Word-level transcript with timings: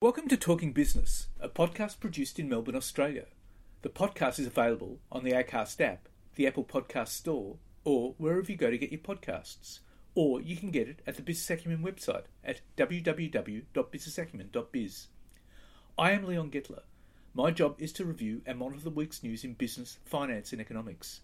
Welcome 0.00 0.28
to 0.28 0.36
Talking 0.36 0.72
Business, 0.72 1.26
a 1.40 1.48
podcast 1.48 1.98
produced 1.98 2.38
in 2.38 2.48
Melbourne, 2.48 2.76
Australia. 2.76 3.24
The 3.82 3.88
podcast 3.88 4.38
is 4.38 4.46
available 4.46 5.00
on 5.10 5.24
the 5.24 5.32
Acast 5.32 5.80
app, 5.80 6.08
the 6.36 6.46
Apple 6.46 6.62
Podcast 6.62 7.08
Store, 7.08 7.56
or 7.82 8.14
wherever 8.16 8.52
you 8.52 8.56
go 8.56 8.70
to 8.70 8.78
get 8.78 8.92
your 8.92 9.00
podcasts. 9.00 9.80
Or 10.14 10.40
you 10.40 10.56
can 10.56 10.70
get 10.70 10.86
it 10.86 11.00
at 11.04 11.16
the 11.16 11.22
Business 11.22 11.50
Acumen 11.50 11.82
website 11.82 12.26
at 12.44 12.60
www.businessacumen.biz. 12.76 15.06
I 15.98 16.12
am 16.12 16.26
Leon 16.26 16.52
Gettler. 16.52 16.82
My 17.34 17.50
job 17.50 17.74
is 17.80 17.92
to 17.94 18.04
review 18.04 18.42
and 18.46 18.60
monitor 18.60 18.84
the 18.84 18.90
week's 18.90 19.24
news 19.24 19.42
in 19.42 19.54
business, 19.54 19.98
finance, 20.04 20.52
and 20.52 20.60
economics. 20.60 21.22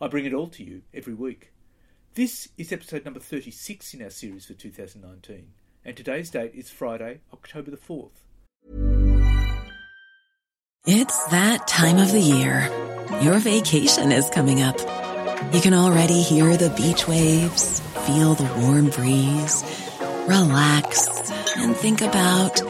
I 0.00 0.08
bring 0.08 0.24
it 0.24 0.32
all 0.32 0.48
to 0.48 0.64
you 0.64 0.80
every 0.94 1.12
week. 1.12 1.52
This 2.14 2.48
is 2.56 2.72
episode 2.72 3.04
number 3.04 3.20
36 3.20 3.92
in 3.92 4.02
our 4.02 4.08
series 4.08 4.46
for 4.46 4.54
2019, 4.54 5.48
and 5.84 5.96
today's 5.96 6.30
date 6.30 6.52
is 6.54 6.70
Friday, 6.70 7.20
October 7.32 7.70
the 7.70 7.76
4th. 7.76 8.10
It's 10.86 11.26
that 11.26 11.66
time 11.66 11.98
of 11.98 12.12
the 12.12 12.20
year. 12.20 12.68
Your 13.22 13.38
vacation 13.38 14.12
is 14.12 14.28
coming 14.30 14.62
up. 14.62 14.78
You 15.52 15.60
can 15.60 15.74
already 15.74 16.22
hear 16.22 16.56
the 16.56 16.70
beach 16.70 17.06
waves, 17.06 17.80
feel 18.06 18.34
the 18.34 18.50
warm 18.60 18.90
breeze, 18.90 19.64
relax, 20.26 21.30
and 21.56 21.76
think 21.76 22.00
about 22.02 22.60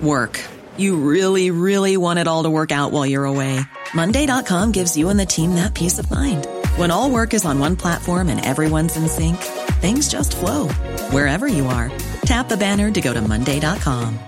work. 0.00 0.40
You 0.76 0.96
really, 0.96 1.50
really 1.50 1.96
want 1.96 2.18
it 2.18 2.26
all 2.26 2.44
to 2.44 2.50
work 2.50 2.72
out 2.72 2.92
while 2.92 3.06
you're 3.06 3.24
away. 3.24 3.60
Monday.com 3.94 4.72
gives 4.72 4.96
you 4.96 5.08
and 5.08 5.20
the 5.20 5.26
team 5.26 5.54
that 5.54 5.74
peace 5.74 5.98
of 5.98 6.10
mind. 6.10 6.46
When 6.76 6.90
all 6.90 7.10
work 7.10 7.34
is 7.34 7.44
on 7.44 7.58
one 7.58 7.76
platform 7.76 8.28
and 8.28 8.44
everyone's 8.44 8.96
in 8.96 9.06
sync, 9.08 9.36
things 9.36 10.08
just 10.08 10.34
flow 10.34 10.68
wherever 11.12 11.48
you 11.48 11.66
are. 11.66 11.90
Tap 12.24 12.48
the 12.48 12.56
banner 12.56 12.90
to 12.90 13.00
go 13.00 13.12
to 13.12 13.20
Monday.com. 13.20 14.18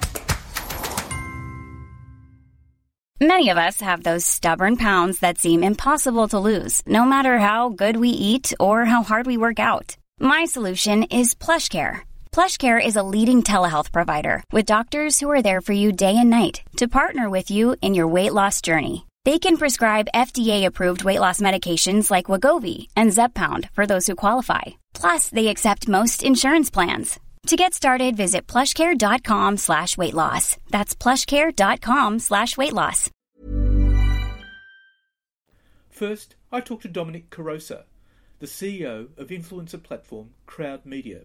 Many 3.20 3.48
of 3.48 3.56
us 3.56 3.80
have 3.80 4.02
those 4.02 4.26
stubborn 4.26 4.76
pounds 4.76 5.20
that 5.20 5.38
seem 5.38 5.64
impossible 5.64 6.28
to 6.28 6.38
lose, 6.38 6.82
no 6.86 7.06
matter 7.06 7.38
how 7.38 7.70
good 7.70 7.96
we 7.96 8.10
eat 8.10 8.52
or 8.60 8.84
how 8.84 9.02
hard 9.02 9.24
we 9.26 9.38
work 9.38 9.58
out. 9.58 9.96
My 10.20 10.44
solution 10.44 11.02
is 11.04 11.34
plush 11.34 11.70
PlushCare. 11.70 12.00
PlushCare 12.30 12.78
is 12.84 12.96
a 12.96 13.02
leading 13.02 13.42
telehealth 13.42 13.90
provider 13.90 14.44
with 14.52 14.66
doctors 14.66 15.18
who 15.18 15.30
are 15.30 15.40
there 15.40 15.62
for 15.62 15.72
you 15.72 15.92
day 15.92 16.14
and 16.18 16.28
night 16.28 16.60
to 16.76 16.88
partner 16.88 17.30
with 17.30 17.50
you 17.50 17.76
in 17.80 17.94
your 17.94 18.06
weight 18.06 18.34
loss 18.34 18.60
journey. 18.60 19.06
They 19.26 19.40
can 19.40 19.56
prescribe 19.56 20.12
FDA-approved 20.14 21.02
weight 21.02 21.18
loss 21.18 21.40
medications 21.40 22.12
like 22.12 22.30
Wegovy 22.30 22.86
and 22.94 23.10
Zepbound 23.10 23.68
for 23.72 23.84
those 23.84 24.06
who 24.06 24.14
qualify. 24.14 24.62
Plus, 24.94 25.30
they 25.30 25.48
accept 25.48 25.88
most 25.88 26.22
insurance 26.22 26.70
plans. 26.70 27.18
To 27.48 27.56
get 27.56 27.74
started, 27.74 28.16
visit 28.16 28.46
plushcare.com 28.46 29.56
slash 29.56 29.98
weight 29.98 30.14
loss. 30.14 30.56
That's 30.70 30.94
plushcare.com 30.94 32.20
slash 32.20 32.56
weight 32.56 32.72
loss. 32.72 33.10
First, 35.90 36.36
I 36.52 36.60
talked 36.60 36.82
to 36.82 36.88
Domenic 36.88 37.24
Carosa, 37.28 37.82
the 38.38 38.46
CEO 38.46 39.08
of 39.18 39.30
influencer 39.30 39.82
platform 39.82 40.34
Crowd 40.46 40.86
Media. 40.86 41.22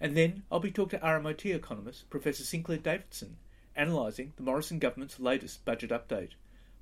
And 0.00 0.16
then 0.16 0.44
I'll 0.50 0.60
be 0.60 0.70
talking 0.70 1.00
to 1.00 1.04
RMIT 1.04 1.54
economist 1.54 2.08
Professor 2.08 2.44
Sinclair 2.44 2.78
Davidson, 2.78 3.36
analysing 3.76 4.32
the 4.36 4.42
Morrison 4.42 4.78
government's 4.78 5.20
latest 5.20 5.66
budget 5.66 5.90
update. 5.90 6.30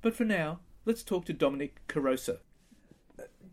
But 0.05 0.13
for 0.13 0.23
now, 0.23 0.59
let's 0.85 1.01
talk 1.01 1.25
to 1.25 1.33
Domenic 1.33 1.71
Carosa. 1.87 2.37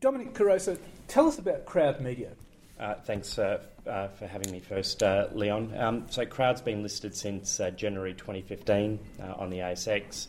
Domenic 0.02 0.34
Carosa, 0.34 0.78
tell 1.08 1.26
us 1.26 1.38
about 1.38 1.64
Crowd 1.64 2.02
Media. 2.02 2.32
Uh, 2.78 2.96
thanks 3.06 3.38
uh, 3.38 3.62
uh, 3.86 4.08
for 4.08 4.26
having 4.26 4.52
me 4.52 4.60
first, 4.60 5.02
uh, 5.02 5.28
Leon. 5.32 5.72
Um, 5.74 6.04
so, 6.10 6.26
Crowd's 6.26 6.60
been 6.60 6.82
listed 6.82 7.16
since 7.16 7.58
uh, 7.58 7.70
January 7.70 8.12
2015 8.12 8.98
uh, 9.18 9.32
on 9.38 9.48
the 9.48 9.60
ASX, 9.60 10.28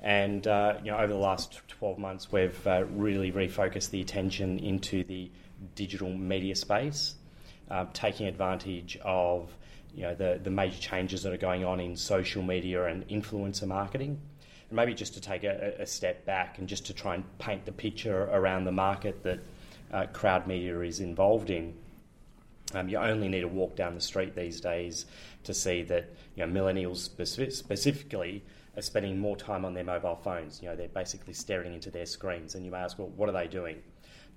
and 0.00 0.46
you 0.46 0.90
know 0.90 0.96
over 0.96 1.12
the 1.12 1.18
last 1.18 1.60
12 1.68 1.98
months, 1.98 2.32
we've 2.32 2.58
really 2.64 3.30
refocused 3.30 3.90
the 3.90 4.00
attention 4.00 4.58
into 4.60 5.04
the 5.04 5.30
digital 5.74 6.08
media 6.08 6.54
space, 6.54 7.16
taking 7.92 8.26
advantage 8.26 8.96
of 9.04 9.54
you 9.94 10.04
know 10.04 10.14
the 10.14 10.40
the 10.42 10.50
major 10.50 10.80
changes 10.80 11.24
that 11.24 11.32
are 11.34 11.36
going 11.36 11.66
on 11.66 11.78
in 11.78 11.94
social 11.94 12.42
media 12.42 12.86
and 12.86 13.06
influencer 13.08 13.66
marketing. 13.66 14.18
And 14.68 14.76
maybe 14.76 14.94
just 14.94 15.14
to 15.14 15.20
take 15.20 15.44
a, 15.44 15.74
a 15.78 15.86
step 15.86 16.24
back 16.26 16.58
and 16.58 16.68
just 16.68 16.86
to 16.86 16.92
try 16.92 17.14
and 17.14 17.24
paint 17.38 17.64
the 17.64 17.72
picture 17.72 18.24
around 18.24 18.64
the 18.64 18.72
market 18.72 19.22
that 19.22 19.40
crowd 20.12 20.46
media 20.46 20.80
is 20.80 21.00
involved 21.00 21.50
in. 21.50 21.74
Um, 22.74 22.88
you 22.88 22.98
only 22.98 23.28
need 23.28 23.40
to 23.40 23.48
walk 23.48 23.76
down 23.76 23.94
the 23.94 24.00
street 24.00 24.36
these 24.36 24.60
days 24.60 25.06
to 25.44 25.54
see 25.54 25.82
that 25.84 26.10
you 26.36 26.46
know, 26.46 26.60
millennials 26.60 26.98
specifically 26.98 28.42
are 28.76 28.82
spending 28.82 29.18
more 29.18 29.36
time 29.36 29.64
on 29.64 29.74
their 29.74 29.84
mobile 29.84 30.16
phones. 30.16 30.62
You 30.62 30.68
know, 30.68 30.76
they're 30.76 30.88
basically 30.88 31.32
staring 31.32 31.74
into 31.74 31.90
their 31.90 32.06
screens, 32.06 32.54
and 32.54 32.64
you 32.64 32.70
may 32.70 32.78
ask, 32.78 32.98
well, 32.98 33.08
what 33.16 33.28
are 33.28 33.32
they 33.32 33.48
doing? 33.48 33.82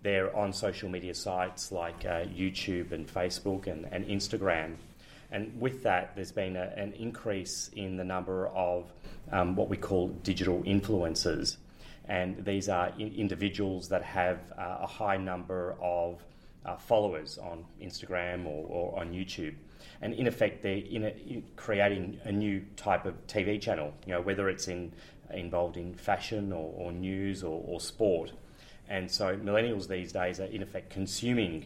They're 0.01 0.35
on 0.35 0.53
social 0.53 0.89
media 0.89 1.13
sites 1.13 1.71
like 1.71 2.05
uh, 2.05 2.25
YouTube 2.25 2.91
and 2.91 3.07
Facebook 3.07 3.67
and, 3.67 3.85
and, 3.91 4.05
Instagram. 4.07 4.77
And 5.31 5.59
with 5.59 5.83
that, 5.83 6.15
there's 6.15 6.31
been 6.31 6.57
a, 6.57 6.73
an 6.75 6.93
increase 6.93 7.69
in 7.73 7.97
the 7.97 8.03
number 8.03 8.47
of 8.47 8.91
um, 9.31 9.55
what 9.55 9.69
we 9.69 9.77
call 9.77 10.09
digital 10.23 10.61
influencers. 10.63 11.57
And 12.05 12.43
these 12.43 12.67
are 12.67 12.91
in- 12.97 13.13
individuals 13.13 13.87
that 13.89 14.03
have 14.03 14.39
uh, 14.57 14.79
a 14.81 14.87
high 14.87 15.17
number 15.17 15.75
of 15.81 16.21
uh, 16.65 16.75
followers 16.75 17.37
on 17.37 17.65
Instagram 17.81 18.45
or, 18.45 18.65
or, 18.67 18.99
on 18.99 19.11
YouTube. 19.11 19.55
And 20.01 20.13
in 20.13 20.27
effect, 20.27 20.61
they're 20.61 20.77
in, 20.77 21.05
a, 21.05 21.09
in 21.09 21.43
creating 21.55 22.19
a 22.23 22.31
new 22.31 22.63
type 22.75 23.05
of 23.05 23.15
TV 23.27 23.59
channel, 23.59 23.93
you 24.05 24.13
know, 24.13 24.21
whether 24.21 24.49
it's 24.49 24.67
in, 24.67 24.91
involved 25.33 25.77
in 25.77 25.93
fashion 25.93 26.51
or, 26.51 26.73
or 26.75 26.91
news 26.91 27.43
or, 27.43 27.63
or, 27.65 27.79
sport. 27.79 28.31
And 28.89 29.09
so 29.09 29.35
millennials 29.37 29.87
these 29.87 30.11
days 30.11 30.39
are 30.39 30.45
in 30.45 30.61
effect 30.61 30.89
consuming 30.89 31.65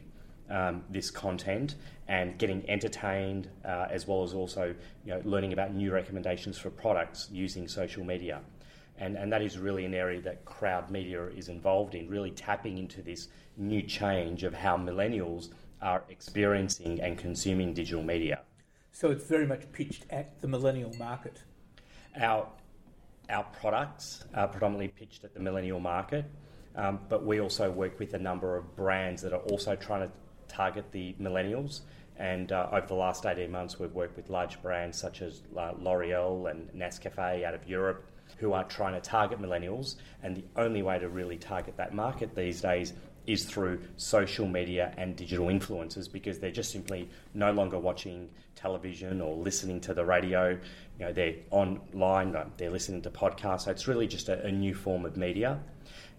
um, 0.50 0.84
this 0.90 1.10
content 1.12 1.76
and 2.08 2.38
getting 2.38 2.70
entertained, 2.70 3.50
uh, 3.64 3.88
as 3.90 4.08
well 4.08 4.24
as 4.24 4.34
also 4.34 4.76
you 5.06 5.14
know, 5.14 5.22
learning 5.26 5.54
about 5.54 5.74
new 5.74 5.92
recommendations 5.92 6.58
for 6.58 6.70
products 6.70 7.30
using 7.32 7.68
social 7.68 8.04
media. 8.04 8.42
And, 8.98 9.18
and 9.18 9.32
that 9.34 9.42
is 9.42 9.58
really 9.58 9.86
an 9.86 9.94
area 9.94 10.22
that 10.22 10.46
crowd 10.46 10.90
media 10.90 11.26
is 11.28 11.50
involved 11.50 11.96
in, 11.96 12.08
really 12.08 12.32
tapping 12.32 12.78
into 12.78 13.02
this 13.02 13.28
new 13.58 13.82
change 13.82 14.44
of 14.44 14.54
how 14.54 14.78
millennials 14.78 15.50
are 15.82 16.04
experiencing 16.10 17.02
and 17.02 17.18
consuming 17.18 17.74
digital 17.74 18.04
media. 18.04 18.42
So 18.92 19.12
it's 19.12 19.26
very 19.26 19.46
much 19.46 19.70
pitched 19.74 20.06
at 20.10 20.40
the 20.42 20.48
millennial 20.48 20.94
market. 20.98 21.44
Our, 22.18 22.48
our 23.30 23.44
products 23.44 24.24
are 24.34 24.48
predominantly 24.48 24.88
pitched 24.88 25.26
at 25.26 25.34
the 25.34 25.42
millennial 25.42 25.82
market, 25.82 26.24
um, 26.78 27.00
but 27.10 27.26
we 27.26 27.42
also 27.42 27.70
work 27.70 28.00
with 28.00 28.14
a 28.14 28.20
number 28.20 28.56
of 28.56 28.76
brands 28.78 29.22
that 29.24 29.34
are 29.34 29.42
also 29.42 29.76
trying 29.76 30.08
to 30.08 30.14
target 30.48 30.92
the 30.92 31.16
millennials. 31.22 31.82
And 32.18 32.52
uh, 32.52 32.70
over 32.72 32.88
the 32.88 32.96
last 32.96 33.26
18 33.26 33.52
months, 33.52 33.80
we've 33.80 33.94
worked 33.94 34.16
with 34.16 34.30
large 34.30 34.62
brands 34.62 34.98
such 34.98 35.22
as 35.22 35.42
uh, 35.58 35.74
L'Oreal 35.80 36.50
and 36.50 36.70
Nescafe 36.72 37.44
out 37.44 37.54
of 37.54 37.68
Europe 37.68 38.10
who 38.38 38.54
are 38.54 38.64
trying 38.66 38.94
to 38.94 39.02
target 39.02 39.42
millennials. 39.42 39.96
And 40.24 40.38
the 40.38 40.44
only 40.56 40.82
way 40.82 41.00
to 41.00 41.10
really 41.10 41.38
target 41.38 41.78
that 41.78 41.94
market 41.94 42.36
these 42.36 42.62
days 42.62 42.94
is 43.28 43.46
through 43.46 43.82
social 43.98 44.48
media 44.48 44.94
and 44.98 45.16
digital 45.16 45.48
influencers 45.48 46.12
because 46.12 46.40
they're 46.40 46.52
just 46.52 46.72
simply 46.72 47.10
no 47.34 47.52
longer 47.52 47.80
watching 47.80 48.30
television 48.56 49.20
or 49.22 49.36
listening 49.36 49.80
to 49.82 49.94
the 49.94 50.06
radio. 50.06 50.50
You 51.00 51.06
know, 51.06 51.14
they're 51.14 51.36
online, 51.52 52.36
they're 52.58 52.70
listening 52.70 53.02
to 53.04 53.10
podcasts. 53.10 53.62
So 53.62 53.72
it's 53.72 53.88
really 53.88 54.08
just 54.08 54.30
a, 54.30 54.46
a 54.46 54.52
new 54.52 54.74
form 54.74 55.06
of 55.06 55.18
media. 55.18 55.60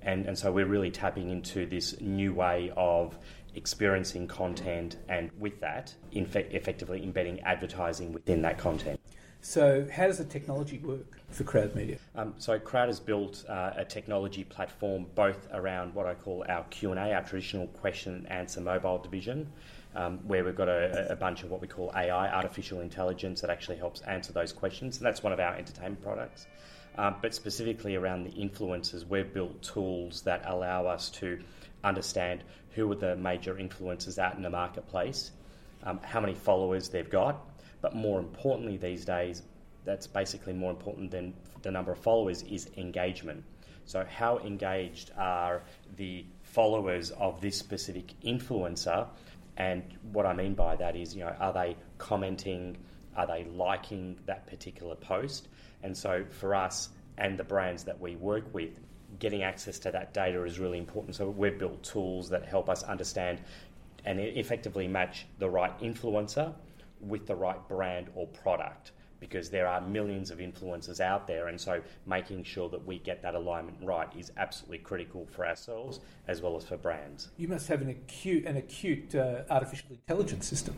And, 0.03 0.27
and 0.27 0.39
so 0.39 0.53
we're 0.53 0.67
really 0.67 0.91
tapping 0.91 1.31
into 1.31 1.67
this 1.67 2.01
new 2.01 2.35
way 2.35 2.73
of 2.77 3.19
experiencing 3.57 4.29
content 4.29 4.97
and 5.09 5.31
with 5.39 5.61
that, 5.61 5.95
effectively 6.13 7.03
embedding 7.03 7.41
advertising 7.41 8.13
within 8.13 8.43
that 8.43 8.59
content. 8.59 9.01
So, 9.41 9.87
how 9.93 10.07
does 10.07 10.19
the 10.19 10.25
technology 10.25 10.79
work 10.79 11.21
for 11.31 11.45
Crowd 11.45 11.75
Media? 11.75 11.99
Um, 12.17 12.35
so, 12.39 12.59
Crowd 12.59 12.89
has 12.89 12.99
built 12.99 13.45
uh, 13.49 13.75
a 13.77 13.85
technology 13.85 14.43
platform 14.43 15.07
both 15.15 15.47
around 15.53 15.95
what 15.95 16.07
I 16.07 16.15
call 16.15 16.45
our 16.49 16.65
Q 16.65 16.91
and 16.91 16.99
A, 16.99 17.15
our 17.15 17.23
traditional 17.23 17.69
question 17.69 18.15
and 18.15 18.29
answer 18.29 18.61
mobile 18.61 18.99
division, 18.99 19.53
um, 19.95 20.19
where 20.27 20.43
we've 20.43 20.57
got 20.57 20.69
a, 20.69 21.13
a, 21.13 21.17
bunch 21.17 21.45
of 21.45 21.51
what 21.51 21.61
we 21.61 21.69
call 21.69 21.93
AI, 21.95 22.29
artificial 22.29 22.81
intelligence, 22.81 23.41
that 23.41 23.51
actually 23.51 23.77
helps 23.77 24.01
answer 24.01 24.33
those 24.33 24.53
questions. 24.53 24.97
And 24.97 25.07
that's 25.07 25.23
one 25.23 25.33
of 25.33 25.39
our 25.39 25.55
entertainment 25.55 26.03
products. 26.03 26.47
Um, 26.99 27.17
but 27.23 27.35
specifically 27.35 27.95
around 27.95 28.25
the 28.25 28.33
influencers, 28.33 29.07
we've 29.07 29.33
built 29.33 29.63
tools 29.63 30.23
that 30.23 30.43
allow 30.47 30.87
us 30.87 31.11
to 31.11 31.39
understand 31.85 32.43
who 32.77 32.91
are 32.93 32.95
the 32.95 33.17
major 33.17 33.55
influencers 33.55 34.19
out 34.19 34.37
in 34.37 34.43
the 34.43 34.51
marketplace, 34.51 35.33
um, 35.83 35.99
how 36.05 36.21
many 36.21 36.35
followers 36.35 36.89
they've 36.89 37.11
got 37.11 37.45
but 37.81 37.95
more 37.95 38.19
importantly, 38.19 38.77
these 38.77 39.05
days, 39.05 39.43
that's 39.85 40.07
basically 40.07 40.53
more 40.53 40.71
important 40.71 41.11
than 41.11 41.35
the 41.63 41.71
number 41.71 41.93
of 41.93 41.99
followers 41.99 42.43
is 42.43 42.69
engagement. 42.77 43.45
So, 43.85 44.05
how 44.05 44.39
engaged 44.39 45.13
are 45.17 45.63
the 45.97 46.27
followers 46.43 47.13
of 47.13 47.41
this 47.41 47.57
specific 47.57 48.19
influencer? 48.25 49.07
And 49.57 49.85
what 50.13 50.27
I 50.27 50.35
mean 50.35 50.55
by 50.55 50.77
that 50.77 50.97
is, 50.97 51.15
you 51.15 51.21
know, 51.21 51.35
are 51.39 51.53
they 51.53 51.77
commenting? 51.99 52.77
Are 53.17 53.27
they 53.27 53.45
liking 53.45 54.19
that 54.27 54.47
particular 54.47 54.97
post? 54.97 55.49
And 55.83 55.97
so, 55.97 56.25
for 56.29 56.55
us 56.55 56.89
and 57.19 57.39
the 57.39 57.45
brands 57.45 57.85
that 57.85 58.01
we 58.01 58.17
work 58.17 58.53
with, 58.53 58.81
getting 59.19 59.43
access 59.43 59.79
to 59.81 59.91
that 59.91 60.15
data 60.15 60.43
is 60.45 60.59
really 60.59 60.79
important. 60.79 61.15
So, 61.17 61.29
we've 61.29 61.59
built 61.59 61.83
tools 61.83 62.29
that 62.31 62.45
help 62.47 62.69
us 62.69 62.83
understand 62.83 63.41
and 64.05 64.21
effectively 64.21 64.87
match 64.87 65.27
the 65.39 65.51
right 65.51 65.77
influencer 65.81 66.55
with 67.01 67.27
the 67.27 67.35
right 67.35 67.69
brand 67.69 68.09
or 68.15 68.27
product 68.29 68.93
because 69.21 69.49
there 69.51 69.67
are 69.67 69.81
millions 69.81 70.31
of 70.31 70.39
influencers 70.39 71.01
out 71.01 71.27
there, 71.27 71.49
and 71.49 71.61
so 71.61 71.81
making 72.07 72.45
sure 72.45 72.69
that 72.69 72.85
we 72.87 72.99
get 72.99 73.23
that 73.23 73.35
alignment 73.35 73.77
right 73.83 74.09
is 74.17 74.31
absolutely 74.37 74.79
critical 74.79 75.27
for 75.27 75.47
ourselves 75.47 76.01
as 76.29 76.43
well 76.43 76.57
as 76.57 76.65
for 76.65 76.77
brands. 76.77 77.29
You 77.37 77.49
must 77.49 77.69
have 77.69 77.81
an 77.81 77.89
acute 77.89 78.45
an 78.45 78.57
acute 78.57 79.15
uh, 79.15 79.43
artificial 79.51 79.91
intelligence 79.91 80.47
system. 80.47 80.77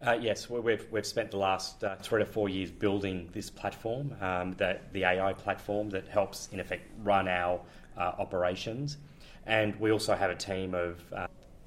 Uh, 0.00 0.16
yes, 0.20 0.48
we've, 0.48 0.86
we've 0.92 1.06
spent 1.06 1.32
the 1.32 1.36
last 1.36 1.82
uh, 1.82 1.96
three 1.96 2.20
to 2.20 2.24
four 2.24 2.48
years 2.48 2.70
building 2.70 3.28
this 3.32 3.50
platform, 3.50 4.14
um, 4.20 4.54
that, 4.56 4.92
the 4.92 5.02
AI 5.02 5.32
platform 5.32 5.90
that 5.90 6.06
helps, 6.06 6.48
in 6.52 6.60
effect, 6.60 6.88
run 7.02 7.26
our 7.26 7.60
uh, 7.96 8.12
operations. 8.18 8.98
And 9.46 9.74
we 9.80 9.90
also 9.90 10.14
have 10.14 10.30
a 10.30 10.36
team 10.36 10.72
of 10.72 11.02
uh, 11.12 11.26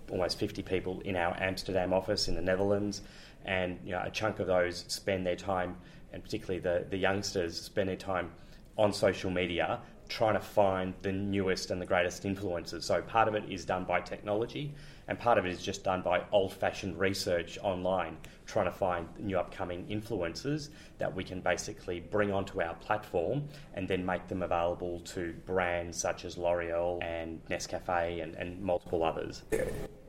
almost 0.09 0.39
50 0.39 0.63
people 0.63 1.01
in 1.01 1.17
our 1.17 1.35
Amsterdam 1.41 1.91
office 1.91 2.29
in 2.29 2.35
the 2.35 2.41
Netherlands 2.41 3.01
and 3.43 3.77
you 3.83 3.91
know, 3.91 4.01
a 4.05 4.09
chunk 4.09 4.39
of 4.39 4.47
those 4.47 4.85
spend 4.87 5.27
their 5.27 5.35
time, 5.35 5.75
and 6.13 6.23
particularly 6.23 6.59
the, 6.59 6.85
the 6.89 6.97
youngsters 6.97 7.59
spend 7.59 7.89
their 7.89 7.97
time 7.97 8.31
on 8.77 8.93
social 8.93 9.29
media 9.29 9.81
trying 10.07 10.35
to 10.35 10.39
find 10.39 10.93
the 11.01 11.11
newest 11.11 11.71
and 11.71 11.81
the 11.81 11.85
greatest 11.85 12.23
influencers. 12.23 12.83
So 12.83 13.01
part 13.01 13.27
of 13.27 13.35
it 13.35 13.43
is 13.49 13.65
done 13.65 13.83
by 13.83 14.01
technology, 14.01 14.73
and 15.11 15.19
part 15.19 15.37
of 15.37 15.45
it 15.45 15.51
is 15.51 15.61
just 15.61 15.83
done 15.83 16.01
by 16.01 16.23
old-fashioned 16.31 16.97
research 16.97 17.59
online, 17.63 18.15
trying 18.45 18.63
to 18.63 18.71
find 18.71 19.09
new 19.19 19.37
upcoming 19.37 19.85
influencers 19.87 20.69
that 20.99 21.13
we 21.13 21.21
can 21.21 21.41
basically 21.41 21.99
bring 21.99 22.31
onto 22.31 22.61
our 22.61 22.75
platform 22.75 23.43
and 23.73 23.89
then 23.89 24.05
make 24.05 24.29
them 24.29 24.41
available 24.41 25.01
to 25.01 25.33
brands 25.45 25.99
such 25.99 26.23
as 26.23 26.37
L'Oreal 26.37 27.03
and 27.03 27.45
Nescafe 27.49 28.23
and, 28.23 28.35
and 28.35 28.61
multiple 28.61 29.03
others. 29.03 29.43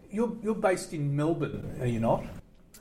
You're, 0.09 0.37
you're 0.41 0.55
based 0.55 0.93
in 0.93 1.17
Melbourne, 1.17 1.79
are 1.81 1.87
you 1.89 1.99
not? 1.99 2.25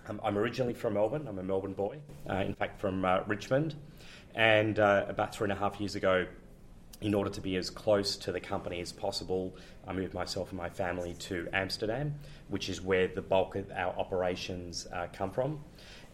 Um, 0.07 0.21
I'm 0.23 0.37
originally 0.37 0.75
from 0.75 0.93
Melbourne. 0.93 1.27
I'm 1.27 1.39
a 1.39 1.43
Melbourne 1.43 1.73
boy, 1.73 1.97
uh, 2.29 2.35
in 2.35 2.53
fact, 2.53 2.79
from 2.79 3.03
uh, 3.03 3.21
Richmond. 3.25 3.73
And 4.35 4.77
uh, 4.77 5.05
about 5.09 5.33
three 5.33 5.45
and 5.45 5.53
a 5.53 5.55
half 5.55 5.79
years 5.79 5.95
ago, 5.95 6.27
in 7.01 7.15
order 7.15 7.29
to 7.31 7.41
be 7.41 7.55
as 7.55 7.69
close 7.69 8.15
to 8.15 8.31
the 8.31 8.39
company 8.39 8.79
as 8.79 8.91
possible, 8.91 9.55
I 9.87 9.93
moved 9.93 10.13
myself 10.13 10.49
and 10.49 10.57
my 10.57 10.69
family 10.69 11.15
to 11.15 11.47
Amsterdam, 11.51 12.13
which 12.49 12.69
is 12.69 12.81
where 12.81 13.07
the 13.07 13.21
bulk 13.21 13.55
of 13.55 13.71
our 13.71 13.93
operations 13.97 14.87
uh, 14.93 15.07
come 15.11 15.31
from. 15.31 15.63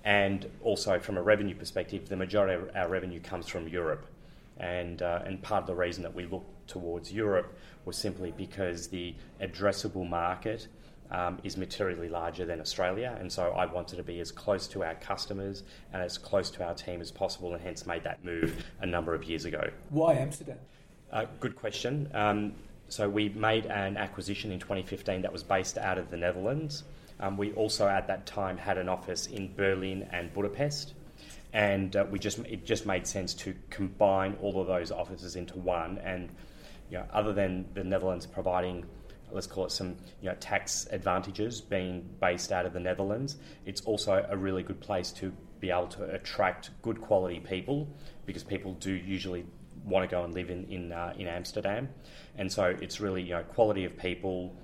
And 0.05 0.49
also, 0.63 0.99
from 0.99 1.17
a 1.17 1.21
revenue 1.21 1.55
perspective, 1.55 2.07
the 2.07 2.15
majority 2.15 2.53
of 2.53 2.73
our 2.75 2.87
revenue 2.87 3.19
comes 3.19 3.47
from 3.47 3.67
Europe. 3.67 4.05
And, 4.57 5.01
uh, 5.01 5.21
and 5.25 5.41
part 5.41 5.63
of 5.63 5.67
the 5.67 5.75
reason 5.75 6.03
that 6.03 6.15
we 6.15 6.25
looked 6.25 6.67
towards 6.67 7.11
Europe 7.11 7.57
was 7.83 7.97
simply 7.97 8.31
because 8.31 8.87
the 8.87 9.13
addressable 9.41 10.07
market 10.07 10.67
um, 11.11 11.39
is 11.43 11.57
materially 11.57 12.09
larger 12.09 12.45
than 12.45 12.59
Australia, 12.59 13.15
and 13.19 13.31
so 13.31 13.51
I 13.51 13.65
wanted 13.65 13.95
to 13.97 14.03
be 14.03 14.19
as 14.19 14.31
close 14.31 14.67
to 14.69 14.83
our 14.83 14.95
customers 14.95 15.63
and 15.93 16.01
as 16.01 16.17
close 16.17 16.49
to 16.51 16.65
our 16.65 16.73
team 16.73 17.01
as 17.01 17.11
possible, 17.11 17.53
and 17.53 17.63
hence 17.63 17.85
made 17.85 18.03
that 18.03 18.23
move 18.23 18.65
a 18.81 18.85
number 18.85 19.13
of 19.13 19.23
years 19.23 19.45
ago. 19.45 19.69
Why 19.89 20.13
Amsterdam? 20.15 20.57
Uh, 21.11 21.25
good 21.39 21.55
question. 21.55 22.09
Um, 22.13 22.53
so 22.89 23.07
we 23.07 23.29
made 23.29 23.65
an 23.65 23.95
acquisition 23.97 24.51
in 24.51 24.59
2015 24.59 25.21
that 25.21 25.31
was 25.31 25.43
based 25.43 25.77
out 25.77 25.97
of 25.97 26.09
the 26.09 26.17
Netherlands. 26.17 26.83
Um, 27.19 27.37
we 27.37 27.53
also 27.53 27.87
at 27.87 28.07
that 28.07 28.25
time 28.25 28.57
had 28.57 28.77
an 28.77 28.89
office 28.89 29.27
in 29.27 29.53
Berlin 29.55 30.07
and 30.11 30.33
Budapest, 30.33 30.93
and 31.53 31.95
uh, 31.95 32.05
we 32.09 32.19
just 32.19 32.39
it 32.39 32.65
just 32.65 32.85
made 32.85 33.07
sense 33.07 33.33
to 33.35 33.55
combine 33.69 34.37
all 34.41 34.61
of 34.61 34.67
those 34.67 34.91
offices 34.91 35.35
into 35.35 35.57
one. 35.57 35.97
And 35.99 36.29
you 36.91 36.97
know, 36.97 37.05
other 37.11 37.33
than 37.33 37.65
the 37.73 37.83
Netherlands 37.83 38.25
providing 38.25 38.85
let's 39.31 39.47
call 39.47 39.65
it 39.65 39.71
some 39.71 39.95
you 40.21 40.29
know, 40.29 40.35
tax 40.39 40.87
advantages 40.91 41.59
being 41.59 42.07
based 42.21 42.51
out 42.51 42.65
of 42.65 42.73
the 42.73 42.79
Netherlands. 42.79 43.37
It's 43.65 43.81
also 43.81 44.25
a 44.29 44.37
really 44.37 44.63
good 44.63 44.79
place 44.79 45.11
to 45.13 45.33
be 45.59 45.69
able 45.69 45.87
to 45.87 46.03
attract 46.13 46.69
good 46.81 47.01
quality 47.01 47.39
people 47.39 47.87
because 48.25 48.43
people 48.43 48.73
do 48.75 48.93
usually 48.93 49.45
want 49.87 50.07
to 50.07 50.13
go 50.13 50.23
and 50.23 50.33
live 50.33 50.49
in 50.49 50.65
in, 50.65 50.91
uh, 50.91 51.13
in 51.17 51.27
Amsterdam, 51.27 51.89
and 52.37 52.51
so 52.51 52.75
it's 52.81 52.99
really 52.99 53.23
you 53.23 53.33
know 53.33 53.43
quality 53.43 53.85
of 53.85 53.97
people, 53.97 54.55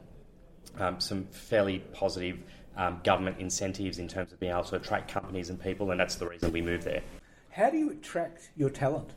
um, 0.79 0.99
some 0.99 1.25
fairly 1.25 1.79
positive 1.93 2.39
um, 2.75 3.01
government 3.03 3.37
incentives 3.39 3.99
in 3.99 4.07
terms 4.07 4.31
of 4.31 4.39
being 4.39 4.51
able 4.51 4.63
to 4.63 4.75
attract 4.75 5.11
companies 5.11 5.49
and 5.49 5.61
people, 5.61 5.91
and 5.91 5.99
that's 5.99 6.15
the 6.15 6.27
reason 6.27 6.51
we 6.51 6.61
moved 6.61 6.83
there. 6.83 7.01
How 7.49 7.69
do 7.69 7.77
you 7.77 7.91
attract 7.91 8.49
your 8.55 8.69
talent? 8.69 9.11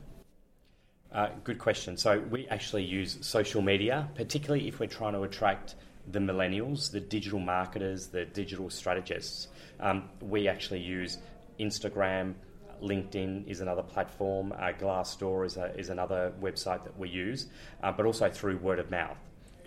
Uh, 1.11 1.29
good 1.43 1.57
question. 1.57 1.97
So 1.97 2.19
we 2.19 2.47
actually 2.47 2.83
use 2.83 3.17
social 3.21 3.61
media, 3.61 4.09
particularly 4.15 4.67
if 4.67 4.79
we're 4.79 4.87
trying 4.87 5.13
to 5.13 5.23
attract 5.23 5.75
the 6.11 6.19
millennials, 6.19 6.91
the 6.91 6.99
digital 6.99 7.39
marketers, 7.39 8.07
the 8.07 8.25
digital 8.25 8.69
strategists. 8.69 9.47
Um, 9.79 10.09
we 10.21 10.47
actually 10.47 10.81
use 10.81 11.17
Instagram, 11.59 12.35
LinkedIn 12.81 13.47
is 13.47 13.61
another 13.61 13.83
platform, 13.83 14.51
uh, 14.53 14.71
Glassdoor 14.79 15.45
is, 15.45 15.57
a, 15.57 15.77
is 15.77 15.89
another 15.89 16.33
website 16.41 16.83
that 16.83 16.97
we 16.97 17.09
use, 17.09 17.47
uh, 17.83 17.91
but 17.91 18.05
also 18.05 18.29
through 18.29 18.57
word 18.57 18.79
of 18.79 18.91
mouth. 18.91 19.17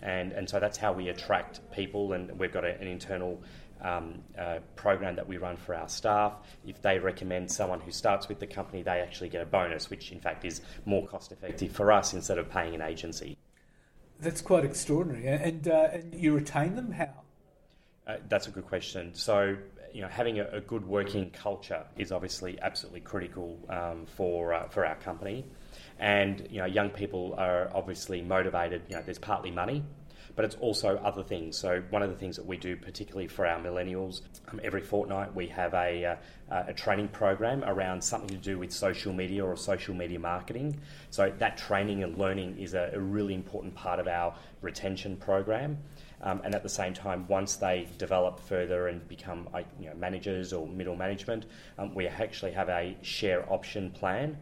And, 0.03 0.33
and 0.33 0.49
so 0.49 0.59
that's 0.61 0.79
how 0.79 0.93
we 0.93 1.09
attract 1.09 1.61
people, 1.73 2.13
and 2.13 2.39
we've 2.39 2.53
got 2.53 2.65
a, 2.65 2.81
an 2.81 2.87
internal 2.87 3.43
um, 3.83 4.23
uh, 4.39 4.59
program 4.77 5.17
that 5.17 5.27
we 5.27 5.37
run 5.37 5.57
for 5.57 5.75
our 5.75 5.89
staff. 5.89 6.35
If 6.67 6.81
they 6.83 6.99
recommend 6.99 7.51
someone 7.51 7.81
who 7.81 7.91
starts 7.91 8.29
with 8.29 8.39
the 8.39 8.47
company, 8.47 8.83
they 8.83 9.01
actually 9.01 9.29
get 9.29 9.43
a 9.43 9.47
bonus, 9.47 9.91
which 9.91 10.13
in 10.13 10.21
fact 10.21 10.45
is 10.45 10.61
more 10.85 11.07
cost 11.07 11.33
effective 11.33 11.73
for 11.73 11.93
us 11.93 12.13
instead 12.13 12.39
of 12.39 12.51
paying 12.51 12.75
an 12.75 12.83
agency. 12.83 13.37
That's 14.21 14.43
quite 14.43 14.65
extraordinary. 14.65 15.27
And, 15.27 15.67
uh, 15.67 15.89
and 15.93 16.15
you 16.15 16.35
retain 16.35 16.77
them 16.77 16.93
how? 16.93 17.09
Uh, 18.07 18.17
that's 18.29 18.49
a 18.49 18.51
good 18.51 18.67
question. 18.67 19.15
So, 19.15 19.57
you 19.93 20.03
know, 20.03 20.09
having 20.09 20.41
a, 20.41 20.47
a, 20.53 20.61
good 20.61 20.87
working 20.87 21.31
culture 21.31 21.85
is 21.97 22.13
obviously 22.13 22.59
absolutely 22.61 23.01
critical 23.01 23.59
um, 23.69 24.07
for 24.07 24.55
uh, 24.55 24.69
for 24.69 24.87
our 24.87 24.97
company, 24.97 25.45
and 25.99 26.47
you 26.51 26.59
know, 26.59 26.67
young 26.67 26.91
people 26.91 27.35
are 27.39 27.71
obviously 27.75 28.23
motivated. 28.23 28.83
You 28.89 28.97
know, 28.97 29.03
there's 29.03 29.19
partly 29.19 29.51
money, 29.51 29.85
but 30.37 30.45
it's 30.45 30.57
also 30.57 30.97
other 30.99 31.23
things. 31.23 31.57
So 31.57 31.83
one 31.91 32.03
of 32.03 32.11
the 32.11 32.17
things 32.17 32.37
that 32.37 32.47
we 32.47 32.57
do, 32.57 32.77
particularly 32.77 33.29
for 33.29 33.47
our 33.47 33.61
millennials, 33.61 34.23
um, 34.49 34.61
every 34.63 34.81
fortnight 34.81 35.35
we 35.35 35.47
have 35.49 35.75
a, 35.75 36.17
uh, 36.51 36.65
a 36.69 36.73
training 36.73 37.09
program 37.09 37.65
around 37.65 38.03
something 38.03 38.31
to 38.31 38.37
do 38.37 38.59
with 38.59 38.73
social 38.73 39.13
media 39.13 39.45
or 39.45 39.57
social 39.57 39.95
media 39.95 40.19
marketing. 40.19 40.81
So 41.11 41.33
that 41.39 41.57
training 41.57 42.03
and 42.03 42.17
learning 42.17 42.59
is 42.59 42.75
a, 42.75 42.91
a 42.95 43.01
really 43.01 43.35
important 43.35 43.75
part 43.75 43.99
of 44.01 44.09
our 44.09 44.35
retention 44.63 45.17
program. 45.17 45.79
Um, 46.23 46.43
and 46.45 46.55
at 46.55 46.63
the 46.63 46.69
same 46.69 46.93
time, 46.93 47.27
once 47.29 47.57
they 47.57 47.89
develop 47.97 48.41
further 48.41 48.89
and 48.89 49.07
become 49.09 49.49
you 49.81 49.89
know, 49.89 49.95
managers 49.95 50.53
or 50.53 50.67
middle 50.67 50.97
management, 50.97 51.47
um, 51.79 51.95
we 51.95 52.07
actually 52.07 52.53
have 52.53 52.69
a 52.69 52.97
share 53.03 53.51
option 53.51 53.91
plan 53.91 54.37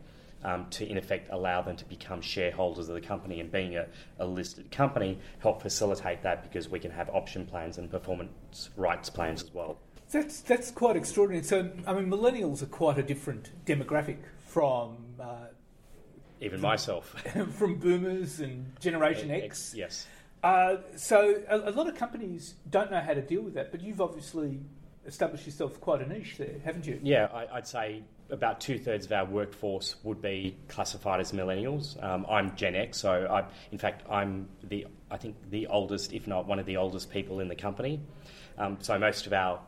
um, 0.45 0.67
to, 0.71 0.89
in 0.89 0.97
effect, 0.97 1.29
allow 1.31 1.63
them 1.63 1.77
to 1.77 1.85
become 1.85 2.21
shareholders 2.21 2.89
of 2.89 2.95
the 2.95 3.01
company. 3.01 3.41
And 3.41 3.51
being 3.51 3.77
a, 3.77 3.87
a, 4.19 4.27
listed 4.27 4.71
company, 4.71 5.19
help 5.41 5.63
facilitate 5.63 6.23
that 6.23 6.43
because 6.43 6.69
we 6.69 6.79
can 6.79 6.91
have 6.91 7.09
option 7.11 7.47
plans 7.47 7.79
and 7.79 7.91
performance 7.91 8.71
rights 8.77 9.11
plans 9.11 9.43
as 9.43 9.53
well. 9.53 9.79
That's 10.11 10.41
that's 10.41 10.71
quite 10.71 10.97
extraordinary. 10.97 11.45
So, 11.45 11.71
I 11.87 11.93
mean, 11.93 12.09
millennials 12.09 12.63
are 12.63 12.67
quite 12.67 12.99
a 12.99 13.03
different 13.03 13.51
demographic 13.67 14.19
from. 14.47 14.97
Uh, 15.21 15.47
even 16.41 16.61
myself. 16.61 17.09
from 17.57 17.77
boomers 17.77 18.41
and 18.41 18.73
Generation 18.81 19.31
X. 19.31 19.45
X 19.45 19.75
yes. 19.77 20.07
Uh, 20.43 20.77
so 20.97 21.43
a, 21.49 21.71
a, 21.71 21.73
lot 21.73 21.89
of 21.89 21.97
companies 21.97 22.55
don't 22.71 22.91
know 22.91 23.01
how 23.01 23.13
to 23.13 23.23
deal 23.23 23.43
with 23.43 23.55
that, 23.55 23.73
but 23.73 23.81
you've 23.81 24.01
obviously 24.01 24.61
established 25.07 25.47
yourself 25.47 25.81
quite 25.81 26.01
a 26.01 26.07
niche 26.07 26.37
there, 26.39 26.57
haven't 26.65 26.87
you? 26.87 27.01
Yeah, 27.03 27.29
I, 27.33 27.57
would 27.57 27.67
say 27.67 28.03
about 28.31 28.61
two 28.61 28.79
thirds 28.79 29.07
of 29.07 29.13
our 29.13 29.25
workforce 29.25 29.97
would 30.05 30.23
be 30.23 30.57
classified 30.69 31.21
as 31.21 31.33
millennials. 31.33 32.01
Um, 32.03 32.27
I'm 32.31 32.55
Gen 32.55 32.77
X, 32.77 32.99
so 32.99 33.27
I, 33.29 33.45
in 33.73 33.79
fact, 33.79 34.05
I'm 34.09 34.49
the 34.63 34.87
I 35.11 35.17
think 35.17 35.37
the 35.51 35.67
oldest, 35.69 36.13
if 36.13 36.27
not 36.27 36.47
one 36.47 36.59
of 36.59 36.67
the 36.67 36.77
oldest 36.77 37.11
people 37.11 37.41
in 37.41 37.49
the 37.49 37.57
company. 37.57 38.01
Um, 38.59 38.77
so 38.81 38.99
most 38.99 39.27
of 39.27 39.33
our 39.33 39.61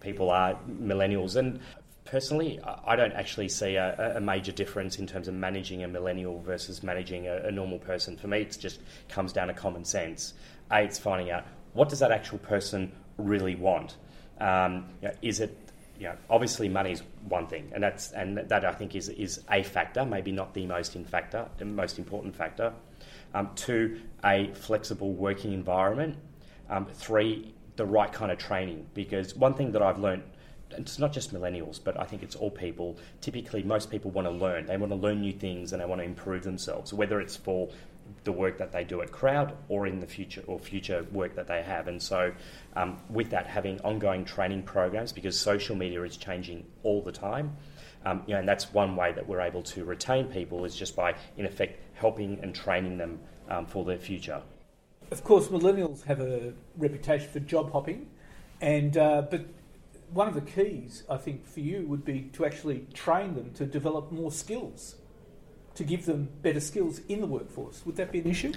people 0.00 0.30
are 0.30 0.56
millennials, 0.68 1.36
and 1.36 1.60
personally, 2.06 2.60
I 2.62 2.96
don't 2.96 3.12
actually 3.12 3.48
see 3.48 3.76
a, 3.76 4.16
a, 4.16 4.20
major 4.20 4.52
difference 4.52 4.98
in 4.98 5.06
terms 5.06 5.28
of 5.28 5.34
managing 5.34 5.84
a 5.84 5.88
millennial 5.88 6.40
versus 6.40 6.82
managing 6.82 7.26
a, 7.26 7.36
a, 7.44 7.50
normal 7.50 7.78
person. 7.78 8.16
For 8.16 8.28
me, 8.28 8.40
it 8.40 8.56
just 8.58 8.80
comes 9.08 9.32
down 9.32 9.48
to 9.48 9.54
common 9.54 9.84
sense. 9.84 10.34
A, 10.70 10.82
it's 10.82 10.98
finding 10.98 11.30
out 11.30 11.44
what 11.74 11.88
does 11.88 11.98
that 11.98 12.12
actual 12.12 12.38
person 12.38 12.92
really 13.18 13.54
want. 13.54 13.96
Um, 14.40 14.86
you 15.02 15.08
know, 15.08 15.14
is 15.22 15.40
it 15.40 15.56
you 15.98 16.08
know, 16.08 16.16
obviously 16.28 16.68
money 16.68 16.92
is 16.92 17.02
one 17.28 17.46
thing, 17.46 17.70
and 17.72 17.82
that's 17.82 18.12
and 18.12 18.36
that 18.36 18.64
I 18.64 18.72
think 18.72 18.94
is 18.94 19.08
is 19.08 19.42
a 19.50 19.62
factor, 19.62 20.04
maybe 20.04 20.30
not 20.30 20.52
the 20.54 20.66
most 20.66 20.94
in 20.94 21.04
factor, 21.04 21.48
most 21.64 21.98
important 21.98 22.36
factor. 22.36 22.72
Um, 23.34 23.50
two, 23.54 24.00
a 24.24 24.50
flexible 24.54 25.12
working 25.12 25.52
environment. 25.52 26.16
Um, 26.68 26.86
three, 26.86 27.54
the 27.76 27.86
right 27.86 28.12
kind 28.12 28.30
of 28.30 28.38
training, 28.38 28.86
because 28.94 29.34
one 29.34 29.54
thing 29.54 29.72
that 29.72 29.82
I've 29.82 29.98
learned 29.98 30.22
it's 30.78 30.98
not 30.98 31.12
just 31.12 31.34
millennials, 31.34 31.80
but 31.82 31.98
I 31.98 32.04
think 32.04 32.22
it's 32.22 32.36
all 32.36 32.50
people. 32.50 32.96
Typically, 33.20 33.62
most 33.62 33.90
people 33.90 34.10
want 34.10 34.26
to 34.26 34.32
learn. 34.32 34.66
They 34.66 34.76
want 34.76 34.92
to 34.92 34.96
learn 34.96 35.20
new 35.20 35.32
things 35.32 35.72
and 35.72 35.80
they 35.80 35.86
want 35.86 36.00
to 36.00 36.04
improve 36.04 36.44
themselves, 36.44 36.92
whether 36.92 37.20
it's 37.20 37.36
for 37.36 37.68
the 38.24 38.32
work 38.32 38.58
that 38.58 38.72
they 38.72 38.84
do 38.84 39.02
at 39.02 39.10
Crowd 39.10 39.56
or 39.68 39.86
in 39.86 40.00
the 40.00 40.06
future 40.06 40.42
or 40.46 40.58
future 40.58 41.04
work 41.12 41.34
that 41.36 41.48
they 41.48 41.62
have. 41.62 41.88
And 41.88 42.02
so, 42.02 42.32
um, 42.74 42.98
with 43.10 43.30
that, 43.30 43.46
having 43.46 43.80
ongoing 43.80 44.24
training 44.24 44.62
programs 44.62 45.12
because 45.12 45.38
social 45.38 45.76
media 45.76 46.02
is 46.02 46.16
changing 46.16 46.64
all 46.82 47.02
the 47.02 47.12
time. 47.12 47.56
Um, 48.04 48.22
you 48.26 48.34
know, 48.34 48.40
and 48.40 48.48
that's 48.48 48.72
one 48.72 48.94
way 48.94 49.12
that 49.12 49.26
we're 49.26 49.40
able 49.40 49.62
to 49.64 49.84
retain 49.84 50.26
people 50.26 50.64
is 50.64 50.76
just 50.76 50.94
by, 50.94 51.16
in 51.36 51.44
effect, 51.44 51.80
helping 51.94 52.38
and 52.42 52.54
training 52.54 52.98
them 52.98 53.18
um, 53.48 53.66
for 53.66 53.84
their 53.84 53.98
future. 53.98 54.42
Of 55.10 55.24
course, 55.24 55.48
millennials 55.48 56.04
have 56.04 56.20
a 56.20 56.52
reputation 56.76 57.28
for 57.28 57.40
job 57.40 57.72
hopping, 57.72 58.06
and 58.60 58.96
uh, 58.96 59.22
but 59.28 59.46
one 60.12 60.28
of 60.28 60.34
the 60.34 60.40
keys, 60.40 61.04
I 61.08 61.16
think, 61.16 61.46
for 61.46 61.60
you 61.60 61.86
would 61.86 62.04
be 62.04 62.30
to 62.34 62.44
actually 62.46 62.86
train 62.94 63.34
them 63.34 63.52
to 63.54 63.66
develop 63.66 64.12
more 64.12 64.30
skills, 64.30 64.96
to 65.74 65.84
give 65.84 66.06
them 66.06 66.28
better 66.42 66.60
skills 66.60 67.00
in 67.08 67.20
the 67.20 67.26
workforce. 67.26 67.84
Would 67.84 67.96
that 67.96 68.12
be 68.12 68.20
an 68.20 68.26
issue? 68.26 68.52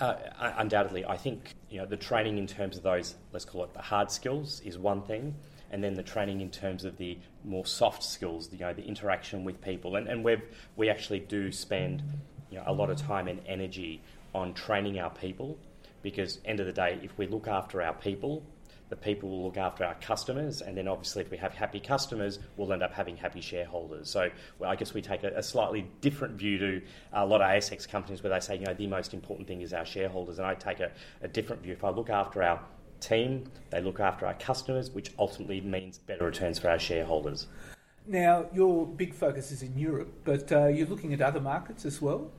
Uh, 0.00 0.16
undoubtedly, 0.56 1.04
I 1.04 1.16
think 1.16 1.54
you 1.70 1.78
know 1.78 1.86
the 1.86 1.96
training 1.96 2.38
in 2.38 2.46
terms 2.48 2.76
of 2.76 2.82
those, 2.82 3.14
let's 3.32 3.44
call 3.44 3.62
it 3.62 3.72
the 3.74 3.82
hard 3.82 4.10
skills, 4.10 4.60
is 4.64 4.76
one 4.76 5.02
thing, 5.02 5.36
and 5.70 5.84
then 5.84 5.94
the 5.94 6.02
training 6.02 6.40
in 6.40 6.50
terms 6.50 6.84
of 6.84 6.96
the 6.96 7.16
more 7.44 7.64
soft 7.64 8.02
skills, 8.02 8.48
you 8.52 8.58
know, 8.58 8.72
the 8.72 8.84
interaction 8.84 9.44
with 9.44 9.60
people, 9.60 9.94
and 9.94 10.08
and 10.08 10.24
we 10.24 10.36
we 10.74 10.90
actually 10.90 11.20
do 11.20 11.52
spend 11.52 12.02
you 12.50 12.58
know 12.58 12.64
a 12.66 12.72
lot 12.72 12.90
of 12.90 12.96
time 12.96 13.28
and 13.28 13.40
energy 13.46 14.02
on 14.34 14.52
training 14.52 14.98
our 14.98 15.10
people, 15.10 15.56
because 16.02 16.40
end 16.44 16.58
of 16.58 16.66
the 16.66 16.72
day, 16.72 16.98
if 17.04 17.16
we 17.16 17.28
look 17.28 17.46
after 17.46 17.80
our 17.80 17.94
people, 17.94 18.42
the 18.94 19.00
people 19.04 19.28
will 19.28 19.42
look 19.42 19.56
after 19.56 19.84
our 19.84 19.96
customers, 19.96 20.62
and 20.62 20.76
then 20.76 20.86
obviously, 20.86 21.22
if 21.22 21.30
we 21.30 21.36
have 21.36 21.52
happy 21.52 21.80
customers, 21.80 22.38
we'll 22.56 22.72
end 22.72 22.82
up 22.82 22.92
having 22.92 23.16
happy 23.16 23.40
shareholders. 23.40 24.08
So, 24.08 24.30
well, 24.60 24.70
I 24.70 24.76
guess 24.76 24.94
we 24.94 25.02
take 25.02 25.24
a, 25.24 25.32
a, 25.34 25.42
slightly 25.42 25.90
different 26.00 26.36
view 26.36 26.58
to 26.58 26.82
a 27.12 27.26
lot 27.26 27.40
of 27.40 27.48
ASX 27.48 27.88
companies 27.88 28.22
where 28.22 28.32
they 28.32 28.38
say, 28.38 28.56
you 28.56 28.64
know, 28.64 28.74
the 28.74 28.86
most 28.86 29.12
important 29.12 29.48
thing 29.48 29.62
is 29.62 29.72
our 29.72 29.84
shareholders, 29.84 30.38
and 30.38 30.46
I 30.46 30.54
take 30.54 30.78
a, 30.78 30.92
a 31.22 31.28
different 31.28 31.62
view. 31.62 31.72
If 31.72 31.82
I 31.82 31.90
look 31.90 32.08
after 32.08 32.40
our 32.44 32.60
team, 33.00 33.50
they 33.70 33.80
look 33.80 33.98
after 33.98 34.26
our 34.26 34.34
customers, 34.34 34.90
which 34.92 35.10
ultimately 35.18 35.60
means 35.60 35.98
better 35.98 36.24
returns 36.24 36.60
for 36.60 36.70
our 36.70 36.78
shareholders. 36.78 37.48
Now, 38.06 38.46
your 38.54 38.86
big 38.86 39.12
focus 39.12 39.50
is 39.50 39.62
in 39.62 39.76
Europe, 39.76 40.12
but 40.24 40.52
uh, 40.52 40.66
you're 40.68 40.86
looking 40.86 41.12
at 41.12 41.20
other 41.20 41.40
markets 41.40 41.84
as 41.84 42.00
well? 42.00 42.30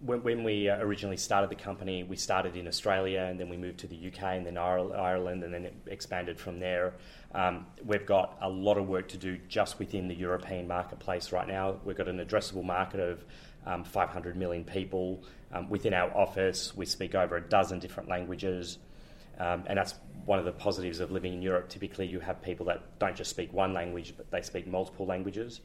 When, 0.00 0.22
when 0.22 0.44
we 0.44 0.68
uh, 0.68 0.78
originally 0.78 1.16
started 1.16 1.50
the 1.50 1.56
company, 1.56 2.02
we 2.02 2.16
started 2.16 2.56
in 2.56 2.66
Australia 2.66 3.20
and 3.20 3.38
then 3.38 3.48
we 3.48 3.56
moved 3.56 3.78
to 3.80 3.86
the 3.86 4.08
UK 4.08 4.22
and 4.22 4.46
then 4.46 4.56
Ireland 4.56 5.44
and 5.44 5.52
then 5.52 5.66
it 5.66 5.74
expanded 5.86 6.38
from 6.38 6.58
there. 6.58 6.94
Um, 7.34 7.66
we've 7.84 8.06
got 8.06 8.38
a 8.40 8.48
lot 8.48 8.78
of 8.78 8.88
work 8.88 9.08
to 9.08 9.18
do 9.18 9.38
just 9.48 9.78
within 9.78 10.08
the 10.08 10.14
European 10.14 10.66
marketplace 10.66 11.32
right 11.32 11.46
now. 11.46 11.76
We've 11.84 11.96
got 11.96 12.08
an 12.08 12.18
addressable 12.18 12.64
market 12.64 13.00
of 13.00 13.24
um, 13.66 13.84
500 13.84 14.36
million 14.36 14.64
people. 14.64 15.22
Um, 15.52 15.68
within 15.68 15.92
our 15.92 16.16
office, 16.16 16.74
we 16.74 16.86
speak 16.86 17.14
over 17.14 17.36
a 17.36 17.42
dozen 17.42 17.78
different 17.78 18.08
languages. 18.08 18.78
Um, 19.38 19.64
and 19.66 19.78
that's 19.78 19.94
one 20.24 20.38
of 20.38 20.44
the 20.46 20.52
positives 20.52 21.00
of 21.00 21.10
living 21.10 21.34
in 21.34 21.42
Europe. 21.42 21.68
Typically, 21.68 22.06
you 22.06 22.20
have 22.20 22.40
people 22.40 22.66
that 22.66 22.98
don't 22.98 23.16
just 23.16 23.30
speak 23.30 23.52
one 23.52 23.74
language, 23.74 24.14
but 24.16 24.30
they 24.30 24.40
speak 24.42 24.66
multiple 24.66 25.04
languages. 25.04 25.60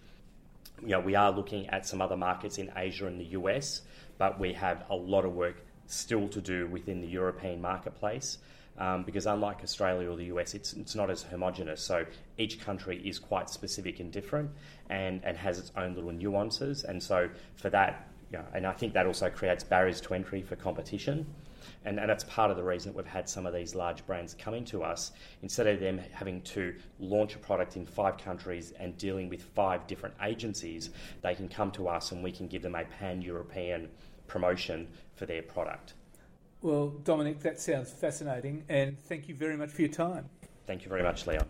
You 0.81 0.89
know, 0.89 0.99
we 0.99 1.15
are 1.15 1.31
looking 1.31 1.67
at 1.69 1.85
some 1.85 2.01
other 2.01 2.17
markets 2.17 2.57
in 2.57 2.71
Asia 2.75 3.07
and 3.07 3.19
the 3.19 3.27
US 3.27 3.81
but 4.17 4.39
we 4.39 4.53
have 4.53 4.83
a 4.89 4.95
lot 4.95 5.25
of 5.25 5.33
work 5.33 5.65
still 5.87 6.27
to 6.29 6.41
do 6.41 6.67
within 6.67 7.01
the 7.01 7.07
European 7.07 7.61
marketplace. 7.61 8.37
Um, 8.77 9.03
because 9.03 9.25
unlike 9.25 9.63
Australia 9.63 10.11
or 10.11 10.17
the 10.17 10.25
US, 10.25 10.53
it's, 10.53 10.73
it's 10.73 10.95
not 10.95 11.09
as 11.09 11.23
homogenous. 11.23 11.81
So 11.81 12.05
each 12.37 12.59
country 12.59 13.01
is 13.07 13.19
quite 13.19 13.49
specific 13.49 14.01
and 14.01 14.11
different 14.11 14.51
and, 14.89 15.21
and 15.23 15.37
has 15.37 15.59
its 15.59 15.71
own 15.77 15.95
little 15.95 16.11
nuances. 16.11 16.83
And 16.83 17.01
so 17.01 17.29
for 17.55 17.69
that, 17.69 18.09
you 18.35 18.41
know, 18.41 18.47
and 18.53 18.67
I 18.67 18.73
think 18.73 18.93
that 18.93 19.05
also 19.05 19.29
creates 19.29 19.63
barriers 19.63 20.01
to 20.01 20.13
entry 20.13 20.41
for 20.41 20.57
competition. 20.57 21.25
And, 21.85 21.99
and 21.99 22.09
that's 22.09 22.25
part 22.25 22.51
of 22.51 22.57
the 22.57 22.63
reason 22.63 22.91
that 22.91 22.97
we've 22.97 23.05
had 23.05 23.29
some 23.29 23.45
of 23.45 23.53
these 23.53 23.73
large 23.73 24.05
brands 24.05 24.35
coming 24.37 24.65
to 24.65 24.83
us. 24.83 25.13
Instead 25.41 25.67
of 25.67 25.79
them 25.79 26.01
having 26.11 26.41
to 26.41 26.75
launch 26.99 27.35
a 27.35 27.37
product 27.37 27.77
in 27.77 27.85
five 27.85 28.17
countries 28.17 28.73
and 28.77 28.97
dealing 28.97 29.29
with 29.29 29.41
five 29.41 29.87
different 29.87 30.15
agencies, 30.21 30.89
they 31.21 31.33
can 31.33 31.47
come 31.47 31.71
to 31.71 31.87
us 31.87 32.11
and 32.11 32.21
we 32.23 32.31
can 32.31 32.47
give 32.47 32.61
them 32.61 32.75
a 32.75 32.83
pan 32.83 33.21
European 33.21 33.89
promotion 34.27 34.87
for 35.15 35.25
their 35.25 35.41
product. 35.41 35.93
Well, 36.61 36.93
Domenic, 37.03 37.39
that 37.41 37.59
sounds 37.59 37.91
fascinating, 37.91 38.63
and 38.67 38.99
thank 39.03 39.29
you 39.29 39.35
very 39.35 39.55
much 39.55 39.69
for 39.69 39.81
your 39.81 39.91
time. 39.91 40.29
Thank 40.67 40.83
you 40.83 40.89
very 40.89 41.03
much, 41.03 41.25
Leon. 41.27 41.45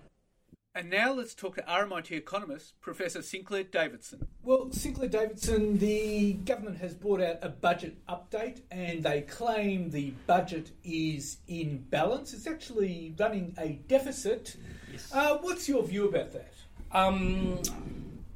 And 0.77 0.89
now 0.89 1.13
let's 1.13 1.33
talk 1.33 1.55
to 1.55 1.61
RMIT 1.61 2.11
economist 2.11 2.73
Professor 2.81 3.21
Sinclair 3.21 3.63
Davidson. 3.63 4.27
Well, 4.43 4.69
Sinclair 4.73 5.07
Davidson, 5.07 5.77
the 5.77 6.33
government 6.33 6.79
has 6.79 6.93
brought 6.93 7.21
out 7.21 7.37
a 7.41 7.47
budget 7.47 7.95
update 8.09 8.59
and 8.71 9.01
they 9.01 9.21
claim 9.21 9.89
the 9.89 10.09
budget 10.27 10.71
is 10.83 11.37
in 11.47 11.77
balance. 11.89 12.33
It's 12.33 12.45
actually 12.45 13.15
running 13.17 13.55
a 13.57 13.79
deficit. 13.87 14.57
Yes. 14.91 15.09
Uh, 15.13 15.37
what's 15.37 15.69
your 15.69 15.81
view 15.81 16.09
about 16.09 16.33
that? 16.33 16.53
Um, 16.91 17.61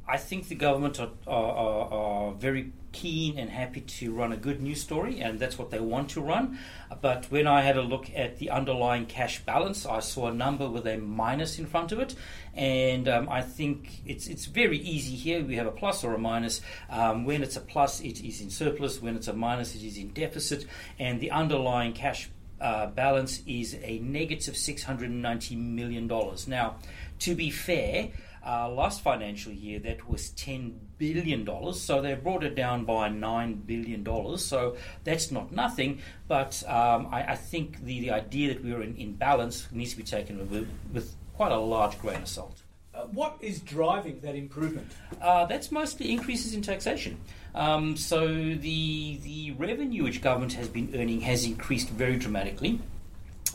I 0.08 0.16
think 0.16 0.48
the 0.48 0.56
government 0.56 0.98
are, 1.02 1.12
are, 1.28 1.52
are, 1.52 1.94
are, 1.94 2.32
very 2.36 2.72
keen 2.92 3.38
and 3.38 3.50
happy 3.50 3.82
to 3.82 4.14
run 4.14 4.32
a 4.32 4.38
good 4.38 4.62
news 4.62 4.82
story, 4.82 5.22
and 5.22 5.40
that's 5.40 5.58
what 5.58 5.70
they 5.70 5.80
want 5.80 6.10
to 6.12 6.22
run. 6.22 6.60
But 7.02 7.26
when 7.30 7.48
I 7.48 7.62
had 7.62 7.78
a 7.78 7.82
look 7.82 8.10
at 8.16 8.38
the 8.38 8.50
underlying 8.50 9.06
cash 9.06 9.44
balance, 9.46 9.86
I 9.86 10.00
saw 10.00 10.28
a 10.28 10.34
number 10.34 10.70
with 10.70 10.88
a 10.88 10.98
minus 10.98 11.60
in 11.60 11.66
front 11.66 11.92
of 11.92 12.00
it, 12.00 12.16
and 12.54 13.08
um, 13.08 13.30
I 13.30 13.42
think 13.42 14.02
it's 14.06 14.28
it's 14.28 14.46
very 14.46 14.78
easy 14.78 15.16
here. 15.16 15.44
We 15.44 15.56
have 15.56 15.68
a 15.68 15.72
plus 15.72 16.04
or 16.04 16.14
a 16.14 16.20
minus. 16.20 16.62
Um, 16.90 17.26
when 17.26 17.44
it's 17.44 17.56
a 17.56 17.62
plus, 17.62 18.02
it 18.02 18.22
is 18.24 18.42
in 18.42 18.50
surplus. 18.50 19.02
When 19.02 19.16
it's 19.16 19.28
a 19.28 19.34
minus, 19.34 19.76
it 19.76 19.84
is 19.84 19.98
in 19.98 20.10
deficit, 20.10 20.66
and 20.98 21.20
the 21.20 21.32
underlying 21.32 21.94
cash 21.94 22.30
uh, 22.62 22.88
balance 22.88 23.42
is 23.48 23.78
a 23.84 24.00
negative 24.00 24.56
$690 24.56 25.58
million. 25.58 26.08
Now, 26.48 26.76
to 27.20 27.36
be 27.36 27.50
fair, 27.50 28.10
uh, 28.46 28.70
last 28.70 29.02
financial 29.02 29.52
year, 29.52 29.80
that 29.80 30.10
was 30.10 30.30
$10 30.32 30.74
billion. 30.98 31.74
So 31.74 32.02
they 32.02 32.14
brought 32.16 32.44
it 32.44 32.56
down 32.56 32.86
by 32.86 33.10
$9 33.10 33.66
billion. 33.66 34.38
So 34.38 34.78
that's 35.04 35.32
not 35.32 35.52
nothing. 35.52 36.00
But 36.28 36.64
um, 36.68 37.08
I, 37.12 37.32
I, 37.32 37.36
think 37.36 37.84
the, 37.84 38.00
the 38.02 38.12
idea 38.12 38.54
that 38.54 38.64
we're 38.64 38.82
in, 38.82 38.96
in 38.96 39.14
balance 39.14 39.68
needs 39.72 39.92
to 39.92 39.98
be 39.98 40.04
taken 40.04 40.40
with, 40.50 40.70
with 40.94 41.16
quite 41.36 41.52
a 41.52 41.58
large 41.58 42.00
grain 42.00 42.22
of 42.22 42.28
salt. 42.28 42.62
Uh, 42.94 43.04
what 43.14 43.38
is 43.40 43.60
driving 43.60 44.20
that 44.22 44.36
improvement? 44.36 44.92
Uh, 45.22 45.46
that's 45.46 45.72
mostly 45.72 46.12
increases 46.12 46.54
in 46.54 46.62
taxation. 46.62 47.18
Um, 47.56 47.96
so 47.96 48.28
the 48.28 49.18
the 49.24 49.52
revenue 49.58 50.04
which 50.04 50.22
government 50.22 50.54
has 50.54 50.68
been 50.68 50.92
earning 50.96 51.22
has 51.22 51.46
increased 51.46 51.90
very 51.90 52.18
dramatically. 52.18 52.80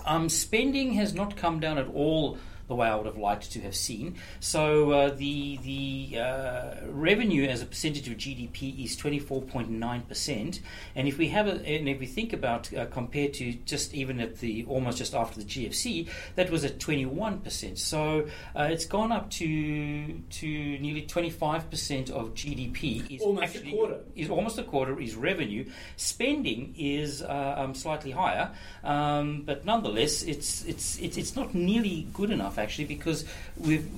Um, 0.06 0.28
spending 0.28 0.94
has 0.94 1.14
not 1.14 1.36
come 1.36 1.60
down 1.60 1.78
at 1.78 1.88
all 1.88 2.38
the 2.68 2.74
way 2.74 2.88
I 2.88 2.94
would 2.94 3.06
have 3.06 3.18
liked 3.18 3.52
to 3.52 3.60
have 3.60 3.74
seen. 3.74 4.16
So 4.40 4.92
uh, 4.92 5.10
the 5.10 5.58
the 5.62 6.18
uh, 6.20 6.74
revenue 6.88 7.46
as 7.46 7.62
a 7.62 7.66
percentage 7.66 8.08
of 8.08 8.16
GDP 8.16 8.84
is 8.84 8.96
24.9 8.96 10.08
percent, 10.08 10.60
and 10.94 11.08
if 11.08 11.18
we 11.18 11.28
have 11.28 11.46
a, 11.46 11.52
and 11.66 11.88
if 11.88 11.98
we 12.00 12.06
think 12.06 12.32
about 12.32 12.72
uh, 12.74 12.86
compared 12.86 13.34
to 13.34 13.52
just 13.64 13.94
even 13.94 14.20
at 14.20 14.38
the 14.38 14.64
almost 14.66 14.98
just 14.98 15.14
after 15.14 15.40
the 15.40 15.46
GFC, 15.46 16.08
that 16.36 16.50
was 16.50 16.64
at 16.64 16.80
21 16.80 17.40
percent. 17.40 17.78
So 17.78 18.26
uh, 18.56 18.68
it's 18.70 18.86
gone 18.86 19.12
up 19.12 19.30
to 19.32 20.20
to 20.30 20.78
nearly 20.78 21.02
25 21.02 21.70
percent 21.70 22.10
of 22.10 22.34
GDP 22.34 23.10
is 23.10 23.22
Almost 23.22 23.56
a 23.56 23.70
quarter. 23.70 23.98
is 24.16 24.30
almost 24.30 24.58
a 24.58 24.62
quarter 24.62 25.00
is 25.00 25.14
revenue. 25.16 25.64
Spending 25.96 26.74
is 26.78 27.22
uh, 27.22 27.54
um, 27.58 27.74
slightly 27.74 28.10
higher, 28.10 28.50
um, 28.82 29.42
but 29.44 29.64
nonetheless, 29.64 30.22
it's, 30.22 30.64
it's 30.64 30.98
it's 30.98 31.16
it's 31.16 31.36
not 31.36 31.54
nearly 31.54 32.06
good 32.12 32.30
enough 32.30 32.53
actually 32.58 32.84
because 32.84 33.24
we've 33.56 33.88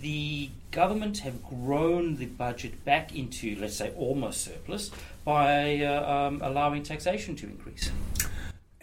the 0.00 0.50
government 0.70 1.18
have 1.18 1.42
grown 1.44 2.16
the 2.16 2.26
budget 2.26 2.84
back 2.84 3.14
into 3.14 3.56
let's 3.60 3.76
say 3.76 3.92
almost 3.96 4.42
surplus 4.42 4.90
by 5.24 5.80
uh, 5.80 6.28
um, 6.28 6.40
allowing 6.42 6.82
taxation 6.82 7.36
to 7.36 7.46
increase. 7.46 7.90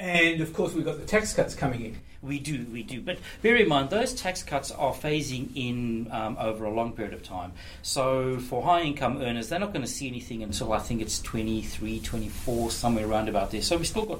And 0.02 0.42
of 0.42 0.52
course, 0.54 0.74
we've 0.74 0.84
got 0.84 1.00
the 1.00 1.06
tax 1.06 1.34
cuts 1.34 1.54
coming 1.54 1.86
in. 1.86 2.00
We 2.24 2.40
do, 2.40 2.66
we 2.72 2.82
do. 2.82 3.02
But 3.02 3.20
bear 3.44 3.56
in 3.56 3.68
mind, 3.68 3.92
those 3.92 4.16
tax 4.16 4.42
cuts 4.42 4.72
are 4.72 4.94
phasing 4.94 5.50
in 5.56 6.08
um, 6.12 6.38
over 6.40 6.66
a 6.66 6.72
long 6.72 6.94
period 6.94 7.14
of 7.14 7.22
time. 7.22 7.54
So 7.84 8.40
for 8.40 8.64
high 8.64 8.82
income 8.82 9.22
earners, 9.22 9.50
they're 9.50 9.60
not 9.60 9.74
going 9.74 9.86
to 9.86 9.92
see 9.92 10.08
anything 10.08 10.42
until 10.42 10.74
I 10.74 10.80
think 10.80 11.02
it's 11.02 11.22
23, 11.22 12.00
24, 12.00 12.72
somewhere 12.72 13.08
around 13.08 13.30
about 13.30 13.52
there. 13.52 13.62
So 13.62 13.78
we've 13.78 13.88
still 13.88 14.06
got 14.06 14.20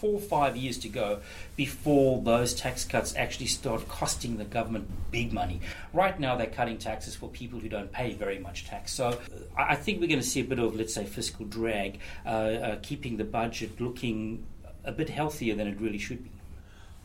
four 0.00 0.14
or 0.14 0.20
five 0.20 0.56
years 0.56 0.78
to 0.78 0.88
go 0.88 1.20
before 1.56 2.22
those 2.22 2.54
tax 2.54 2.84
cuts 2.84 3.14
actually 3.16 3.46
start 3.46 3.86
costing 3.88 4.38
the 4.38 4.44
government 4.44 4.88
big 5.10 5.32
money. 5.32 5.60
Right 5.92 6.18
now, 6.18 6.36
they're 6.36 6.46
cutting 6.46 6.78
taxes 6.78 7.14
for 7.14 7.28
people 7.28 7.60
who 7.60 7.68
don't 7.68 7.92
pay 7.92 8.14
very 8.14 8.38
much 8.38 8.66
tax. 8.66 8.92
So 8.92 9.08
uh, 9.08 9.14
I 9.56 9.70
I 9.70 9.76
think 9.76 10.00
we're 10.00 10.08
going 10.08 10.20
to 10.20 10.26
see 10.26 10.40
a 10.40 10.44
bit 10.44 10.58
of, 10.58 10.74
let's 10.74 10.94
say, 10.94 11.04
fiscal 11.04 11.46
drag, 11.46 12.00
uh, 12.26 12.28
uh, 12.28 12.78
keeping 12.82 13.16
the 13.16 13.24
budget 13.24 13.80
looking 13.80 14.44
a 14.84 14.92
bit 14.92 15.08
healthier 15.08 15.54
than 15.54 15.66
it 15.66 15.80
really 15.80 15.98
should 15.98 16.24
be. 16.24 16.30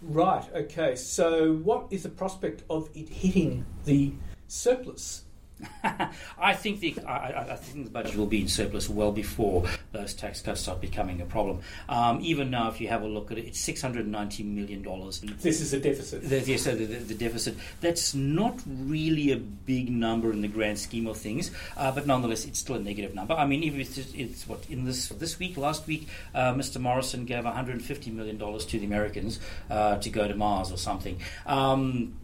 Right, 0.01 0.45
okay. 0.53 0.95
So, 0.95 1.53
what 1.53 1.87
is 1.91 2.03
the 2.03 2.09
prospect 2.09 2.63
of 2.69 2.89
it 2.95 3.09
hitting 3.09 3.65
the 3.85 4.13
surplus? 4.47 5.24
I 6.37 6.53
think 6.53 6.81
the 6.81 6.95
I, 7.07 7.53
I- 7.53 7.55
think 7.55 7.85
the 7.85 7.91
budget 7.91 8.15
will 8.17 8.25
be 8.25 8.41
in 8.41 8.47
surplus 8.49 8.89
well 8.89 9.11
before 9.11 9.65
those 9.93 10.13
tax 10.13 10.41
cuts 10.41 10.61
start 10.61 10.81
becoming 10.81 11.21
a 11.21 11.25
problem. 11.25 11.61
Um, 11.87 12.19
even 12.21 12.49
now, 12.49 12.69
if 12.69 12.81
you 12.81 12.89
have 12.89 13.03
a 13.03 13.07
look 13.07 13.31
at 13.31 13.37
it, 13.37 13.45
it's 13.45 13.59
six 13.59 13.81
hundred 13.81 14.05
ninety 14.07 14.43
million 14.43 14.81
dollars. 14.81 15.21
This 15.21 15.61
is 15.61 15.73
a 15.73 15.79
deficit. 15.79 16.27
The, 16.29 16.41
yes, 16.41 16.63
so 16.63 16.75
the, 16.75 16.85
the, 16.85 16.97
the 16.97 17.13
deficit. 17.15 17.55
That's 17.79 18.13
not 18.13 18.59
really 18.67 19.31
a 19.31 19.37
big 19.37 19.89
number 19.89 20.31
in 20.31 20.41
the 20.41 20.47
grand 20.49 20.77
scheme 20.77 21.07
of 21.07 21.17
things, 21.17 21.51
uh, 21.77 21.91
but 21.91 22.05
nonetheless, 22.05 22.45
it's 22.45 22.59
still 22.59 22.75
a 22.75 22.79
negative 22.79 23.15
number. 23.15 23.33
I 23.33 23.45
mean, 23.45 23.63
even 23.63 23.79
if 23.79 23.97
it's, 23.97 24.13
it's 24.13 24.47
what 24.47 24.69
in 24.69 24.83
this 24.85 25.07
this 25.09 25.39
week, 25.39 25.55
last 25.55 25.87
week, 25.87 26.07
uh, 26.33 26.53
Mr. 26.53 26.79
Morrison 26.81 27.23
gave 27.25 27.45
150 27.45 28.11
million 28.11 28.37
dollars 28.37 28.65
to 28.65 28.79
the 28.79 28.85
Americans 28.85 29.39
uh, 29.69 29.97
to 29.99 30.09
go 30.09 30.27
to 30.27 30.35
Mars 30.35 30.71
or 30.71 30.77
something. 30.77 31.19
Um, 31.45 32.15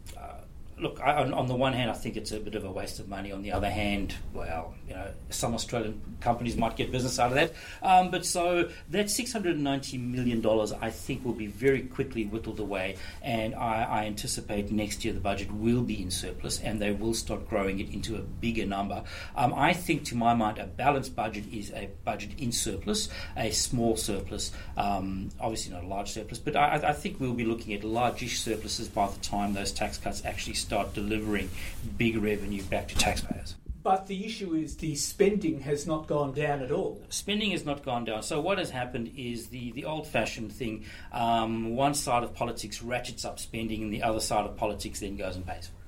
Look, 0.82 1.00
I, 1.00 1.14
on, 1.18 1.32
on 1.32 1.46
the 1.46 1.54
one 1.54 1.74
hand, 1.74 1.92
I 1.92 1.94
think 1.94 2.18
it's 2.18 2.32
a 2.32 2.40
bit 2.40 2.56
of 2.56 2.66
a 2.66 2.72
waste 2.72 3.00
of 3.00 3.08
money. 3.08 3.32
On 3.32 3.44
the 3.44 3.52
other 3.52 3.70
hand, 3.70 4.16
well, 4.34 4.74
you 4.88 4.96
know, 4.96 5.12
some 5.30 5.54
Australian 5.54 6.02
companies 6.22 6.58
might 6.58 6.76
get 6.76 6.92
business 6.92 7.20
out 7.20 7.28
of 7.28 7.36
that. 7.36 7.54
Um, 7.84 8.10
but 8.10 8.26
so 8.26 8.68
that 8.90 9.12
six 9.12 9.32
hundred 9.32 9.54
and 9.58 9.64
ninety 9.64 10.00
million 10.00 10.42
dollars, 10.42 10.74
I 10.74 10.90
think, 10.90 11.24
will 11.24 11.34
be 11.34 11.46
very 11.46 11.84
quickly 11.84 12.26
whittled 12.26 12.60
away, 12.60 12.98
and 13.22 13.54
I, 13.54 13.84
I 13.84 14.06
anticipate 14.06 14.72
next 14.72 15.06
year 15.06 15.14
the 15.14 15.20
budget 15.20 15.52
will 15.52 15.84
be 15.84 16.02
in 16.02 16.10
surplus, 16.10 16.60
and 16.60 16.82
they 16.82 16.92
will 16.92 17.14
start 17.14 17.48
growing 17.48 17.80
it 17.80 17.94
into 17.94 18.16
a 18.16 18.22
bigger 18.22 18.66
number. 18.66 19.04
Um, 19.36 19.54
I 19.54 19.74
think, 19.74 20.04
to 20.06 20.16
my 20.16 20.34
mind, 20.34 20.58
a 20.58 20.66
balanced 20.66 21.16
budget 21.16 21.44
is 21.54 21.70
a 21.74 21.92
budget 22.06 22.32
in 22.40 22.52
surplus, 22.52 23.08
a 23.38 23.52
small 23.52 23.98
surplus, 23.98 24.52
um, 24.78 25.30
obviously 25.40 25.76
not 25.76 25.84
a 25.84 25.88
large 25.88 26.10
surplus, 26.10 26.40
but 26.40 26.56
I, 26.56 26.82
I 26.88 26.94
think 26.94 27.20
we'll 27.20 27.34
be 27.34 27.46
looking 27.46 27.76
at 27.76 27.84
largish 27.84 28.40
surpluses 28.40 28.88
by 28.88 29.08
the 29.08 29.20
time 29.20 29.54
those 29.54 29.72
tax 29.72 30.00
cuts 30.00 30.26
actually 30.26 30.56
start 30.56 30.71
delivering 30.94 31.50
big 31.98 32.18
revenue 32.18 32.64
back 32.64 32.88
to 32.90 32.96
taxpayers. 32.96 33.56
But 33.84 34.06
the 34.06 34.26
issue 34.26 34.54
is 34.54 34.78
the 34.78 34.96
spending 34.96 35.62
has 35.62 35.88
not 35.88 36.06
gone 36.06 36.34
down 36.34 36.62
at 36.62 36.72
all. 36.72 37.02
Spending 37.10 37.52
has 37.52 37.66
not 37.66 37.84
gone 37.84 38.06
down. 38.06 38.22
So 38.22 38.40
what 38.40 38.60
has 38.60 38.70
happened 38.70 39.12
is 39.18 39.48
the, 39.48 39.72
the 39.72 39.86
old-fashioned 39.86 40.52
thing. 40.52 40.86
Um, 41.12 41.76
one 41.76 41.96
side 41.96 42.24
of 42.24 42.36
politics 42.36 42.84
ratchets 42.84 43.26
up 43.26 43.40
spending, 43.40 43.82
and 43.82 43.92
the 43.92 44.04
other 44.04 44.20
side 44.20 44.46
of 44.46 44.56
politics 44.56 45.00
then 45.00 45.18
goes 45.18 45.36
and 45.36 45.48
pays 45.48 45.68
for 45.68 45.74
it. 45.74 45.82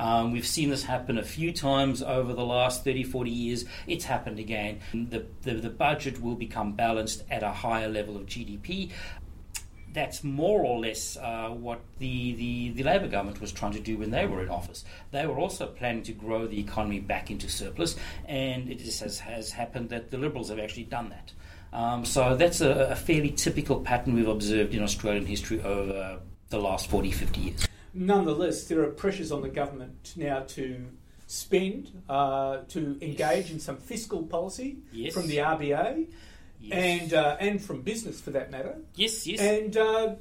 Um, 0.00 0.32
we've 0.32 0.46
seen 0.46 0.70
this 0.70 0.84
happen 0.84 1.18
a 1.18 1.24
few 1.24 1.52
times 1.52 2.02
over 2.02 2.32
the 2.32 2.44
last 2.44 2.84
30, 2.84 3.02
40 3.02 3.30
years. 3.30 3.64
It's 3.86 4.04
happened 4.04 4.38
again. 4.38 4.80
The, 4.94 5.26
the, 5.42 5.54
the 5.54 5.70
budget 5.70 6.22
will 6.22 6.36
become 6.36 6.72
balanced 6.72 7.24
at 7.30 7.42
a 7.42 7.50
higher 7.50 7.88
level 7.88 8.16
of 8.16 8.26
GDP 8.26 8.92
that's 9.92 10.22
more 10.22 10.62
or 10.64 10.78
less 10.78 11.16
uh, 11.16 11.48
what 11.50 11.80
the, 11.98 12.34
the, 12.34 12.70
the 12.70 12.82
Labor 12.82 13.08
government 13.08 13.40
was 13.40 13.52
trying 13.52 13.72
to 13.72 13.80
do 13.80 13.98
when 13.98 14.10
they 14.10 14.26
were 14.26 14.42
in 14.42 14.48
office. 14.48 14.84
They 15.10 15.26
were 15.26 15.38
also 15.38 15.66
planning 15.66 16.02
to 16.04 16.12
grow 16.12 16.46
the 16.46 16.60
economy 16.60 17.00
back 17.00 17.30
into 17.30 17.48
surplus, 17.48 17.96
and 18.26 18.68
it 18.70 18.78
just 18.78 19.00
has, 19.00 19.18
has 19.20 19.50
happened 19.52 19.88
that 19.90 20.10
the 20.10 20.18
Liberals 20.18 20.48
have 20.50 20.58
actually 20.58 20.84
done 20.84 21.10
that. 21.10 21.32
Um, 21.72 22.04
so 22.04 22.36
that's 22.36 22.60
a, 22.60 22.90
a 22.90 22.96
fairly 22.96 23.30
typical 23.30 23.80
pattern 23.80 24.14
we've 24.14 24.28
observed 24.28 24.74
in 24.74 24.82
Australian 24.82 25.26
history 25.26 25.60
over 25.62 26.20
the 26.48 26.58
last 26.58 26.88
40, 26.90 27.12
50 27.12 27.40
years. 27.40 27.68
Nonetheless, 27.94 28.64
there 28.64 28.82
are 28.82 28.90
pressures 28.90 29.32
on 29.32 29.42
the 29.42 29.48
government 29.48 30.14
now 30.16 30.40
to 30.40 30.86
spend, 31.26 32.02
uh, 32.08 32.58
to 32.68 32.98
engage 33.00 33.50
in 33.52 33.60
some 33.60 33.76
fiscal 33.76 34.22
policy 34.24 34.78
Yes. 34.92 35.14
from 35.14 35.28
the 35.28 35.36
RBA 35.38 36.08
Yes. 36.60 36.72
and 37.02 37.14
uh, 37.14 37.36
and 37.40 37.60
from 37.62 37.82
business 37.82 38.20
for 38.20 38.30
that 38.32 38.50
matter. 38.50 38.76
Yes, 38.94 39.26
yes. 39.26 39.40
And 39.40 39.76
uh, 39.76 40.14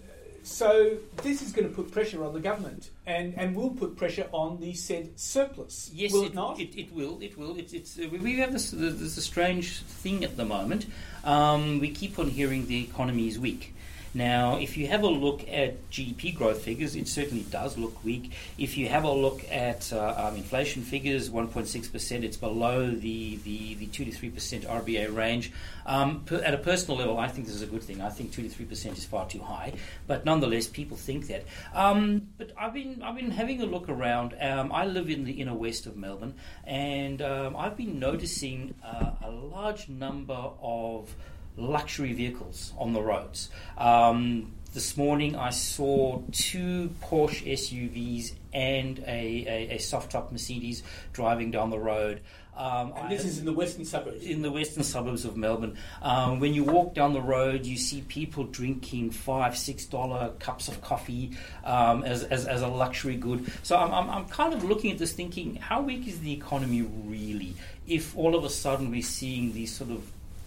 so 0.43 0.97
this 1.21 1.41
is 1.41 1.51
going 1.51 1.67
to 1.67 1.73
put 1.75 1.91
pressure 1.91 2.23
on 2.23 2.33
the 2.33 2.39
government 2.39 2.89
and, 3.05 3.33
and 3.37 3.55
will 3.55 3.71
put 3.71 3.97
pressure 3.97 4.27
on 4.31 4.59
the 4.61 4.73
said 4.73 5.19
surplus. 5.19 5.91
Yes, 5.93 6.13
will 6.13 6.23
it, 6.23 6.27
it, 6.27 6.33
not? 6.33 6.59
It, 6.59 6.75
it 6.77 6.93
will. 6.93 7.19
It 7.21 7.37
will. 7.37 7.57
It's, 7.57 7.73
it's, 7.73 7.99
uh, 7.99 8.07
we- 8.11 8.19
we 8.19 8.37
have 8.37 8.53
this, 8.53 8.71
this 8.71 9.17
a 9.17 9.21
strange 9.21 9.81
thing 9.81 10.23
at 10.23 10.37
the 10.37 10.45
moment. 10.45 10.85
Um, 11.25 11.79
we 11.79 11.89
keep 11.91 12.17
on 12.17 12.29
hearing 12.29 12.67
the 12.67 12.83
economy 12.83 13.27
is 13.27 13.37
weak. 13.37 13.75
Now, 14.13 14.57
if 14.57 14.75
you 14.75 14.87
have 14.87 15.03
a 15.03 15.07
look 15.07 15.47
at 15.49 15.89
GDP 15.91 16.35
growth 16.35 16.61
figures, 16.61 16.95
it 16.95 17.07
certainly 17.07 17.43
does 17.43 17.77
look 17.77 18.03
weak. 18.03 18.31
If 18.57 18.77
you 18.77 18.89
have 18.89 19.03
a 19.03 19.11
look 19.11 19.45
at 19.51 19.93
uh, 19.93 20.29
um, 20.29 20.35
inflation 20.35 20.81
figures, 20.81 21.29
1.6%, 21.29 22.23
it's 22.23 22.37
below 22.37 22.89
the, 22.89 23.37
the, 23.37 23.75
the 23.75 23.85
2 23.87 24.05
to 24.05 24.11
3% 24.11 24.65
RBA 24.65 25.15
range. 25.15 25.51
Um, 25.85 26.21
per, 26.21 26.37
at 26.37 26.53
a 26.53 26.57
personal 26.57 26.97
level, 26.97 27.17
I 27.19 27.27
think 27.27 27.47
this 27.47 27.55
is 27.55 27.61
a 27.61 27.67
good 27.67 27.83
thing. 27.83 28.01
I 28.01 28.09
think 28.09 28.31
2 28.31 28.47
to 28.47 28.49
3% 28.49 28.97
is 28.97 29.05
far 29.05 29.27
too 29.27 29.41
high, 29.41 29.73
but 30.07 30.25
nonetheless, 30.25 30.67
people 30.67 30.97
think 30.97 31.27
that. 31.27 31.45
Um, 31.73 32.29
but 32.37 32.51
I've 32.57 32.73
been, 32.73 33.03
I've 33.03 33.15
been 33.15 33.31
having 33.31 33.61
a 33.61 33.65
look 33.65 33.89
around. 33.89 34.35
Um, 34.41 34.71
I 34.71 34.85
live 34.85 35.09
in 35.09 35.23
the 35.23 35.33
inner 35.33 35.53
west 35.53 35.85
of 35.85 35.97
Melbourne, 35.97 36.33
and 36.65 37.21
um, 37.21 37.55
I've 37.55 37.77
been 37.77 37.99
noticing 37.99 38.73
uh, 38.83 39.11
a 39.23 39.29
large 39.29 39.87
number 39.87 40.49
of 40.61 41.15
luxury 41.59 42.13
vehicles 42.13 42.73
on 42.77 42.93
the 42.93 43.01
roads. 43.01 43.49
Um, 43.77 44.53
this 44.73 44.95
morning 44.97 45.35
I 45.35 45.49
saw 45.49 46.21
two 46.31 46.91
Porsche 47.01 47.51
SUVs 47.53 48.33
and 48.53 48.99
a, 48.99 49.45
a, 49.71 49.75
a 49.75 49.77
soft 49.79 50.11
top 50.11 50.31
Mercedes 50.31 50.83
driving 51.11 51.51
down 51.51 51.69
the 51.71 51.79
road. 51.79 52.21
Um, 52.55 52.91
and 52.95 53.07
I- 53.07 53.09
this 53.09 53.23
is 53.25 53.39
in 53.39 53.45
the 53.45 53.53
western 53.53 53.85
suburbs. 53.85 54.23
in 54.23 54.41
the 54.41 54.51
western 54.51 54.83
suburbs 54.83 55.23
of 55.25 55.37
Melbourne. 55.37 55.77
Um, 56.01 56.39
when 56.39 56.53
you 56.53 56.63
walk 56.65 56.93
down 56.93 57.13
the 57.13 57.21
road, 57.21 57.65
you 57.65 57.77
see 57.77 58.01
people 58.01 58.43
drinking 58.43 59.11
five, 59.11 59.57
six 59.57 59.85
dollar 59.85 60.33
cups 60.39 60.67
of 60.67 60.81
coffee 60.81 61.31
um, 61.63 62.03
as, 62.03 62.23
as, 62.25 62.45
as 62.45 62.61
a 62.61 62.67
luxury 62.67 63.15
good. 63.15 63.51
So 63.63 63.77
I'm, 63.77 63.91
I'm, 63.93 64.09
I'm 64.09 64.25
kind 64.25 64.53
of 64.53 64.63
looking 64.63 64.91
at 64.91 64.97
this 64.97 65.13
thinking, 65.13 65.55
how 65.55 65.81
weak 65.81 66.07
is 66.07 66.19
the 66.19 66.33
economy 66.33 66.81
really 66.81 67.53
if 67.87 68.15
all 68.15 68.35
of 68.35 68.43
a 68.43 68.49
sudden 68.49 68.91
we're 68.91 69.01
seeing 69.01 69.53
these 69.53 69.75
sort 69.75 69.89
of 69.89 70.03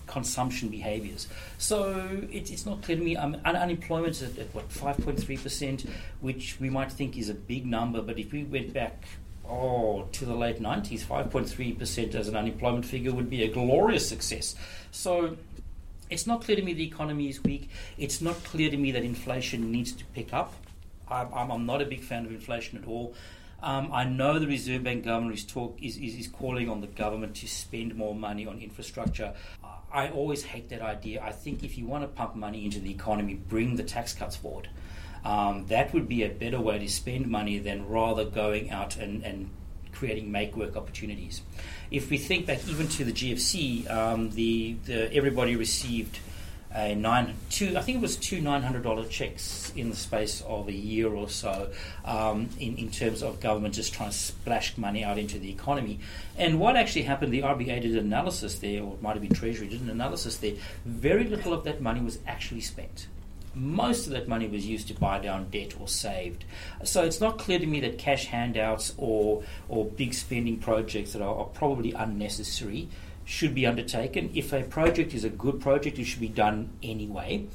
consumption 0.07 0.69
behaviors. 0.69 1.29
So 1.59 2.23
it, 2.31 2.51
it's 2.51 2.67
not 2.67 2.83
clear 2.83 2.99
to 2.99 3.05
me. 3.05 3.17
Um, 3.17 3.37
un- 3.45 3.57
unemployment 3.57 4.13
is 4.13 4.23
at, 4.23 4.39
at 4.39 4.55
what 4.55 4.69
5.3%, 4.69 5.89
which 6.21 6.59
we 6.61 6.71
might 6.71 6.93
think 6.93 7.17
is 7.17 7.29
a 7.29 7.35
big 7.35 7.67
number, 7.67 8.03
but 8.03 8.19
if 8.19 8.33
we 8.33 8.45
went 8.45 8.73
back 8.73 9.05
oh 9.49 10.09
to 10.13 10.25
the 10.25 10.35
late 10.35 10.61
90s, 10.61 11.05
5.3% 11.05 12.15
as 12.15 12.29
an 12.29 12.37
unemployment 12.37 12.85
figure 12.85 13.13
would 13.13 13.31
be 13.31 13.43
a 13.43 13.49
glorious 13.49 14.09
success. 14.09 14.55
So 14.91 15.37
it's 16.11 16.27
not 16.27 16.43
clear 16.43 16.57
to 16.57 16.63
me 16.63 16.75
the 16.75 16.85
economy 16.85 17.29
is 17.29 17.43
weak. 17.43 17.71
It's 17.99 18.21
not 18.21 18.43
clear 18.45 18.71
to 18.71 18.77
me 18.77 18.93
that 18.93 19.03
inflation 19.03 19.73
needs 19.73 19.93
to 19.93 20.05
pick 20.07 20.33
up. 20.33 20.53
I'm, 21.09 21.51
I'm, 21.51 21.67
not 21.67 21.83
a 21.83 21.85
big 21.85 22.01
fan 22.01 22.25
of 22.25 22.33
inflation 22.33 22.79
at 22.79 22.87
all. 22.87 23.15
Um, 23.63 23.91
I 23.93 24.05
know 24.05 24.39
the 24.39 24.47
Reserve 24.47 24.83
Bank 24.83 25.05
governor 25.05 25.33
is, 25.33 25.45
talk, 25.45 25.79
is, 25.81 25.97
is, 25.97 26.17
is 26.17 26.29
calling 26.29 26.69
on 26.69 26.81
the 26.81 26.87
government 26.87 27.37
to 27.37 27.49
spend 27.49 27.95
more 27.95 28.15
money 28.15 28.47
on 28.47 28.59
infrastructure. 28.59 29.35
I 29.93 30.09
always 30.09 30.43
hate 30.43 30.71
that 30.71 30.81
idea. 30.81 31.23
I 31.23 31.33
think 31.33 31.63
if 31.63 31.77
you 31.77 31.87
want 31.87 32.05
to 32.05 32.09
pump 32.09 32.35
money 32.35 32.65
into 32.65 32.81
the 32.81 32.91
economy, 32.91 33.35
bring 33.35 33.77
the 33.77 33.83
tax 33.83 34.15
cuts 34.15 34.37
forward. 34.37 34.69
Um, 35.25 35.67
that 35.67 35.93
would 35.93 36.09
be 36.09 36.25
a 36.25 36.29
better 36.29 36.61
way 36.61 36.79
to 36.79 36.89
spend 36.89 37.29
money 37.29 37.59
than 37.59 37.87
rather 37.89 38.25
going 38.25 38.71
out 38.71 38.97
and, 38.97 39.23
and 39.23 39.51
creating 39.93 40.33
make 40.33 40.57
work 40.57 40.77
opportunities. 40.77 41.43
If 41.91 42.11
we 42.11 42.19
think 42.19 42.47
back 42.47 42.67
even 42.67 42.89
to 42.89 43.05
the 43.05 43.13
GFC, 43.13 43.89
um, 43.91 44.31
the, 44.31 44.77
the 44.85 45.13
everybody 45.15 45.55
received 45.55 46.19
a 46.75 46.95
nine 46.95 47.35
two 47.51 47.77
I 47.77 47.83
think 47.83 47.99
it 47.99 48.01
was 48.01 48.17
two 48.17 48.41
nine 48.41 48.63
hundred 48.63 48.83
dollar 48.83 49.05
checks 49.07 49.73
in 49.77 49.91
the 49.91 49.97
space 49.97 50.41
of 50.43 50.69
a 50.69 50.73
year 50.73 51.09
or 51.09 51.29
so 51.29 51.71
um, 52.05 52.49
in 52.59 52.77
in 52.77 52.91
terms 52.91 53.23
of 53.23 53.41
government 53.41 53.75
just 53.75 53.93
trying 53.93 54.11
to 54.11 54.17
splash 54.17 54.77
money 54.79 55.05
out 55.05 55.19
into 55.19 55.39
the 55.39 55.51
economy. 55.51 56.01
And 56.37 56.59
what 56.59 56.77
actually 56.77 57.03
happened? 57.03 57.33
The 57.33 57.43
RBA 57.43 57.83
did 57.83 57.93
an 57.93 57.99
analysis 57.99 58.59
there, 58.59 58.83
or 58.83 58.95
it 58.95 59.03
might 59.03 59.13
have 59.13 59.23
been 59.23 59.35
Treasury 59.35 59.69
did 59.69 59.83
an 59.83 59.91
analysis 59.91 60.39
there. 60.39 60.55
Very 60.85 61.25
little 61.25 61.53
of 61.53 61.65
that 61.65 61.81
money 61.81 62.01
was 62.01 62.19
actually 62.27 62.63
spent. 62.63 63.07
Most 63.55 64.07
of 64.07 64.15
that 64.15 64.29
money 64.29 64.49
was 64.49 64.67
used 64.67 64.89
to 64.89 64.95
buy 64.95 65.19
down 65.19 65.51
debt 65.51 65.75
or 65.79 65.87
saved. 65.87 66.47
So 66.85 67.05
it's 67.05 67.21
not 67.21 67.39
clear 67.39 67.59
to 67.59 67.67
me 67.67 67.81
that 67.81 67.99
cash 67.99 68.27
handouts 68.27 68.95
or 68.97 69.43
or 69.69 69.85
big 69.85 70.15
spending 70.15 70.59
projects 70.59 71.13
that 71.13 71.21
are, 71.21 71.37
are 71.37 71.45
probably 71.45 71.93
unnecessary 71.93 72.89
should 73.25 73.55
be 73.55 73.67
undertaken. 73.67 74.31
If 74.35 74.53
a 74.53 74.63
project 74.63 75.15
is 75.15 75.25
a 75.25 75.31
good 75.31 75.61
project, 75.61 75.99
it 75.99 76.05
should 76.05 76.21
be 76.21 76.29
done 76.29 76.71
anyway. 76.83 77.47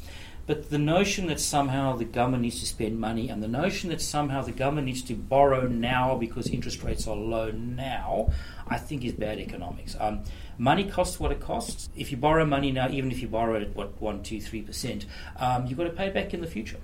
But 0.48 0.70
the 0.70 0.78
notion 0.78 1.28
that 1.28 1.42
somehow 1.42 1.98
the 1.98 2.06
government 2.06 2.44
needs 2.44 2.62
to 2.62 2.66
spend 2.66 2.98
money 2.98 3.28
and 3.28 3.44
the 3.44 3.50
notion 3.50 3.90
that 3.90 4.02
somehow 4.02 4.42
the 4.42 4.54
government 4.54 4.88
needs 4.88 5.02
to 5.04 5.14
borrow 5.14 5.68
now 5.68 6.16
because 6.16 6.48
interest 6.48 6.84
rates 6.84 7.06
are 7.06 7.18
low 7.18 7.52
now, 7.52 8.32
I 8.66 8.78
think 8.78 9.04
is 9.04 9.12
bad 9.12 9.40
economics. 9.40 9.98
Um, 10.00 10.24
money 10.58 10.86
costs 10.86 11.20
what 11.20 11.34
it 11.34 11.42
costs. 11.42 11.90
If 11.98 12.12
you 12.12 12.18
borrow 12.18 12.46
money 12.46 12.72
now, 12.72 12.88
even 12.90 13.12
if 13.12 13.22
you 13.22 13.28
borrow 13.28 13.56
it 13.56 13.64
at 13.64 13.76
what 13.76 14.02
one, 14.02 14.24
two, 14.24 14.40
three 14.40 14.62
percent, 14.62 15.06
um, 15.36 15.68
you've 15.68 15.78
got 15.78 15.84
to 15.84 15.90
pay 15.90 16.10
back 16.10 16.34
in 16.34 16.40
the 16.40 16.48
future, 16.48 16.80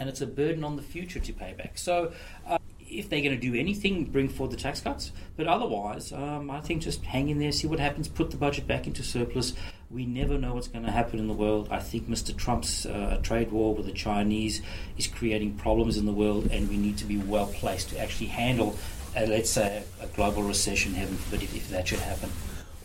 and 0.00 0.08
it's 0.08 0.20
a 0.20 0.26
burden 0.26 0.64
on 0.64 0.74
the 0.74 0.82
future 0.82 1.20
to 1.20 1.32
pay 1.32 1.54
back. 1.56 1.78
So. 1.78 2.12
Uh, 2.44 2.58
if 2.98 3.08
they're 3.08 3.20
going 3.20 3.38
to 3.38 3.40
do 3.40 3.54
anything, 3.58 4.04
bring 4.04 4.28
forward 4.28 4.52
the 4.52 4.60
tax 4.60 4.80
cuts. 4.80 5.12
But 5.36 5.46
otherwise, 5.46 6.12
um, 6.12 6.50
I 6.50 6.60
think 6.60 6.82
just 6.82 7.04
hang 7.04 7.28
in 7.28 7.38
there, 7.38 7.52
see 7.52 7.66
what 7.66 7.78
happens, 7.78 8.08
put 8.08 8.30
the 8.30 8.36
budget 8.36 8.66
back 8.66 8.86
into 8.86 9.02
surplus. 9.02 9.54
We 9.90 10.06
never 10.06 10.38
know 10.38 10.54
what's 10.54 10.68
going 10.68 10.84
to 10.84 10.90
happen 10.90 11.18
in 11.18 11.28
the 11.28 11.34
world. 11.34 11.68
I 11.70 11.80
think 11.80 12.08
Mr. 12.08 12.36
Trump's 12.36 12.86
uh, 12.86 13.20
trade 13.22 13.52
war 13.52 13.74
with 13.74 13.86
the 13.86 13.92
Chinese 13.92 14.62
is 14.96 15.06
creating 15.06 15.54
problems 15.54 15.96
in 15.96 16.06
the 16.06 16.12
world, 16.12 16.48
and 16.50 16.68
we 16.68 16.76
need 16.76 16.98
to 16.98 17.04
be 17.04 17.18
well 17.18 17.46
placed 17.46 17.90
to 17.90 17.98
actually 17.98 18.26
handle, 18.26 18.76
uh, 19.16 19.26
let's 19.26 19.50
say, 19.50 19.82
a 20.00 20.06
global 20.08 20.42
recession, 20.42 20.94
heaven 20.94 21.16
forbid, 21.16 21.42
if, 21.42 21.56
if 21.56 21.70
that 21.70 21.88
should 21.88 22.00
happen 22.00 22.30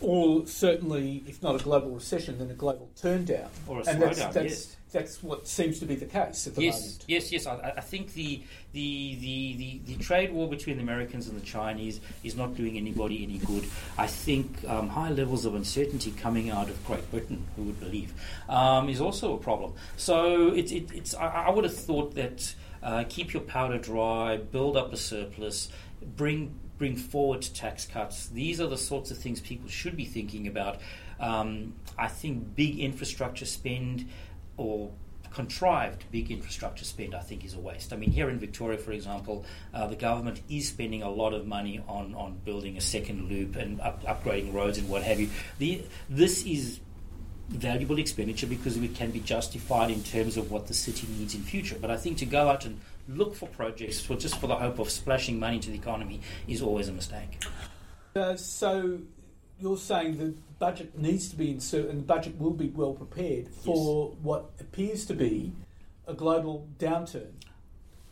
or 0.00 0.46
certainly, 0.46 1.22
if 1.26 1.42
not 1.42 1.60
a 1.60 1.64
global 1.64 1.90
recession, 1.90 2.38
then 2.38 2.50
a 2.50 2.54
global 2.54 2.88
turndown. 2.96 3.48
Or 3.66 3.76
a 3.76 3.84
and 3.84 4.00
slowdown, 4.00 4.00
that's, 4.00 4.18
that's, 4.18 4.36
yes. 4.36 4.76
that's 4.92 5.22
what 5.22 5.46
seems 5.46 5.78
to 5.80 5.86
be 5.86 5.94
the 5.94 6.06
case 6.06 6.46
at 6.46 6.54
the 6.54 6.62
yes, 6.62 6.80
moment. 6.80 7.04
Yes, 7.06 7.32
yes, 7.32 7.46
I, 7.46 7.74
I 7.76 7.80
think 7.80 8.14
the, 8.14 8.42
the, 8.72 9.16
the, 9.20 9.56
the, 9.56 9.80
the 9.86 10.02
trade 10.02 10.32
war 10.32 10.48
between 10.48 10.76
the 10.76 10.82
Americans 10.82 11.28
and 11.28 11.40
the 11.40 11.44
Chinese 11.44 12.00
is 12.24 12.36
not 12.36 12.56
doing 12.56 12.76
anybody 12.76 13.22
any 13.22 13.38
good. 13.38 13.64
I 13.98 14.06
think 14.06 14.64
um, 14.66 14.88
high 14.88 15.10
levels 15.10 15.44
of 15.44 15.54
uncertainty 15.54 16.12
coming 16.12 16.50
out 16.50 16.68
of 16.68 16.84
Great 16.86 17.10
Britain, 17.10 17.46
who 17.56 17.64
would 17.64 17.80
believe, 17.80 18.12
um, 18.48 18.88
is 18.88 19.00
also 19.00 19.34
a 19.34 19.38
problem. 19.38 19.74
So 19.96 20.52
it, 20.52 20.72
it, 20.72 20.92
it's, 20.94 21.14
I, 21.14 21.26
I 21.26 21.50
would 21.50 21.64
have 21.64 21.76
thought 21.76 22.14
that 22.14 22.54
uh, 22.82 23.04
keep 23.08 23.32
your 23.32 23.42
powder 23.42 23.78
dry, 23.78 24.38
build 24.38 24.76
up 24.76 24.92
a 24.92 24.96
surplus, 24.96 25.68
bring 26.16 26.54
bring 26.80 26.96
forward 26.96 27.42
tax 27.42 27.84
cuts. 27.84 28.28
These 28.28 28.58
are 28.58 28.66
the 28.66 28.78
sorts 28.78 29.10
of 29.10 29.18
things 29.18 29.38
people 29.38 29.68
should 29.68 29.98
be 29.98 30.06
thinking 30.06 30.46
about. 30.46 30.80
Um, 31.20 31.74
I 31.98 32.08
think 32.08 32.56
big 32.56 32.80
infrastructure 32.80 33.44
spend 33.44 34.08
or 34.56 34.90
contrived 35.30 36.10
big 36.10 36.30
infrastructure 36.30 36.86
spend, 36.86 37.14
I 37.14 37.20
think, 37.20 37.44
is 37.44 37.52
a 37.52 37.60
waste. 37.60 37.92
I 37.92 37.96
mean, 37.96 38.10
here 38.10 38.30
in 38.30 38.38
Victoria, 38.38 38.78
for 38.78 38.92
example, 38.92 39.44
uh, 39.74 39.88
the 39.88 39.94
government 39.94 40.40
is 40.48 40.68
spending 40.68 41.02
a 41.02 41.10
lot 41.10 41.34
of 41.34 41.46
money 41.46 41.82
on, 41.86 42.14
on 42.14 42.40
building 42.46 42.78
a 42.78 42.80
second 42.80 43.28
loop 43.28 43.56
and 43.56 43.78
up, 43.82 44.02
upgrading 44.04 44.54
roads 44.54 44.78
and 44.78 44.88
what 44.88 45.02
have 45.02 45.20
you. 45.20 45.28
The, 45.58 45.82
this 46.08 46.46
is 46.46 46.80
valuable 47.50 47.98
expenditure 47.98 48.46
because 48.46 48.78
it 48.78 48.94
can 48.94 49.10
be 49.10 49.20
justified 49.20 49.90
in 49.90 50.02
terms 50.02 50.38
of 50.38 50.50
what 50.50 50.66
the 50.66 50.74
city 50.74 51.06
needs 51.18 51.34
in 51.34 51.42
future. 51.42 51.76
But 51.78 51.90
I 51.90 51.98
think 51.98 52.16
to 52.18 52.26
go 52.26 52.48
out 52.48 52.64
and 52.64 52.80
look 53.08 53.34
for 53.34 53.48
projects 53.48 54.00
for 54.00 54.16
just 54.16 54.38
for 54.40 54.46
the 54.46 54.56
hope 54.56 54.78
of 54.78 54.90
splashing 54.90 55.38
money 55.38 55.56
into 55.56 55.70
the 55.70 55.76
economy 55.76 56.20
is 56.46 56.62
always 56.62 56.88
a 56.88 56.92
mistake. 56.92 57.42
Uh, 58.14 58.36
so 58.36 58.98
you're 59.58 59.76
saying 59.76 60.18
the 60.18 60.34
budget 60.58 60.98
needs 60.98 61.28
to 61.28 61.36
be 61.36 61.50
inserted, 61.50 61.90
and 61.90 62.00
the 62.00 62.04
budget 62.06 62.38
will 62.38 62.52
be 62.52 62.68
well 62.68 62.92
prepared 62.92 63.48
for 63.48 64.08
Yes. 64.10 64.18
what 64.22 64.50
appears 64.60 65.04
to 65.06 65.14
be 65.14 65.52
a 66.06 66.14
global 66.14 66.66
downturn. 66.78 67.30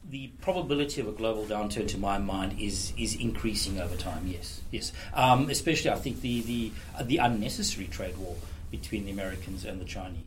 The 0.09 0.29
probability 0.41 1.01
of 1.03 1.09
a 1.09 1.13
global 1.13 1.45
downturn, 1.45 1.87
to 1.89 1.99
my 1.99 2.17
mind, 2.19 2.59
is 2.61 2.95
is 2.97 3.15
increasing 3.15 3.79
over 3.79 3.95
time. 3.97 4.27
Yes, 4.27 4.63
yes. 4.71 4.93
Um, 5.13 5.51
especially, 5.51 5.91
I 5.91 5.97
think 5.97 6.21
the 6.23 6.41
the 6.43 6.73
uh, 6.97 7.03
the 7.03 7.19
unnecessary 7.19 7.89
trade 7.89 8.17
war 8.17 8.37
between 8.71 9.05
the 9.05 9.11
Americans 9.11 9.65
and 9.67 9.81
the 9.81 9.85
Chinese. 9.85 10.23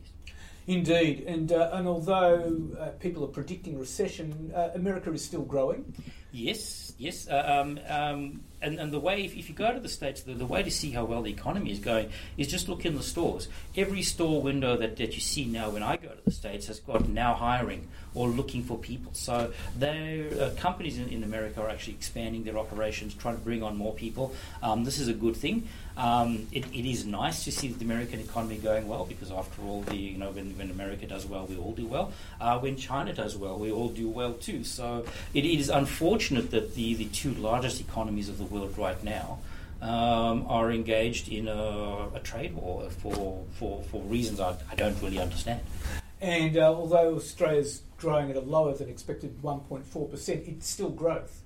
Indeed, 0.66 1.24
and 1.26 1.50
uh, 1.50 1.70
and 1.72 1.88
although 1.88 2.70
uh, 2.78 2.90
people 3.00 3.24
are 3.24 3.28
predicting 3.28 3.78
recession, 3.78 4.52
uh, 4.54 4.68
America 4.74 5.12
is 5.12 5.24
still 5.24 5.42
growing. 5.42 5.92
Yes, 6.30 6.91
yes. 7.02 7.28
Uh, 7.28 7.62
um, 7.62 7.80
um, 7.88 8.40
and, 8.62 8.78
and 8.78 8.92
the 8.92 9.00
way, 9.00 9.24
if, 9.24 9.36
if 9.36 9.48
you 9.48 9.54
go 9.54 9.72
to 9.72 9.80
the 9.80 9.88
States, 9.88 10.22
the, 10.22 10.34
the 10.34 10.46
way 10.46 10.62
to 10.62 10.70
see 10.70 10.90
how 10.90 11.04
well 11.04 11.22
the 11.22 11.30
economy 11.30 11.72
is 11.72 11.80
going 11.80 12.10
is 12.36 12.46
just 12.46 12.68
look 12.68 12.86
in 12.86 12.96
the 12.96 13.02
stores. 13.02 13.48
Every 13.76 14.02
store 14.02 14.40
window 14.40 14.76
that, 14.76 14.96
that 14.96 15.14
you 15.14 15.20
see 15.20 15.44
now 15.44 15.70
when 15.70 15.82
I 15.82 15.96
go 15.96 16.08
to 16.08 16.24
the 16.24 16.30
States 16.30 16.68
has 16.68 16.78
got 16.78 17.08
now 17.08 17.34
hiring 17.34 17.88
or 18.14 18.28
looking 18.28 18.62
for 18.62 18.78
people. 18.78 19.12
So 19.14 19.52
uh, 19.80 20.50
companies 20.58 20.98
in, 20.98 21.08
in 21.08 21.24
America 21.24 21.60
are 21.62 21.68
actually 21.68 21.94
expanding 21.94 22.44
their 22.44 22.58
operations, 22.58 23.14
trying 23.14 23.36
to 23.36 23.42
bring 23.42 23.62
on 23.62 23.76
more 23.76 23.94
people. 23.94 24.34
Um, 24.62 24.84
this 24.84 24.98
is 24.98 25.08
a 25.08 25.14
good 25.14 25.36
thing. 25.36 25.68
Um, 25.96 26.46
it, 26.52 26.64
it 26.72 26.88
is 26.88 27.04
nice 27.04 27.44
to 27.44 27.52
see 27.52 27.68
the 27.68 27.84
American 27.84 28.20
economy 28.20 28.56
going 28.56 28.88
well 28.88 29.04
because, 29.04 29.30
after 29.30 29.62
all, 29.62 29.82
the 29.82 29.96
you 29.96 30.16
know 30.16 30.30
when, 30.30 30.56
when 30.56 30.70
America 30.70 31.06
does 31.06 31.26
well, 31.26 31.46
we 31.46 31.56
all 31.56 31.72
do 31.72 31.86
well. 31.86 32.12
Uh, 32.40 32.58
when 32.58 32.76
China 32.76 33.12
does 33.12 33.36
well, 33.36 33.58
we 33.58 33.70
all 33.70 33.88
do 33.88 34.08
well 34.08 34.32
too. 34.32 34.64
So 34.64 35.04
it, 35.34 35.44
it 35.44 35.58
is 35.58 35.68
unfortunate 35.68 36.50
that 36.52 36.74
the, 36.74 36.91
the 36.94 37.06
two 37.06 37.32
largest 37.34 37.80
economies 37.80 38.28
of 38.28 38.38
the 38.38 38.44
world 38.44 38.76
right 38.78 39.02
now 39.02 39.38
um, 39.80 40.46
are 40.48 40.70
engaged 40.70 41.28
in 41.28 41.48
a, 41.48 42.08
a 42.14 42.20
trade 42.22 42.54
war 42.54 42.88
for 42.90 43.44
for, 43.58 43.82
for 43.90 44.00
reasons 44.02 44.40
I, 44.40 44.56
I 44.70 44.74
don't 44.74 45.00
really 45.02 45.18
understand. 45.18 45.60
And 46.20 46.56
uh, 46.56 46.72
although 46.72 47.16
Australia's 47.16 47.82
growing 47.98 48.30
at 48.30 48.36
a 48.36 48.40
lower 48.40 48.74
than 48.74 48.88
expected 48.88 49.42
1.4%, 49.42 50.48
it's 50.48 50.68
still 50.68 50.90
growth. 50.90 51.42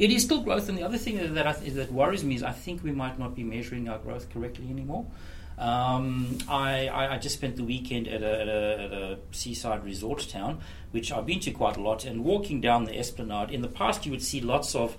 It 0.00 0.10
is 0.10 0.24
still 0.24 0.42
growth, 0.42 0.68
and 0.68 0.76
the 0.76 0.82
other 0.82 0.98
thing 0.98 1.34
that 1.34 1.46
I 1.46 1.52
th- 1.52 1.72
that 1.74 1.92
worries 1.92 2.24
me 2.24 2.34
is 2.34 2.42
I 2.42 2.52
think 2.52 2.82
we 2.82 2.90
might 2.90 3.18
not 3.18 3.36
be 3.36 3.44
measuring 3.44 3.88
our 3.88 3.98
growth 3.98 4.28
correctly 4.30 4.68
anymore. 4.70 5.06
Um, 5.58 6.38
I, 6.48 6.86
I, 6.86 7.14
I 7.14 7.18
just 7.18 7.34
spent 7.36 7.56
the 7.56 7.64
weekend 7.64 8.06
at 8.06 8.22
a, 8.22 8.40
at, 8.40 8.48
a, 8.48 8.82
at 8.82 8.92
a 8.92 9.18
seaside 9.32 9.84
resort 9.84 10.28
town, 10.28 10.60
which 10.92 11.10
I've 11.10 11.26
been 11.26 11.40
to 11.40 11.50
quite 11.50 11.76
a 11.76 11.80
lot, 11.80 12.04
and 12.04 12.24
walking 12.24 12.60
down 12.60 12.84
the 12.84 12.96
esplanade. 12.96 13.50
In 13.50 13.62
the 13.62 13.68
past, 13.68 14.06
you 14.06 14.12
would 14.12 14.22
see 14.22 14.40
lots 14.40 14.74
of, 14.74 14.96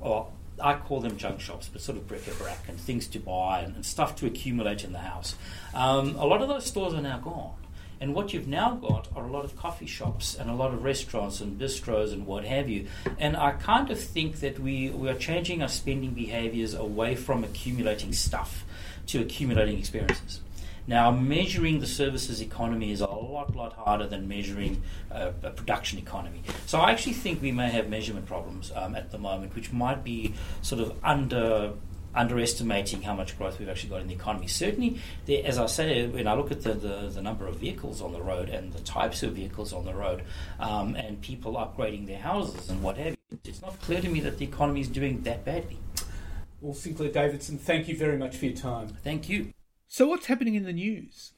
or 0.00 0.32
I 0.60 0.74
call 0.74 1.00
them 1.00 1.16
junk 1.16 1.40
shops, 1.40 1.68
but 1.72 1.80
sort 1.80 1.98
of 1.98 2.08
bric-a-brac 2.08 2.68
and 2.68 2.80
things 2.80 3.06
to 3.08 3.20
buy 3.20 3.60
and, 3.60 3.76
and 3.76 3.86
stuff 3.86 4.16
to 4.16 4.26
accumulate 4.26 4.84
in 4.84 4.92
the 4.92 4.98
house. 4.98 5.36
Um, 5.72 6.16
a 6.16 6.26
lot 6.26 6.42
of 6.42 6.48
those 6.48 6.66
stores 6.66 6.94
are 6.94 7.02
now 7.02 7.18
gone. 7.18 7.54
And 7.98 8.14
what 8.14 8.34
you've 8.34 8.48
now 8.48 8.74
got 8.74 9.08
are 9.16 9.24
a 9.24 9.30
lot 9.30 9.46
of 9.46 9.56
coffee 9.56 9.86
shops 9.86 10.34
and 10.34 10.50
a 10.50 10.52
lot 10.52 10.74
of 10.74 10.84
restaurants 10.84 11.40
and 11.40 11.58
bistros 11.58 12.12
and 12.12 12.26
what 12.26 12.44
have 12.44 12.68
you. 12.68 12.88
And 13.18 13.36
I 13.36 13.52
kind 13.52 13.90
of 13.90 13.98
think 13.98 14.40
that 14.40 14.58
we, 14.58 14.90
we 14.90 15.08
are 15.08 15.14
changing 15.14 15.62
our 15.62 15.68
spending 15.68 16.10
behaviors 16.10 16.74
away 16.74 17.14
from 17.14 17.42
accumulating 17.42 18.12
stuff 18.12 18.64
to 19.06 19.20
accumulating 19.20 19.78
experiences. 19.78 20.40
Now, 20.88 21.10
measuring 21.10 21.80
the 21.80 21.86
services 21.86 22.40
economy 22.40 22.92
is 22.92 23.00
a 23.00 23.06
lot, 23.06 23.56
lot 23.56 23.72
harder 23.72 24.06
than 24.06 24.28
measuring 24.28 24.82
uh, 25.10 25.32
a 25.42 25.50
production 25.50 25.98
economy. 25.98 26.42
So 26.66 26.78
I 26.78 26.92
actually 26.92 27.14
think 27.14 27.42
we 27.42 27.50
may 27.50 27.70
have 27.70 27.88
measurement 27.88 28.26
problems 28.26 28.70
um, 28.74 28.94
at 28.94 29.10
the 29.10 29.18
moment, 29.18 29.56
which 29.56 29.72
might 29.72 30.04
be 30.04 30.34
sort 30.62 30.80
of 30.80 30.94
under 31.02 31.72
underestimating 32.14 33.02
how 33.02 33.14
much 33.14 33.36
growth 33.36 33.58
we've 33.58 33.68
actually 33.68 33.90
got 33.90 34.00
in 34.00 34.08
the 34.08 34.14
economy. 34.14 34.46
Certainly, 34.46 34.98
there, 35.26 35.42
as 35.44 35.58
I 35.58 35.66
say, 35.66 36.06
when 36.06 36.26
I 36.26 36.34
look 36.34 36.50
at 36.50 36.62
the, 36.62 36.72
the, 36.72 37.10
the, 37.12 37.20
number 37.20 37.46
of 37.46 37.56
vehicles 37.56 38.00
on 38.00 38.12
the 38.12 38.22
road 38.22 38.48
and 38.48 38.72
the 38.72 38.80
types 38.80 39.22
of 39.22 39.34
vehicles 39.34 39.74
on 39.74 39.84
the 39.84 39.92
road 39.92 40.22
um, 40.58 40.94
and 40.94 41.20
people 41.20 41.54
upgrading 41.54 42.06
their 42.06 42.18
houses 42.18 42.70
and 42.70 42.82
what 42.82 42.96
have 42.96 43.16
you, 43.30 43.38
it's 43.44 43.60
not 43.60 43.78
clear 43.82 44.00
to 44.00 44.08
me 44.08 44.20
that 44.20 44.38
the 44.38 44.46
economy 44.46 44.80
is 44.80 44.88
doing 44.88 45.20
that 45.22 45.44
badly. 45.44 45.78
Well, 46.66 46.74
Sinclair 46.74 47.12
Davidson, 47.12 47.58
thank 47.58 47.86
you 47.86 47.96
very 47.96 48.18
much 48.18 48.36
for 48.36 48.46
your 48.46 48.56
time. 48.56 48.88
Thank 48.88 49.28
you. 49.28 49.52
So, 49.86 50.08
what's 50.08 50.26
happening 50.26 50.56
in 50.56 50.64
the 50.64 50.72
news? 50.72 51.30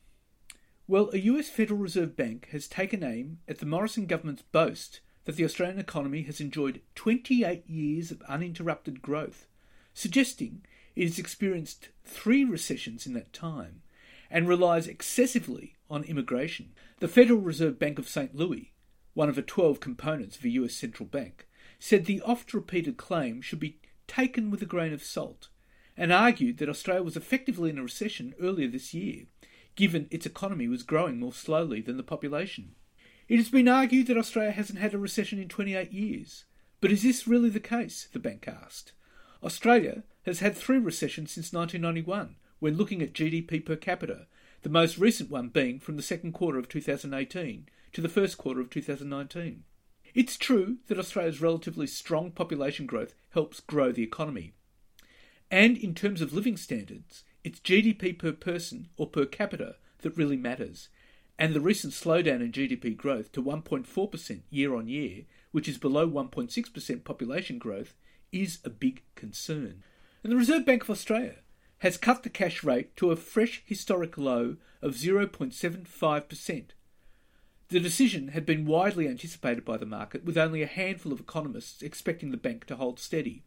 Well, 0.86 1.10
a 1.12 1.18
US 1.18 1.50
Federal 1.50 1.78
Reserve 1.78 2.16
Bank 2.16 2.48
has 2.52 2.66
taken 2.66 3.04
aim 3.04 3.40
at 3.46 3.58
the 3.58 3.66
Morrison 3.66 4.06
government's 4.06 4.40
boast 4.40 5.00
that 5.26 5.36
the 5.36 5.44
Australian 5.44 5.78
economy 5.78 6.22
has 6.22 6.40
enjoyed 6.40 6.80
28 6.94 7.68
years 7.68 8.10
of 8.10 8.22
uninterrupted 8.22 9.02
growth, 9.02 9.46
suggesting 9.92 10.64
it 10.96 11.04
has 11.04 11.18
experienced 11.18 11.90
three 12.06 12.42
recessions 12.42 13.06
in 13.06 13.12
that 13.12 13.34
time 13.34 13.82
and 14.30 14.48
relies 14.48 14.86
excessively 14.86 15.76
on 15.90 16.04
immigration. 16.04 16.72
The 17.00 17.08
Federal 17.08 17.40
Reserve 17.40 17.78
Bank 17.78 17.98
of 17.98 18.08
St. 18.08 18.34
Louis 18.34 18.72
one 19.18 19.28
of 19.28 19.34
the 19.34 19.42
12 19.42 19.80
components 19.80 20.36
of 20.36 20.44
a 20.44 20.50
US 20.50 20.74
central 20.74 21.04
bank, 21.04 21.48
said 21.80 22.04
the 22.04 22.20
oft 22.20 22.54
repeated 22.54 22.96
claim 22.96 23.42
should 23.42 23.58
be 23.58 23.80
taken 24.08 24.50
with 24.50 24.60
a 24.62 24.66
grain 24.66 24.92
of 24.92 25.04
salt 25.04 25.48
and 25.96 26.12
argued 26.12 26.58
that 26.58 26.68
Australia 26.68 27.02
was 27.02 27.16
effectively 27.16 27.70
in 27.70 27.78
a 27.78 27.82
recession 27.82 28.34
earlier 28.40 28.68
this 28.68 28.92
year, 28.92 29.26
given 29.76 30.08
its 30.10 30.26
economy 30.26 30.66
was 30.66 30.82
growing 30.82 31.20
more 31.20 31.32
slowly 31.32 31.80
than 31.80 31.96
the 31.96 32.02
population. 32.02 32.74
It 33.28 33.36
has 33.36 33.50
been 33.50 33.68
argued 33.68 34.06
that 34.06 34.16
Australia 34.16 34.52
hasn't 34.52 34.78
had 34.78 34.94
a 34.94 34.98
recession 34.98 35.38
in 35.38 35.48
28 35.48 35.92
years. 35.92 36.46
But 36.80 36.92
is 36.92 37.02
this 37.02 37.26
really 37.26 37.50
the 37.50 37.60
case? 37.60 38.08
The 38.12 38.18
bank 38.18 38.48
asked. 38.48 38.92
Australia 39.42 40.04
has 40.24 40.40
had 40.40 40.56
three 40.56 40.78
recessions 40.78 41.32
since 41.32 41.52
1991 41.52 42.36
when 42.58 42.76
looking 42.76 43.02
at 43.02 43.12
GDP 43.12 43.64
per 43.64 43.76
capita, 43.76 44.26
the 44.62 44.68
most 44.68 44.98
recent 44.98 45.30
one 45.30 45.48
being 45.48 45.78
from 45.78 45.96
the 45.96 46.02
second 46.02 46.32
quarter 46.32 46.58
of 46.58 46.68
2018 46.68 47.68
to 47.92 48.00
the 48.00 48.08
first 48.08 48.38
quarter 48.38 48.60
of 48.60 48.70
2019. 48.70 49.64
It's 50.14 50.36
true 50.36 50.78
that 50.86 50.98
Australia's 50.98 51.40
relatively 51.40 51.86
strong 51.86 52.30
population 52.30 52.86
growth 52.86 53.14
helps 53.30 53.60
grow 53.60 53.92
the 53.92 54.02
economy. 54.02 54.52
And 55.50 55.76
in 55.76 55.94
terms 55.94 56.20
of 56.20 56.32
living 56.32 56.56
standards, 56.56 57.24
it's 57.44 57.60
GDP 57.60 58.18
per 58.18 58.32
person 58.32 58.88
or 58.96 59.06
per 59.06 59.24
capita 59.24 59.76
that 60.02 60.16
really 60.16 60.36
matters. 60.36 60.88
And 61.38 61.54
the 61.54 61.60
recent 61.60 61.92
slowdown 61.92 62.40
in 62.40 62.52
GDP 62.52 62.96
growth 62.96 63.32
to 63.32 63.42
1.4% 63.42 64.40
year 64.50 64.74
on 64.74 64.88
year, 64.88 65.24
which 65.52 65.68
is 65.68 65.78
below 65.78 66.08
1.6% 66.08 67.04
population 67.04 67.58
growth, 67.58 67.94
is 68.32 68.58
a 68.64 68.70
big 68.70 69.02
concern. 69.14 69.82
And 70.22 70.32
the 70.32 70.36
Reserve 70.36 70.66
Bank 70.66 70.82
of 70.82 70.90
Australia 70.90 71.36
has 71.78 71.96
cut 71.96 72.24
the 72.24 72.30
cash 72.30 72.64
rate 72.64 72.96
to 72.96 73.12
a 73.12 73.16
fresh 73.16 73.62
historic 73.64 74.18
low 74.18 74.56
of 74.82 74.94
0.75%. 74.94 76.64
The 77.70 77.80
decision 77.80 78.28
had 78.28 78.46
been 78.46 78.64
widely 78.64 79.06
anticipated 79.06 79.64
by 79.64 79.76
the 79.76 79.84
market, 79.84 80.24
with 80.24 80.38
only 80.38 80.62
a 80.62 80.66
handful 80.66 81.12
of 81.12 81.20
economists 81.20 81.82
expecting 81.82 82.30
the 82.30 82.38
bank 82.38 82.64
to 82.66 82.76
hold 82.76 82.98
steady. 82.98 83.44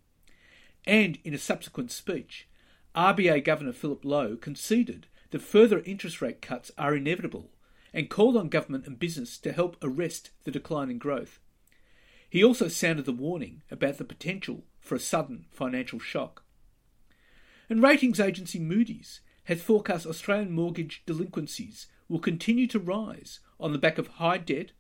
And 0.86 1.18
in 1.24 1.34
a 1.34 1.40
subsequent 1.40 1.92
speech, 1.92 2.48
RBA 2.96 3.44
Governor 3.44 3.74
Philip 3.74 4.06
Lowe 4.06 4.36
conceded 4.36 5.08
that 5.32 5.42
further 5.42 5.80
interest 5.86 6.22
rate 6.22 6.40
cuts 6.40 6.72
are 6.78 6.96
inevitable 6.96 7.50
and 7.94 8.12
called 8.12 8.38
on 8.38 8.50
government 8.50 8.86
and 8.86 9.00
business 9.00 9.40
to 9.40 9.52
help 9.52 9.76
arrest 9.82 10.30
the 10.44 10.52
decline 10.52 10.92
in 10.92 11.00
growth. 11.00 11.40
He 12.30 12.44
also 12.44 12.68
sounded 12.68 13.06
the 13.06 13.12
warning 13.12 13.64
about 13.72 13.98
the 13.98 14.04
potential 14.04 14.64
for 14.80 14.96
a 14.96 15.00
sudden 15.00 15.46
financial 15.50 16.00
shock. 16.00 16.44
And 17.70 17.82
ratings 17.82 18.20
agency 18.20 18.60
Moody's 18.60 19.22
has 19.46 19.62
forecast 19.62 20.06
Australian 20.06 20.52
mortgage 20.52 21.02
delinquencies 21.06 21.88
will 22.08 22.20
continue 22.20 22.68
to 22.68 22.80
rise 22.80 23.40
on 23.62 23.72
the 23.72 23.78
back 23.78 23.98
of 23.98 24.08
high 24.08 24.38
debt, 24.38 24.72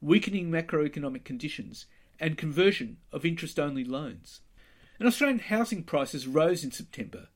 weakening 0.00 0.50
macroeconomic 0.50 1.24
conditions, 1.24 1.86
and 2.20 2.38
conversion 2.38 2.98
of 3.12 3.24
interest 3.24 3.58
only 3.58 3.84
loans. 3.84 4.40
And 4.98 5.08
Australian 5.08 5.40
housing 5.40 5.82
prices 5.82 6.26
rose 6.26 6.64
in 6.64 6.70
September 6.70 7.28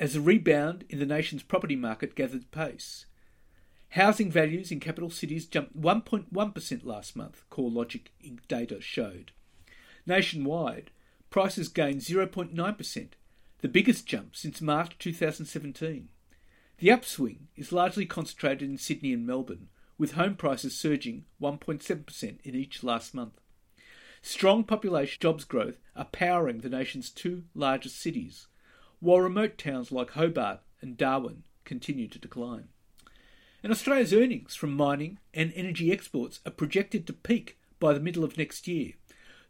as 0.00 0.16
a 0.16 0.20
rebound 0.20 0.84
in 0.88 0.98
the 0.98 1.06
nation's 1.06 1.42
property 1.42 1.76
market 1.76 2.14
gathered 2.14 2.50
pace. 2.50 3.06
Housing 3.90 4.30
values 4.30 4.72
in 4.72 4.80
capital 4.80 5.10
cities 5.10 5.46
jumped 5.46 5.80
1.1% 5.80 6.84
last 6.84 7.14
month, 7.14 7.44
CoreLogic 7.50 8.06
Inc. 8.24 8.40
data 8.48 8.80
showed. 8.80 9.30
Nationwide, 10.06 10.90
prices 11.30 11.68
gained 11.68 12.00
0.9%, 12.00 13.08
the 13.60 13.68
biggest 13.68 14.04
jump 14.04 14.34
since 14.34 14.60
March 14.60 14.98
2017. 14.98 16.08
The 16.78 16.90
upswing 16.90 17.46
is 17.54 17.72
largely 17.72 18.04
concentrated 18.04 18.68
in 18.68 18.78
Sydney 18.78 19.12
and 19.12 19.24
Melbourne, 19.24 19.68
with 19.98 20.12
home 20.12 20.34
prices 20.34 20.76
surging 20.76 21.24
1.7% 21.40 22.40
in 22.42 22.54
each 22.54 22.82
last 22.82 23.14
month. 23.14 23.40
Strong 24.22 24.64
population 24.64 25.18
jobs 25.20 25.44
growth 25.44 25.78
are 25.94 26.06
powering 26.06 26.60
the 26.60 26.68
nation's 26.68 27.10
two 27.10 27.44
largest 27.54 28.00
cities, 28.00 28.46
while 29.00 29.20
remote 29.20 29.58
towns 29.58 29.92
like 29.92 30.12
Hobart 30.12 30.60
and 30.80 30.96
Darwin 30.96 31.42
continue 31.64 32.08
to 32.08 32.18
decline. 32.18 32.68
And 33.62 33.70
Australia's 33.70 34.12
earnings 34.12 34.54
from 34.54 34.76
mining 34.76 35.18
and 35.32 35.52
energy 35.54 35.92
exports 35.92 36.40
are 36.46 36.52
projected 36.52 37.06
to 37.06 37.12
peak 37.12 37.58
by 37.80 37.92
the 37.92 38.00
middle 38.00 38.24
of 38.24 38.38
next 38.38 38.66
year, 38.66 38.92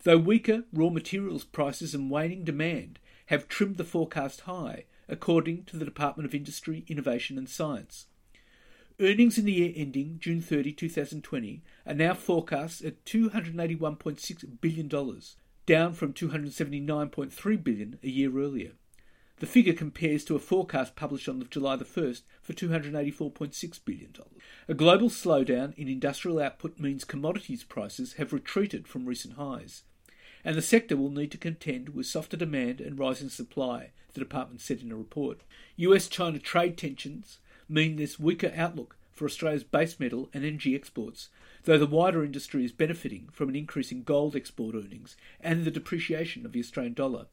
though 0.02 0.18
weaker 0.18 0.64
raw 0.72 0.90
materials 0.90 1.44
prices 1.44 1.94
and 1.94 2.10
waning 2.10 2.44
demand 2.44 2.98
have 3.26 3.48
trimmed 3.48 3.76
the 3.76 3.84
forecast 3.84 4.42
high, 4.42 4.84
according 5.08 5.64
to 5.64 5.76
the 5.76 5.84
Department 5.84 6.26
of 6.26 6.34
Industry, 6.34 6.84
Innovation 6.88 7.38
and 7.38 7.48
Science. 7.48 8.06
Earnings 9.00 9.38
in 9.38 9.44
the 9.44 9.52
year 9.52 9.72
ending 9.74 10.18
June 10.20 10.40
30, 10.40 10.72
2020 10.72 11.64
are 11.84 11.94
now 11.94 12.14
forecast 12.14 12.84
at 12.84 13.04
$281.6 13.04 14.60
billion, 14.60 14.88
down 15.66 15.92
from 15.94 16.12
279.3 16.12 17.64
billion 17.64 17.98
a 18.04 18.08
year 18.08 18.38
earlier. 18.38 18.70
The 19.40 19.46
figure 19.46 19.72
compares 19.72 20.24
to 20.26 20.36
a 20.36 20.38
forecast 20.38 20.94
published 20.94 21.28
on 21.28 21.44
July 21.50 21.74
the 21.74 21.84
1st 21.84 22.22
for 22.40 22.52
$284.6 22.52 23.80
billion. 23.84 24.12
A 24.68 24.74
global 24.74 25.10
slowdown 25.10 25.74
in 25.74 25.88
industrial 25.88 26.38
output 26.38 26.78
means 26.78 27.02
commodities 27.02 27.64
prices 27.64 28.12
have 28.12 28.32
retreated 28.32 28.86
from 28.86 29.06
recent 29.06 29.34
highs, 29.34 29.82
and 30.44 30.54
the 30.54 30.62
sector 30.62 30.96
will 30.96 31.10
need 31.10 31.32
to 31.32 31.38
contend 31.38 31.88
with 31.88 32.06
softer 32.06 32.36
demand 32.36 32.80
and 32.80 32.96
rising 32.96 33.28
supply, 33.28 33.90
the 34.12 34.20
department 34.20 34.60
said 34.60 34.82
in 34.82 34.92
a 34.92 34.96
report. 34.96 35.40
US 35.78 36.06
China 36.06 36.38
trade 36.38 36.78
tensions 36.78 37.40
mean 37.68 37.96
this 37.96 38.18
weaker 38.18 38.52
outlook 38.54 38.96
for 39.12 39.24
Australia's 39.24 39.64
base 39.64 40.00
metal 40.00 40.28
and 40.34 40.44
energy 40.44 40.74
exports, 40.74 41.28
though 41.64 41.78
the 41.78 41.86
wider 41.86 42.24
industry 42.24 42.64
is 42.64 42.72
benefiting 42.72 43.28
from 43.32 43.48
an 43.48 43.56
increase 43.56 43.92
in 43.92 44.02
gold 44.02 44.34
export 44.34 44.74
earnings 44.74 45.16
and 45.40 45.64
the 45.64 45.70
depreciation 45.70 46.44
of 46.44 46.52
the 46.52 46.60
Australian 46.60 46.94
dollar. 46.94 47.26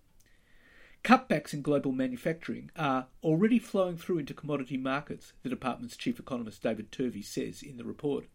Cutbacks 1.03 1.53
in 1.53 1.63
global 1.63 1.91
manufacturing 1.91 2.69
are 2.75 3.07
already 3.23 3.57
flowing 3.57 3.97
through 3.97 4.19
into 4.19 4.35
commodity 4.35 4.77
markets, 4.77 5.33
the 5.41 5.49
department's 5.49 5.97
chief 5.97 6.19
economist 6.19 6.61
David 6.61 6.91
Turvey 6.91 7.23
says 7.23 7.63
in 7.63 7.77
the 7.77 7.83
report. 7.83 8.25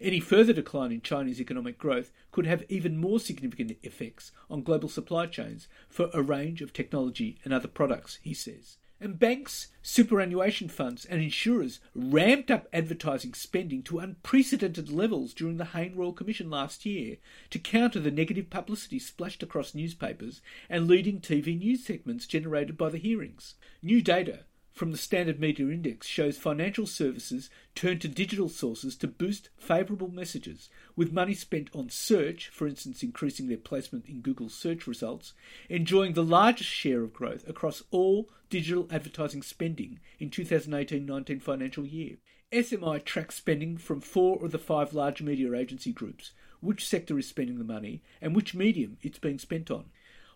Any 0.00 0.18
further 0.18 0.52
decline 0.52 0.90
in 0.90 1.00
Chinese 1.00 1.40
economic 1.40 1.78
growth 1.78 2.10
could 2.32 2.44
have 2.44 2.64
even 2.68 2.96
more 2.96 3.20
significant 3.20 3.76
effects 3.84 4.32
on 4.50 4.64
global 4.64 4.88
supply 4.88 5.26
chains 5.26 5.68
for 5.88 6.10
a 6.12 6.20
range 6.20 6.60
of 6.60 6.72
technology 6.72 7.38
and 7.44 7.54
other 7.54 7.68
products, 7.68 8.18
he 8.20 8.34
says. 8.34 8.78
And 9.02 9.18
banks, 9.18 9.66
superannuation 9.82 10.68
funds, 10.68 11.04
and 11.04 11.20
insurers 11.20 11.80
ramped 11.92 12.52
up 12.52 12.68
advertising 12.72 13.34
spending 13.34 13.82
to 13.82 13.98
unprecedented 13.98 14.92
levels 14.92 15.34
during 15.34 15.56
the 15.56 15.64
Hayne 15.64 15.96
Royal 15.96 16.12
Commission 16.12 16.48
last 16.48 16.86
year 16.86 17.16
to 17.50 17.58
counter 17.58 17.98
the 17.98 18.12
negative 18.12 18.48
publicity 18.48 19.00
splashed 19.00 19.42
across 19.42 19.74
newspapers 19.74 20.40
and 20.70 20.86
leading 20.86 21.20
TV 21.20 21.58
news 21.58 21.84
segments 21.84 22.28
generated 22.28 22.78
by 22.78 22.90
the 22.90 22.98
hearings. 22.98 23.56
New 23.82 24.00
data 24.00 24.44
from 24.72 24.90
the 24.90 24.96
Standard 24.96 25.38
Media 25.38 25.68
Index 25.68 26.06
shows 26.06 26.38
financial 26.38 26.86
services 26.86 27.50
turn 27.74 27.98
to 27.98 28.08
digital 28.08 28.48
sources 28.48 28.96
to 28.96 29.06
boost 29.06 29.50
favourable 29.58 30.08
messages, 30.08 30.70
with 30.96 31.12
money 31.12 31.34
spent 31.34 31.68
on 31.74 31.90
search, 31.90 32.48
for 32.48 32.66
instance, 32.66 33.02
increasing 33.02 33.48
their 33.48 33.58
placement 33.58 34.06
in 34.06 34.22
Google 34.22 34.48
search 34.48 34.86
results, 34.86 35.34
enjoying 35.68 36.14
the 36.14 36.24
largest 36.24 36.70
share 36.70 37.02
of 37.02 37.12
growth 37.12 37.46
across 37.46 37.82
all 37.90 38.30
digital 38.48 38.88
advertising 38.90 39.42
spending 39.42 40.00
in 40.18 40.30
2018 40.30 41.04
19 41.04 41.40
financial 41.40 41.84
year. 41.84 42.16
SMI 42.50 43.04
tracks 43.04 43.36
spending 43.36 43.76
from 43.76 44.00
four 44.00 44.42
of 44.44 44.52
the 44.52 44.58
five 44.58 44.94
large 44.94 45.20
media 45.20 45.54
agency 45.54 45.92
groups, 45.92 46.32
which 46.60 46.88
sector 46.88 47.18
is 47.18 47.28
spending 47.28 47.58
the 47.58 47.64
money, 47.64 48.02
and 48.22 48.34
which 48.34 48.54
medium 48.54 48.96
it's 49.02 49.18
being 49.18 49.38
spent 49.38 49.70
on. 49.70 49.86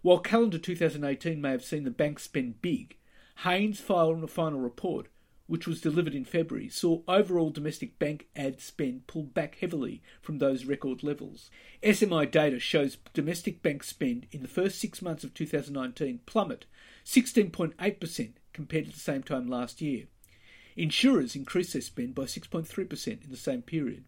While 0.02 0.18
calendar 0.18 0.58
2018 0.58 1.40
may 1.40 1.50
have 1.50 1.64
seen 1.64 1.84
the 1.84 1.90
bank 1.90 2.18
spend 2.18 2.60
big, 2.60 2.96
Hayne's 3.44 3.80
final, 3.80 4.26
final 4.26 4.60
report, 4.60 5.08
which 5.46 5.66
was 5.66 5.80
delivered 5.80 6.14
in 6.14 6.24
February, 6.24 6.68
saw 6.68 7.02
overall 7.06 7.50
domestic 7.50 7.98
bank 7.98 8.26
ad 8.34 8.60
spend 8.60 9.06
pull 9.06 9.24
back 9.24 9.56
heavily 9.56 10.02
from 10.22 10.38
those 10.38 10.64
record 10.64 11.02
levels. 11.02 11.50
SMI 11.82 12.30
data 12.30 12.58
shows 12.58 12.96
domestic 13.12 13.62
bank 13.62 13.84
spend 13.84 14.26
in 14.32 14.42
the 14.42 14.48
first 14.48 14.80
six 14.80 15.02
months 15.02 15.22
of 15.22 15.34
2019 15.34 16.20
plummet 16.26 16.64
16.8% 17.04 18.32
compared 18.52 18.86
to 18.86 18.92
the 18.92 18.98
same 18.98 19.22
time 19.22 19.46
last 19.46 19.80
year. 19.80 20.04
Insurers 20.74 21.36
increased 21.36 21.72
their 21.74 21.82
spend 21.82 22.14
by 22.14 22.24
6.3% 22.24 23.24
in 23.24 23.30
the 23.30 23.36
same 23.36 23.62
period. 23.62 24.04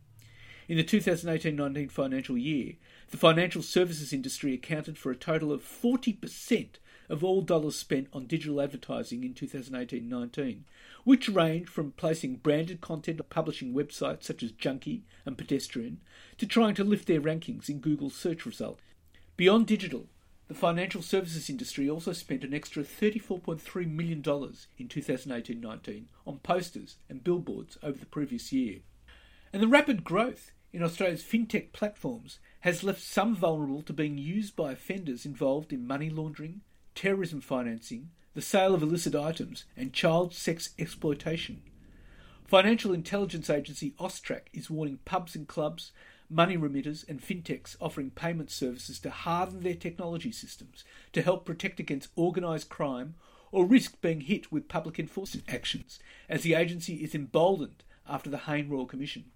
In 0.69 0.77
the 0.77 0.83
2018 0.83 1.57
19 1.57 1.89
financial 1.89 2.37
year, 2.37 2.75
the 3.11 3.17
financial 3.17 3.63
services 3.63 4.13
industry 4.13 4.53
accounted 4.53 4.99
for 4.99 5.11
a 5.11 5.17
total 5.17 5.51
of 5.51 5.63
40% 5.63 6.69
of 7.09 7.25
all 7.25 7.43
dollars 7.43 7.77
spent 7.77 8.09
on 8.13 8.27
digital 8.27 8.61
advertising 8.61 9.25
in 9.25 9.35
2018 9.35 10.09
19, 10.09 10.65
which 11.05 11.29
ranged 11.29 11.71
from 11.71 11.93
placing 11.93 12.37
branded 12.37 12.81
content 12.81 13.21
on 13.21 13.27
publishing 13.31 13.73
websites 13.73 14.25
such 14.25 14.43
as 14.43 14.53
Junkee 14.53 15.03
and 15.25 15.39
Pedestrian 15.39 16.01
to 16.37 16.47
trying 16.47 16.75
to 16.75 16.85
lift 16.85 17.07
their 17.07 17.21
rankings 17.21 17.69
in 17.69 17.79
Google's 17.79 18.15
search 18.15 18.45
result. 18.45 18.81
Beyond 19.37 19.67
digital, 19.67 20.07
the 20.49 20.55
financial 20.55 21.03
services 21.03 21.51
industry 21.51 21.91
also 21.91 22.13
spent 22.13 22.43
an 22.43 22.55
extra 22.55 22.83
$34.3 22.83 23.91
million 23.91 24.23
in 24.79 24.89
2018 24.89 25.61
19 25.61 26.09
on 26.27 26.39
posters 26.39 26.97
and 27.09 27.23
billboards 27.23 27.77
over 27.83 27.99
the 27.99 28.07
previous 28.07 28.53
year. 28.53 28.79
And 29.53 29.63
the 29.63 29.69
rapid 29.69 30.05
growth 30.05 30.53
in 30.73 30.83
Australia's 30.83 31.23
fintech 31.23 31.73
platforms 31.73 32.39
has 32.61 32.83
left 32.83 33.03
some 33.03 33.35
vulnerable 33.37 33.83
to 33.83 33.93
being 33.93 34.19
used 34.19 34.57
by 34.57 34.73
offenders 34.73 35.25
involved 35.25 35.73
in 35.73 35.87
money 35.87 36.11
laundering, 36.11 36.63
terrorism 36.99 37.41
financing, 37.41 38.11
the 38.35 38.43
sale 38.43 38.75
of 38.75 38.83
illicit 38.83 39.15
items, 39.15 39.67
and 39.77 39.93
child 39.93 40.35
sex 40.35 40.71
exploitation. 40.81 41.63
Financial 42.45 42.93
intelligence 42.93 43.49
agency 43.49 43.95
Austrac 44.01 44.49
is 44.53 44.69
warning 44.69 44.99
pubs 45.05 45.37
and 45.37 45.47
clubs, 45.47 45.93
money 46.29 46.57
remitters, 46.59 47.09
and 47.09 47.23
fintechs 47.23 47.77
offering 47.81 48.11
payment 48.11 48.51
services 48.51 48.99
to 48.99 49.11
harden 49.11 49.61
their 49.61 49.77
technology 49.77 50.33
systems 50.33 50.83
to 51.13 51.23
help 51.23 51.45
protect 51.45 51.79
against 51.79 52.11
organised 52.19 52.69
crime 52.69 53.15
or 53.53 53.65
risk 53.65 54.01
being 54.01 54.23
hit 54.23 54.51
with 54.51 54.67
public 54.67 54.99
enforcement 54.99 55.49
actions, 55.49 56.01
as 56.29 56.43
the 56.43 56.55
agency 56.55 56.97
is 56.97 57.15
emboldened 57.15 57.85
after 58.09 58.29
the 58.29 58.39
Hayne 58.39 58.69
Royal 58.69 58.87
Commission. 58.87 59.27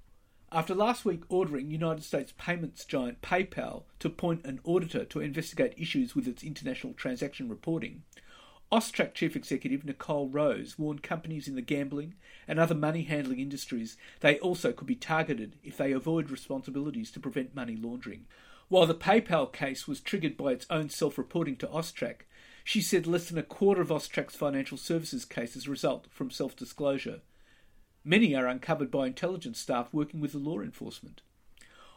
After 0.55 0.75
last 0.75 1.07
week 1.07 1.23
ordering 1.31 1.71
United 1.71 2.05
States 2.05 2.35
payments 2.37 2.85
giant 2.85 3.23
PayPal 3.23 3.85
to 4.01 4.09
appoint 4.09 4.45
an 4.45 4.61
auditor 4.65 5.03
to 5.07 5.21
investigate 5.21 5.73
issues 5.79 6.15
with 6.15 6.29
its 6.29 6.43
international 6.43 6.93
transaction 6.93 7.49
reporting, 7.49 8.03
Austrac 8.71 9.15
Chief 9.15 9.35
Executive 9.35 9.83
Nicole 9.83 10.29
Rose 10.29 10.79
warned 10.79 11.03
companies 11.03 11.49
in 11.49 11.55
the 11.55 11.62
gambling 11.62 12.17
and 12.47 12.61
other 12.61 12.75
money 12.75 13.05
handling 13.05 13.41
industries 13.41 13.97
they 14.21 14.38
also 14.41 14.73
could 14.73 14.87
be 14.87 14.95
targeted 14.95 15.57
if 15.65 15.79
they 15.79 15.91
avoid 15.91 16.29
responsibilities 16.29 17.11
to 17.12 17.21
prevent 17.21 17.55
money 17.55 17.75
laundering. 17.75 18.27
While 18.69 18.87
the 18.87 18.95
PayPal 18.95 19.51
case 19.51 19.88
was 19.88 20.01
triggered 20.01 20.37
by 20.37 20.53
its 20.53 20.67
own 20.69 20.91
self 20.91 21.17
reporting 21.17 21.57
to 21.57 21.67
Austrac, 21.69 22.27
she 22.62 22.83
said 22.83 23.07
less 23.07 23.31
than 23.31 23.38
a 23.38 23.43
quarter 23.43 23.81
of 23.81 23.88
Austrac's 23.88 24.37
financial 24.37 24.77
services 24.77 25.25
cases 25.25 25.67
result 25.67 26.09
from 26.11 26.31
self 26.31 26.55
disclosure. 26.55 27.23
Many 28.05 28.35
are 28.35 28.47
uncovered 28.47 28.91
by 28.91 29.07
intelligence 29.07 29.59
staff 29.59 29.88
working 29.93 30.21
with 30.21 30.33
the 30.33 30.38
law 30.38 30.61
enforcement. 30.61 31.23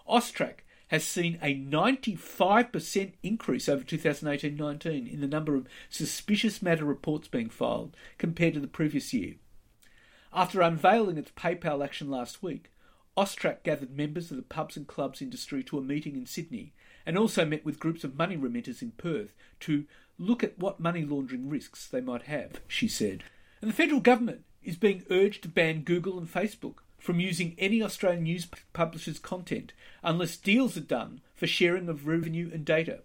Austrac 0.08 0.60
has 0.90 1.04
seen 1.04 1.40
a 1.42 1.56
95% 1.56 3.14
increase 3.24 3.68
over 3.68 3.84
2018 3.84 4.56
19 4.56 5.08
in 5.08 5.22
the 5.22 5.28
number 5.28 5.56
of 5.56 5.68
suspicious 5.90 6.62
matter 6.62 6.86
reports 6.86 7.28
being 7.28 7.50
filed 7.50 7.96
compared 8.18 8.54
to 8.54 8.60
the 8.60 8.68
previous 8.68 9.14
year. 9.14 9.36
After 10.32 10.62
unveiling 10.62 11.18
its 11.18 11.32
PayPal 11.32 11.84
action 11.84 12.12
last 12.12 12.44
week, 12.44 12.72
Austrac 13.18 13.64
gathered 13.64 13.96
members 13.96 14.30
of 14.30 14.38
the 14.38 14.44
pubs 14.44 14.76
and 14.76 14.86
clubs 14.86 15.22
industry 15.22 15.64
to 15.64 15.78
a 15.78 15.82
meeting 15.82 16.16
in 16.16 16.26
Sydney 16.26 16.74
and 17.06 17.18
also 17.18 17.46
met 17.46 17.64
with 17.64 17.80
groups 17.80 18.04
of 18.04 18.18
money 18.18 18.38
remitters 18.38 18.82
in 18.82 18.92
Perth 18.92 19.34
to 19.62 19.86
look 20.20 20.44
at 20.44 20.60
what 20.60 20.80
money 20.80 21.06
laundering 21.06 21.50
risks 21.50 21.88
they 21.88 22.02
might 22.02 22.24
have, 22.24 22.60
she 22.68 22.88
said. 22.88 23.24
And 23.62 23.70
the 23.70 23.76
federal 23.76 24.02
government 24.02 24.44
is 24.66 24.78
being 24.78 25.06
urged 25.10 25.44
to 25.44 25.50
ban 25.50 25.82
Google 25.82 26.18
and 26.18 26.32
Facebook 26.32 26.76
from 26.98 27.20
using 27.20 27.56
any 27.58 27.82
Australian 27.82 28.24
news 28.24 28.48
publisher's 28.74 29.20
content 29.20 29.74
unless 30.04 30.38
deals 30.38 30.76
are 30.76 30.82
done 30.82 31.22
for 31.36 31.48
sharing 31.48 31.88
of 31.88 32.08
revenue 32.08 32.50
and 32.54 32.66
data. 32.66 33.04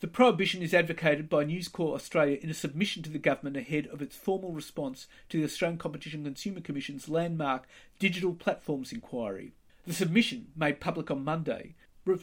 The 0.00 0.08
prohibition 0.08 0.62
is 0.62 0.74
advocated 0.74 1.28
by 1.28 1.44
News 1.44 1.68
Corp 1.68 1.94
Australia 1.94 2.36
in 2.42 2.50
a 2.50 2.54
submission 2.54 3.04
to 3.04 3.10
the 3.10 3.20
government 3.20 3.56
ahead 3.56 3.86
of 3.86 4.02
its 4.02 4.16
formal 4.16 4.50
response 4.50 5.06
to 5.28 5.38
the 5.38 5.44
Australian 5.44 5.78
Competition 5.78 6.24
Consumer 6.24 6.60
Commission's 6.60 7.08
landmark 7.08 7.68
Digital 8.00 8.34
Platforms 8.34 8.92
Inquiry. 8.92 9.52
The 9.86 9.94
submission, 9.94 10.48
made 10.56 10.80
public 10.80 11.10
on 11.10 11.24
Monday, 11.24 11.74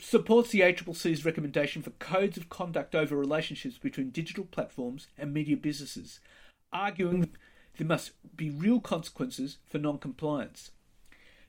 supports 0.02 0.50
the 0.50 0.60
ACCC's 0.60 1.24
recommendation 1.24 1.82
for 1.82 1.92
codes 1.92 2.36
of 2.36 2.50
conduct 2.50 2.96
over 2.96 3.16
relationships 3.16 3.78
between 3.78 4.10
digital 4.10 4.44
platforms 4.44 5.08
and 5.18 5.34
media 5.34 5.56
businesses, 5.56 6.20
arguing 6.74 7.30
there 7.80 7.88
must 7.88 8.12
be 8.36 8.50
real 8.50 8.82
consequences 8.82 9.58
for 9.66 9.78
non 9.78 9.98
compliance. 9.98 10.72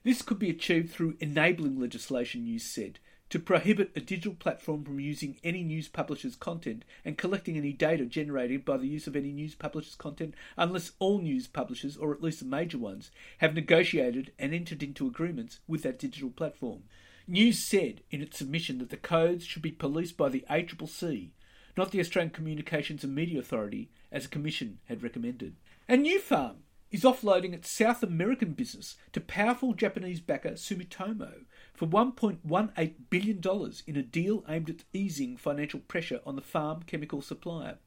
This 0.03 0.21
could 0.21 0.39
be 0.39 0.49
achieved 0.49 0.89
through 0.89 1.17
enabling 1.19 1.77
legislation, 1.77 2.45
News 2.45 2.63
said, 2.63 2.99
to 3.29 3.37
prohibit 3.37 3.91
a 3.97 3.99
digital 3.99 4.33
platform 4.33 4.85
from 4.85 5.01
using 5.01 5.37
any 5.43 5.61
news 5.61 5.89
publisher's 5.89 6.37
content 6.37 6.85
and 7.03 7.17
collecting 7.17 7.57
any 7.57 7.73
data 7.73 8.05
generated 8.05 8.63
by 8.63 8.77
the 8.77 8.87
use 8.87 9.07
of 9.07 9.15
any 9.17 9.33
news 9.33 9.55
publisher's 9.55 9.95
content 9.95 10.33
unless 10.55 10.93
all 10.99 11.19
news 11.19 11.47
publishers, 11.47 11.97
or 11.97 12.13
at 12.13 12.23
least 12.23 12.39
the 12.39 12.45
major 12.45 12.77
ones, 12.77 13.11
have 13.39 13.53
negotiated 13.53 14.31
and 14.39 14.53
entered 14.53 14.81
into 14.81 15.07
agreements 15.07 15.59
with 15.67 15.83
that 15.83 15.99
digital 15.99 16.29
platform. 16.29 16.83
News 17.27 17.67
said 17.67 18.03
in 18.09 18.21
its 18.21 18.37
submission 18.37 18.77
that 18.77 18.89
the 18.89 18.95
codes 18.95 19.45
should 19.45 19.61
be 19.61 19.71
policed 19.71 20.15
by 20.15 20.29
the 20.29 20.45
ACCC, 20.49 21.31
not 21.75 21.91
the 21.91 21.99
Australian 21.99 22.31
Communications 22.31 23.03
and 23.03 23.13
Media 23.13 23.39
Authority, 23.39 23.89
as 24.13 24.25
a 24.25 24.29
commission 24.29 24.79
had 24.85 25.03
recommended. 25.03 25.55
And 25.91 26.07
farm 26.21 26.63
is 26.89 27.03
offloading 27.03 27.51
its 27.51 27.69
South 27.69 28.01
American 28.01 28.53
business 28.53 28.95
to 29.11 29.19
powerful 29.19 29.73
Japanese 29.73 30.21
backer 30.21 30.51
Sumitomo 30.51 31.43
for 31.73 31.85
$1.18 31.85 32.93
billion 33.09 33.41
in 33.87 33.97
a 33.97 34.01
deal 34.01 34.45
aimed 34.47 34.69
at 34.69 34.85
easing 34.93 35.35
financial 35.35 35.81
pressure 35.81 36.21
on 36.25 36.37
the 36.37 36.41
farm 36.41 36.83
chemical 36.83 37.21
supplier. 37.21 37.77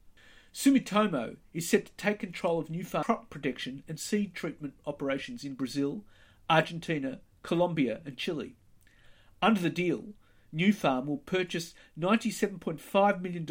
Sumitomo 0.53 1.37
is 1.55 1.67
set 1.67 1.87
to 1.87 1.93
take 1.93 2.19
control 2.19 2.59
of 2.59 2.69
Nufarm 2.69 3.05
crop 3.05 3.31
protection 3.31 3.83
and 3.89 3.99
seed 3.99 4.35
treatment 4.35 4.75
operations 4.85 5.43
in 5.43 5.55
Brazil, 5.55 6.05
Argentina, 6.51 7.21
Colombia, 7.43 8.03
and 8.05 8.19
Chile. 8.19 8.57
Under 9.41 9.63
the 9.63 9.71
deal, 9.71 10.09
Nufarm 10.55 11.07
will 11.07 11.19
purchase 11.19 11.75
$97.5 11.99 13.21
million 13.21 13.47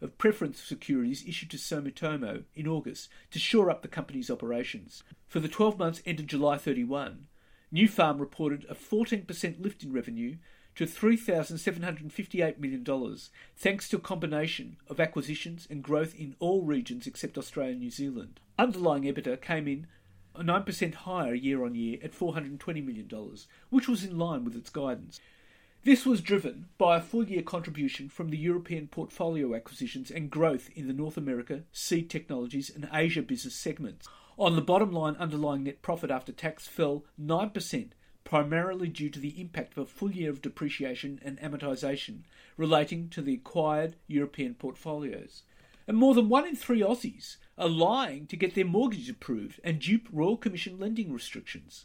of 0.00 0.18
preference 0.18 0.62
securities 0.62 1.24
issued 1.26 1.50
to 1.50 1.56
Sumitomo 1.56 2.44
in 2.54 2.68
August 2.68 3.08
to 3.32 3.38
shore 3.38 3.70
up 3.70 3.82
the 3.82 3.88
company's 3.88 4.30
operations. 4.30 5.02
For 5.26 5.40
the 5.40 5.48
12 5.48 5.78
months 5.78 6.02
ended 6.06 6.28
July 6.28 6.56
31, 6.56 7.26
Nufarm 7.74 8.20
reported 8.20 8.64
a 8.68 8.74
14% 8.74 9.60
lift 9.62 9.82
in 9.82 9.92
revenue 9.92 10.36
to 10.76 10.84
$3,758 10.84 12.58
million, 12.58 13.16
thanks 13.56 13.88
to 13.88 13.96
a 13.96 14.00
combination 14.00 14.76
of 14.88 15.00
acquisitions 15.00 15.66
and 15.70 15.82
growth 15.82 16.14
in 16.14 16.36
all 16.38 16.62
regions 16.62 17.06
except 17.06 17.38
Australia 17.38 17.72
and 17.72 17.80
New 17.80 17.90
Zealand. 17.90 18.40
Underlying 18.58 19.04
EBITDA 19.04 19.40
came 19.40 19.66
in 19.66 19.86
9% 20.36 20.94
higher 20.94 21.34
year 21.34 21.64
on 21.64 21.74
year 21.74 21.98
at 22.02 22.12
$420 22.12 22.84
million, 22.84 23.10
which 23.70 23.88
was 23.88 24.04
in 24.04 24.18
line 24.18 24.44
with 24.44 24.54
its 24.54 24.70
guidance. 24.70 25.18
This 25.86 26.04
was 26.04 26.20
driven 26.20 26.66
by 26.78 26.96
a 26.96 27.00
full 27.00 27.28
year 27.28 27.42
contribution 27.42 28.08
from 28.08 28.30
the 28.30 28.36
European 28.36 28.88
portfolio 28.88 29.54
acquisitions 29.54 30.10
and 30.10 30.28
growth 30.28 30.68
in 30.74 30.88
the 30.88 30.92
North 30.92 31.16
America, 31.16 31.62
Seed 31.70 32.10
Technologies, 32.10 32.68
and 32.74 32.88
Asia 32.92 33.22
business 33.22 33.54
segments. 33.54 34.08
On 34.36 34.56
the 34.56 34.62
bottom 34.62 34.90
line, 34.90 35.14
underlying 35.14 35.62
net 35.62 35.82
profit 35.82 36.10
after 36.10 36.32
tax 36.32 36.66
fell 36.66 37.04
9%, 37.22 37.90
primarily 38.24 38.88
due 38.88 39.10
to 39.10 39.20
the 39.20 39.40
impact 39.40 39.76
of 39.76 39.84
a 39.84 39.86
full 39.86 40.10
year 40.10 40.28
of 40.28 40.42
depreciation 40.42 41.20
and 41.24 41.38
amortisation 41.38 42.22
relating 42.56 43.08
to 43.10 43.22
the 43.22 43.34
acquired 43.34 43.94
European 44.08 44.54
portfolios. 44.54 45.44
And 45.86 45.96
more 45.96 46.14
than 46.14 46.28
one 46.28 46.48
in 46.48 46.56
three 46.56 46.80
Aussies 46.80 47.36
are 47.56 47.68
lying 47.68 48.26
to 48.26 48.36
get 48.36 48.56
their 48.56 48.64
mortgage 48.64 49.08
approved 49.08 49.60
and 49.62 49.78
dupe 49.78 50.08
Royal 50.10 50.36
Commission 50.36 50.80
lending 50.80 51.12
restrictions. 51.12 51.84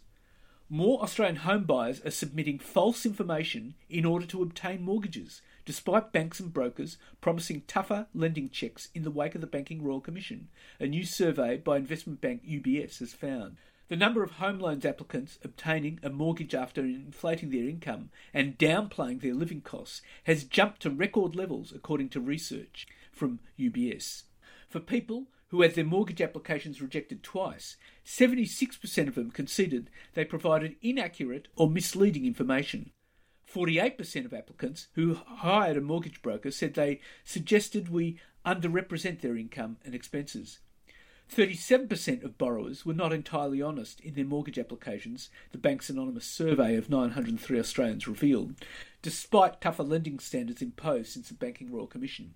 More 0.74 1.04
Australian 1.04 1.36
home 1.36 1.66
buyers 1.66 2.00
are 2.06 2.12
submitting 2.12 2.58
false 2.58 3.06
information 3.06 3.74
in 3.90 4.06
order 4.06 4.26
to 4.28 4.42
obtain 4.42 4.82
mortgages, 4.82 5.42
despite 5.66 6.14
banks 6.14 6.40
and 6.40 6.54
brokers 6.54 6.98
promising 7.20 7.64
tougher 7.68 8.08
lending 8.14 8.50
checks 8.50 8.88
in 8.96 9.04
the 9.04 9.12
wake 9.12 9.36
of 9.36 9.42
the 9.42 9.48
Banking 9.48 9.84
Royal 9.84 10.00
Commission, 10.00 10.48
a 10.80 10.88
new 10.88 11.04
survey 11.04 11.58
by 11.58 11.76
investment 11.76 12.22
bank 12.22 12.46
UBS 12.48 13.00
has 13.00 13.12
found. 13.12 13.58
The 13.90 13.98
number 13.98 14.24
of 14.24 14.32
home 14.32 14.60
loans 14.60 14.86
applicants 14.86 15.40
obtaining 15.44 16.00
a 16.04 16.10
mortgage 16.10 16.56
after 16.56 16.86
inflating 16.86 17.50
their 17.50 17.68
income 17.68 18.10
and 18.34 18.58
downplaying 18.58 19.20
their 19.20 19.34
living 19.34 19.60
costs 19.60 20.02
has 20.24 20.46
jumped 20.46 20.82
to 20.84 20.90
record 20.90 21.36
levels, 21.36 21.74
according 21.74 22.08
to 22.12 22.22
research 22.22 22.88
from 23.12 23.42
UBS. 23.60 24.24
For 24.70 24.80
people 24.80 25.26
who 25.52 25.62
had 25.62 25.76
their 25.76 25.84
mortgage 25.84 26.22
applications 26.22 26.82
rejected 26.82 27.22
twice, 27.22 27.76
76% 28.06 29.08
of 29.08 29.16
them 29.16 29.30
conceded 29.32 29.90
they 30.14 30.24
provided 30.24 30.78
inaccurate 30.82 31.50
or 31.58 31.70
misleading 31.70 32.26
information. 32.26 32.92
48% 33.54 34.26
of 34.26 34.34
applicants 34.34 34.88
who 34.94 35.14
hired 35.14 35.76
a 35.76 35.82
mortgage 35.82 36.22
broker 36.22 36.52
said 36.52 36.74
they 36.74 37.02
suggested 37.26 37.90
we 37.90 38.18
underrepresent 38.46 39.20
their 39.20 39.36
income 39.36 39.76
and 39.84 39.94
expenses. 39.94 40.60
37% 41.30 42.24
of 42.24 42.38
borrowers 42.38 42.86
were 42.86 42.94
not 42.94 43.12
entirely 43.12 43.62
honest 43.62 44.00
in 44.00 44.16
their 44.16 44.26
mortgage 44.26 44.58
applications, 44.58 45.30
the 45.52 45.58
bank's 45.58 45.90
anonymous 45.90 46.26
survey 46.26 46.76
of 46.76 46.90
903 46.90 47.60
Australians 47.60 48.08
revealed, 48.08 48.56
despite 49.02 49.60
tougher 49.60 49.84
lending 49.84 50.20
standards 50.20 50.62
imposed 50.62 51.12
since 51.12 51.28
the 51.28 51.34
Banking 51.34 51.72
Royal 51.72 51.88
Commission. 51.88 52.36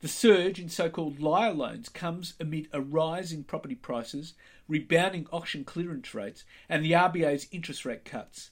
The 0.00 0.08
surge 0.08 0.60
in 0.60 0.68
so 0.68 0.88
called 0.88 1.18
liar 1.18 1.52
loans 1.52 1.88
comes 1.88 2.34
amid 2.38 2.68
a 2.72 2.80
rise 2.80 3.32
in 3.32 3.42
property 3.42 3.74
prices, 3.74 4.34
rebounding 4.68 5.26
auction 5.32 5.64
clearance 5.64 6.14
rates, 6.14 6.44
and 6.68 6.84
the 6.84 6.92
RBA's 6.92 7.48
interest 7.50 7.84
rate 7.84 8.04
cuts. 8.04 8.50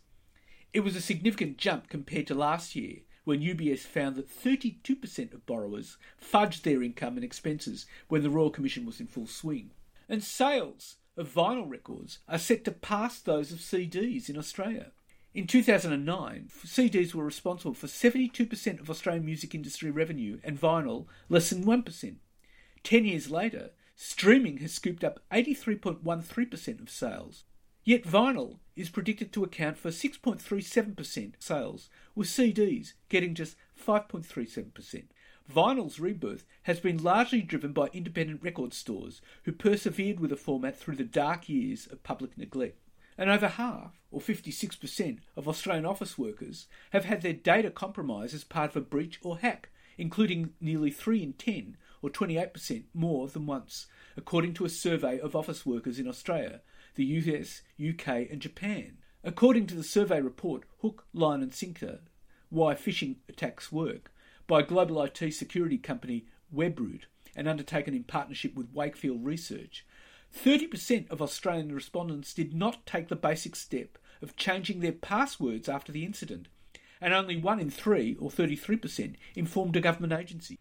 It 0.72 0.80
was 0.80 0.96
a 0.96 1.00
significant 1.00 1.56
jump 1.56 1.88
compared 1.88 2.26
to 2.26 2.34
last 2.34 2.74
year, 2.74 3.02
when 3.22 3.40
UBS 3.40 3.80
found 3.80 4.16
that 4.16 4.28
32% 4.28 5.32
of 5.32 5.46
borrowers 5.46 5.96
fudged 6.20 6.62
their 6.62 6.82
income 6.82 7.16
and 7.16 7.24
expenses 7.24 7.86
when 8.08 8.22
the 8.22 8.30
Royal 8.30 8.50
Commission 8.50 8.84
was 8.84 9.00
in 9.00 9.06
full 9.06 9.26
swing. 9.26 9.70
And 10.08 10.22
sales 10.22 10.96
of 11.16 11.32
vinyl 11.32 11.68
records 11.68 12.18
are 12.28 12.38
set 12.38 12.64
to 12.64 12.72
pass 12.72 13.20
those 13.20 13.52
of 13.52 13.58
CDs 13.58 14.28
in 14.28 14.36
Australia. 14.36 14.92
In 15.36 15.46
2009, 15.46 16.48
CDs 16.64 17.12
were 17.12 17.22
responsible 17.22 17.74
for 17.74 17.88
72% 17.88 18.80
of 18.80 18.88
Australian 18.88 19.26
music 19.26 19.54
industry 19.54 19.90
revenue 19.90 20.38
and 20.42 20.58
vinyl 20.58 21.08
less 21.28 21.50
than 21.50 21.66
1%. 21.66 22.14
Ten 22.82 23.04
years 23.04 23.30
later, 23.30 23.72
streaming 23.94 24.56
has 24.58 24.72
scooped 24.72 25.04
up 25.04 25.20
83.13% 25.30 26.80
of 26.80 26.88
sales. 26.88 27.44
Yet 27.84 28.04
vinyl 28.04 28.60
is 28.76 28.88
predicted 28.88 29.30
to 29.34 29.44
account 29.44 29.76
for 29.76 29.90
6.37% 29.90 31.34
sales, 31.38 31.90
with 32.14 32.28
CDs 32.28 32.94
getting 33.10 33.34
just 33.34 33.56
5.37%. 33.78 35.02
Vinyl's 35.54 36.00
rebirth 36.00 36.46
has 36.62 36.80
been 36.80 37.02
largely 37.02 37.42
driven 37.42 37.74
by 37.74 37.88
independent 37.88 38.42
record 38.42 38.72
stores 38.72 39.20
who 39.42 39.52
persevered 39.52 40.18
with 40.18 40.30
the 40.30 40.36
format 40.36 40.78
through 40.78 40.96
the 40.96 41.04
dark 41.04 41.46
years 41.46 41.86
of 41.86 42.02
public 42.02 42.38
neglect. 42.38 42.80
And 43.18 43.30
over 43.30 43.48
half, 43.48 44.00
or 44.10 44.20
56%, 44.20 45.18
of 45.36 45.48
Australian 45.48 45.86
office 45.86 46.18
workers 46.18 46.66
have 46.90 47.04
had 47.04 47.22
their 47.22 47.32
data 47.32 47.70
compromised 47.70 48.34
as 48.34 48.44
part 48.44 48.70
of 48.70 48.76
a 48.76 48.80
breach 48.80 49.18
or 49.22 49.38
hack, 49.38 49.70
including 49.98 50.50
nearly 50.60 50.90
3 50.90 51.22
in 51.22 51.32
10, 51.32 51.76
or 52.02 52.10
28% 52.10 52.84
more 52.92 53.28
than 53.28 53.46
once, 53.46 53.86
according 54.16 54.54
to 54.54 54.64
a 54.64 54.70
survey 54.70 55.18
of 55.18 55.34
office 55.34 55.64
workers 55.64 55.98
in 55.98 56.06
Australia, 56.06 56.60
the 56.94 57.04
US, 57.04 57.62
UK, 57.80 58.08
and 58.30 58.40
Japan. 58.40 58.98
According 59.24 59.66
to 59.68 59.74
the 59.74 59.82
survey 59.82 60.20
report 60.20 60.64
Hook, 60.82 61.06
Line 61.12 61.42
and 61.42 61.52
Sinker 61.52 62.00
Why 62.48 62.74
Phishing 62.74 63.16
Attacks 63.28 63.72
Work 63.72 64.12
by 64.46 64.62
global 64.62 65.02
IT 65.02 65.34
security 65.34 65.78
company 65.78 66.26
Webroot 66.54 67.02
and 67.34 67.48
undertaken 67.48 67.92
in 67.92 68.04
partnership 68.04 68.54
with 68.54 68.72
Wakefield 68.72 69.24
Research, 69.24 69.84
30% 70.36 71.10
of 71.10 71.22
Australian 71.22 71.74
respondents 71.74 72.34
did 72.34 72.54
not 72.54 72.86
take 72.86 73.08
the 73.08 73.16
basic 73.16 73.56
step 73.56 73.98
of 74.22 74.36
changing 74.36 74.80
their 74.80 74.92
passwords 74.92 75.68
after 75.68 75.92
the 75.92 76.04
incident, 76.04 76.48
and 77.00 77.12
only 77.12 77.36
one 77.36 77.60
in 77.60 77.70
three, 77.70 78.16
or 78.20 78.30
33%, 78.30 79.14
informed 79.34 79.76
a 79.76 79.80
government 79.80 80.12
agency. 80.12 80.58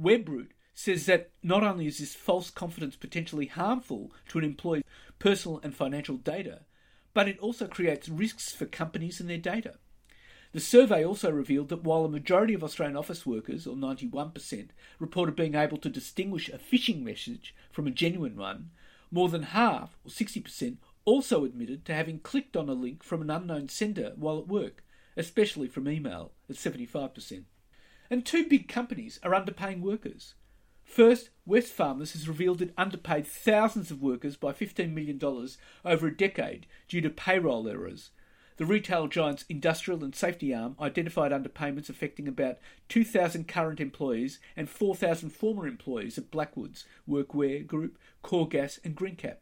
Webroot 0.00 0.48
says 0.74 1.06
that 1.06 1.30
not 1.42 1.62
only 1.62 1.86
is 1.86 1.98
this 1.98 2.14
false 2.14 2.50
confidence 2.50 2.96
potentially 2.96 3.46
harmful 3.46 4.12
to 4.28 4.38
an 4.38 4.44
employee's 4.44 4.84
personal 5.18 5.60
and 5.62 5.74
financial 5.74 6.16
data, 6.16 6.60
but 7.14 7.28
it 7.28 7.38
also 7.38 7.66
creates 7.66 8.08
risks 8.08 8.52
for 8.52 8.66
companies 8.66 9.20
and 9.20 9.30
their 9.30 9.38
data. 9.38 9.76
The 10.52 10.60
survey 10.60 11.04
also 11.04 11.30
revealed 11.30 11.70
that 11.70 11.82
while 11.82 12.04
a 12.04 12.10
majority 12.10 12.54
of 12.54 12.62
Australian 12.62 12.96
office 12.96 13.26
workers, 13.26 13.66
or 13.66 13.74
91%, 13.74 14.68
reported 14.98 15.34
being 15.34 15.54
able 15.54 15.78
to 15.78 15.88
distinguish 15.88 16.48
a 16.48 16.58
phishing 16.58 17.02
message 17.02 17.54
from 17.72 17.86
a 17.86 17.90
genuine 17.90 18.36
one, 18.36 18.70
more 19.10 19.28
than 19.28 19.42
half, 19.42 19.96
or 20.04 20.10
60%, 20.10 20.78
also 21.04 21.44
admitted 21.44 21.84
to 21.84 21.94
having 21.94 22.18
clicked 22.18 22.56
on 22.56 22.68
a 22.68 22.74
link 22.74 23.02
from 23.02 23.22
an 23.22 23.30
unknown 23.30 23.68
sender 23.68 24.12
while 24.16 24.38
at 24.38 24.48
work, 24.48 24.82
especially 25.16 25.68
from 25.68 25.88
email, 25.88 26.32
at 26.50 26.56
75%. 26.56 27.44
And 28.10 28.24
two 28.24 28.46
big 28.48 28.68
companies 28.68 29.18
are 29.22 29.32
underpaying 29.32 29.80
workers. 29.80 30.34
First, 30.84 31.30
Wesfarmers 31.48 32.12
has 32.12 32.28
revealed 32.28 32.62
it 32.62 32.72
underpaid 32.78 33.26
thousands 33.26 33.90
of 33.90 34.00
workers 34.00 34.36
by 34.36 34.52
$15 34.52 34.92
million 34.92 35.20
over 35.84 36.06
a 36.06 36.16
decade 36.16 36.66
due 36.88 37.00
to 37.00 37.10
payroll 37.10 37.68
errors. 37.68 38.10
The 38.56 38.64
retail 38.64 39.06
giant's 39.06 39.44
industrial 39.50 40.02
and 40.02 40.14
safety 40.14 40.54
arm 40.54 40.76
identified 40.80 41.30
underpayments 41.30 41.90
affecting 41.90 42.26
about 42.26 42.56
2,000 42.88 43.46
current 43.46 43.80
employees 43.80 44.38
and 44.56 44.68
4,000 44.68 45.28
former 45.30 45.66
employees 45.66 46.16
at 46.16 46.30
Blackwoods, 46.30 46.86
Workwear 47.06 47.66
Group, 47.66 47.98
Coregas, 48.24 48.78
and 48.82 48.96
Greencap. 48.96 49.36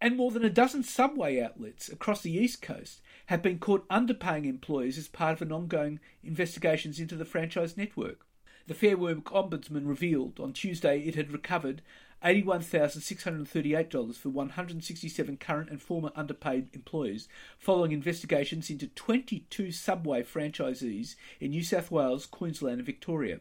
And 0.00 0.16
more 0.16 0.30
than 0.30 0.44
a 0.44 0.50
dozen 0.50 0.84
subway 0.84 1.40
outlets 1.40 1.88
across 1.88 2.22
the 2.22 2.32
East 2.32 2.62
Coast 2.62 3.00
have 3.26 3.42
been 3.42 3.58
caught 3.58 3.88
underpaying 3.88 4.46
employees 4.46 4.96
as 4.96 5.08
part 5.08 5.32
of 5.32 5.42
an 5.42 5.50
ongoing 5.50 5.98
investigations 6.22 7.00
into 7.00 7.16
the 7.16 7.24
franchise 7.24 7.76
network. 7.76 8.24
The 8.68 8.74
Fair 8.74 8.96
Work 8.98 9.24
Ombudsman 9.32 9.88
revealed 9.88 10.38
on 10.38 10.52
Tuesday 10.52 11.00
it 11.00 11.14
had 11.14 11.32
recovered 11.32 11.80
$81,638 12.22 14.14
for 14.14 14.28
167 14.28 15.36
current 15.38 15.70
and 15.70 15.80
former 15.80 16.12
underpaid 16.14 16.68
employees 16.74 17.28
following 17.58 17.92
investigations 17.92 18.68
into 18.68 18.86
22 18.88 19.72
Subway 19.72 20.22
franchisees 20.22 21.14
in 21.40 21.52
New 21.52 21.64
South 21.64 21.90
Wales, 21.90 22.26
Queensland, 22.26 22.80
and 22.80 22.84
Victoria. 22.84 23.40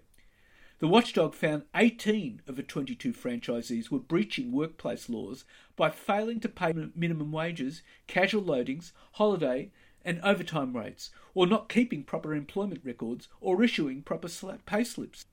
The 0.80 0.88
watchdog 0.88 1.34
found 1.34 1.63
18 1.75 2.43
of 2.47 2.55
the 2.55 2.63
22 2.63 3.11
franchisees 3.11 3.91
were 3.91 3.99
breaching 3.99 4.53
workplace 4.53 5.09
laws 5.09 5.43
by 5.75 5.89
failing 5.89 6.39
to 6.39 6.47
pay 6.47 6.71
minimum 6.95 7.34
wages, 7.34 7.82
casual 8.07 8.43
loadings, 8.43 8.93
holiday, 9.11 9.71
and 10.08 10.22
overtime 10.24 10.76
rates, 10.76 11.10
or 11.36 11.45
not 11.45 11.68
keeping 11.68 12.01
proper 12.01 12.34
employment 12.34 12.80
records 12.86 13.28
or 13.41 13.62
issuing 13.62 14.01
proper 14.01 14.30
pay 14.66 14.86
slips. 14.86 15.26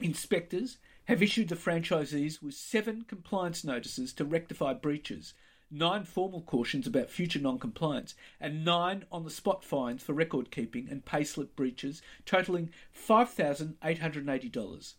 Inspectors 0.00 0.78
have 1.04 1.22
issued 1.22 1.50
the 1.50 1.54
franchisees 1.54 2.42
with 2.42 2.54
seven 2.54 3.04
compliance 3.06 3.62
notices 3.62 4.14
to 4.14 4.24
rectify 4.24 4.72
breaches, 4.72 5.34
nine 5.70 6.02
formal 6.04 6.40
cautions 6.40 6.86
about 6.86 7.10
future 7.10 7.38
non 7.38 7.58
compliance, 7.58 8.14
and 8.40 8.64
nine 8.64 9.04
on 9.12 9.22
the 9.22 9.30
spot 9.30 9.62
fines 9.62 10.02
for 10.02 10.14
record 10.14 10.50
keeping 10.50 10.88
and 10.90 11.04
payslip 11.04 11.54
breaches, 11.54 12.00
totaling 12.24 12.70
$5,880. 12.96 14.94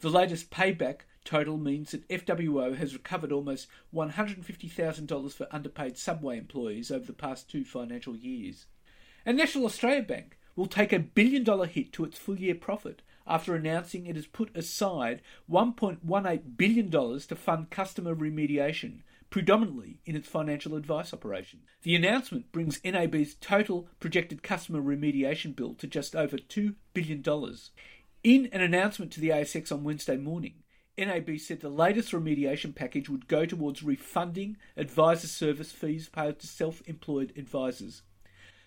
The 0.00 0.10
latest 0.10 0.50
payback 0.50 1.02
total 1.24 1.56
means 1.56 1.90
that 1.90 2.08
FWO 2.08 2.76
has 2.76 2.94
recovered 2.94 3.32
almost 3.32 3.68
$150,000 3.94 5.32
for 5.32 5.46
underpaid 5.50 5.96
subway 5.96 6.38
employees 6.38 6.90
over 6.90 7.04
the 7.04 7.12
past 7.12 7.50
two 7.50 7.64
financial 7.64 8.16
years. 8.16 8.66
And 9.24 9.36
National 9.36 9.66
Australia 9.66 10.02
Bank 10.02 10.38
will 10.56 10.66
take 10.66 10.92
a 10.92 10.98
billion 10.98 11.44
dollar 11.44 11.66
hit 11.66 11.92
to 11.92 12.04
its 12.04 12.18
full 12.18 12.38
year 12.38 12.54
profit 12.54 13.02
after 13.26 13.54
announcing 13.54 14.06
it 14.06 14.16
has 14.16 14.26
put 14.26 14.54
aside 14.56 15.22
$1.18 15.50 16.40
billion 16.56 16.90
to 16.90 17.36
fund 17.36 17.70
customer 17.70 18.14
remediation, 18.14 19.02
predominantly 19.30 20.00
in 20.04 20.16
its 20.16 20.28
financial 20.28 20.74
advice 20.74 21.14
operation. 21.14 21.60
The 21.82 21.94
announcement 21.94 22.50
brings 22.50 22.80
NAB's 22.84 23.34
total 23.34 23.88
projected 24.00 24.42
customer 24.42 24.80
remediation 24.80 25.54
bill 25.54 25.74
to 25.74 25.86
just 25.86 26.16
over 26.16 26.36
$2 26.36 26.74
billion. 26.92 27.22
In 28.22 28.48
an 28.52 28.60
announcement 28.60 29.12
to 29.12 29.20
the 29.20 29.30
ASX 29.30 29.70
on 29.70 29.84
Wednesday 29.84 30.16
morning, 30.16 30.54
NAB 31.00 31.38
said 31.38 31.60
the 31.60 31.70
latest 31.70 32.12
remediation 32.12 32.74
package 32.74 33.08
would 33.08 33.26
go 33.26 33.46
towards 33.46 33.82
refunding 33.82 34.58
advisor 34.76 35.26
service 35.26 35.72
fees 35.72 36.08
paid 36.08 36.38
to 36.38 36.46
self 36.46 36.82
employed 36.86 37.32
advisors. 37.36 38.02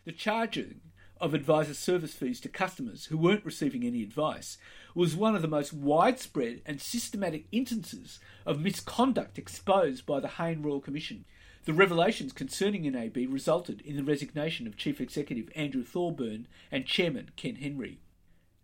The 0.05 0.11
charging 0.11 0.81
of 1.21 1.33
advisor 1.33 1.73
service 1.73 2.13
fees 2.13 2.41
to 2.41 2.49
customers 2.49 3.05
who 3.05 3.17
weren't 3.17 3.45
receiving 3.45 3.83
any 3.83 4.03
advice 4.03 4.57
was 4.95 5.15
one 5.15 5.35
of 5.35 5.41
the 5.41 5.47
most 5.47 5.71
widespread 5.73 6.61
and 6.65 6.81
systematic 6.81 7.45
instances 7.51 8.19
of 8.45 8.59
misconduct 8.59 9.37
exposed 9.37 10.05
by 10.05 10.19
the 10.19 10.27
Hayne 10.27 10.61
Royal 10.61 10.81
Commission. 10.81 11.25
The 11.65 11.73
revelations 11.73 12.33
concerning 12.33 12.91
NAB 12.91 13.15
resulted 13.29 13.79
in 13.81 13.95
the 13.95 14.03
resignation 14.03 14.67
of 14.67 14.75
Chief 14.75 14.99
Executive 14.99 15.49
Andrew 15.55 15.85
Thorburn 15.85 16.47
and 16.71 16.85
Chairman 16.85 17.29
Ken 17.37 17.55
Henry. 17.55 17.99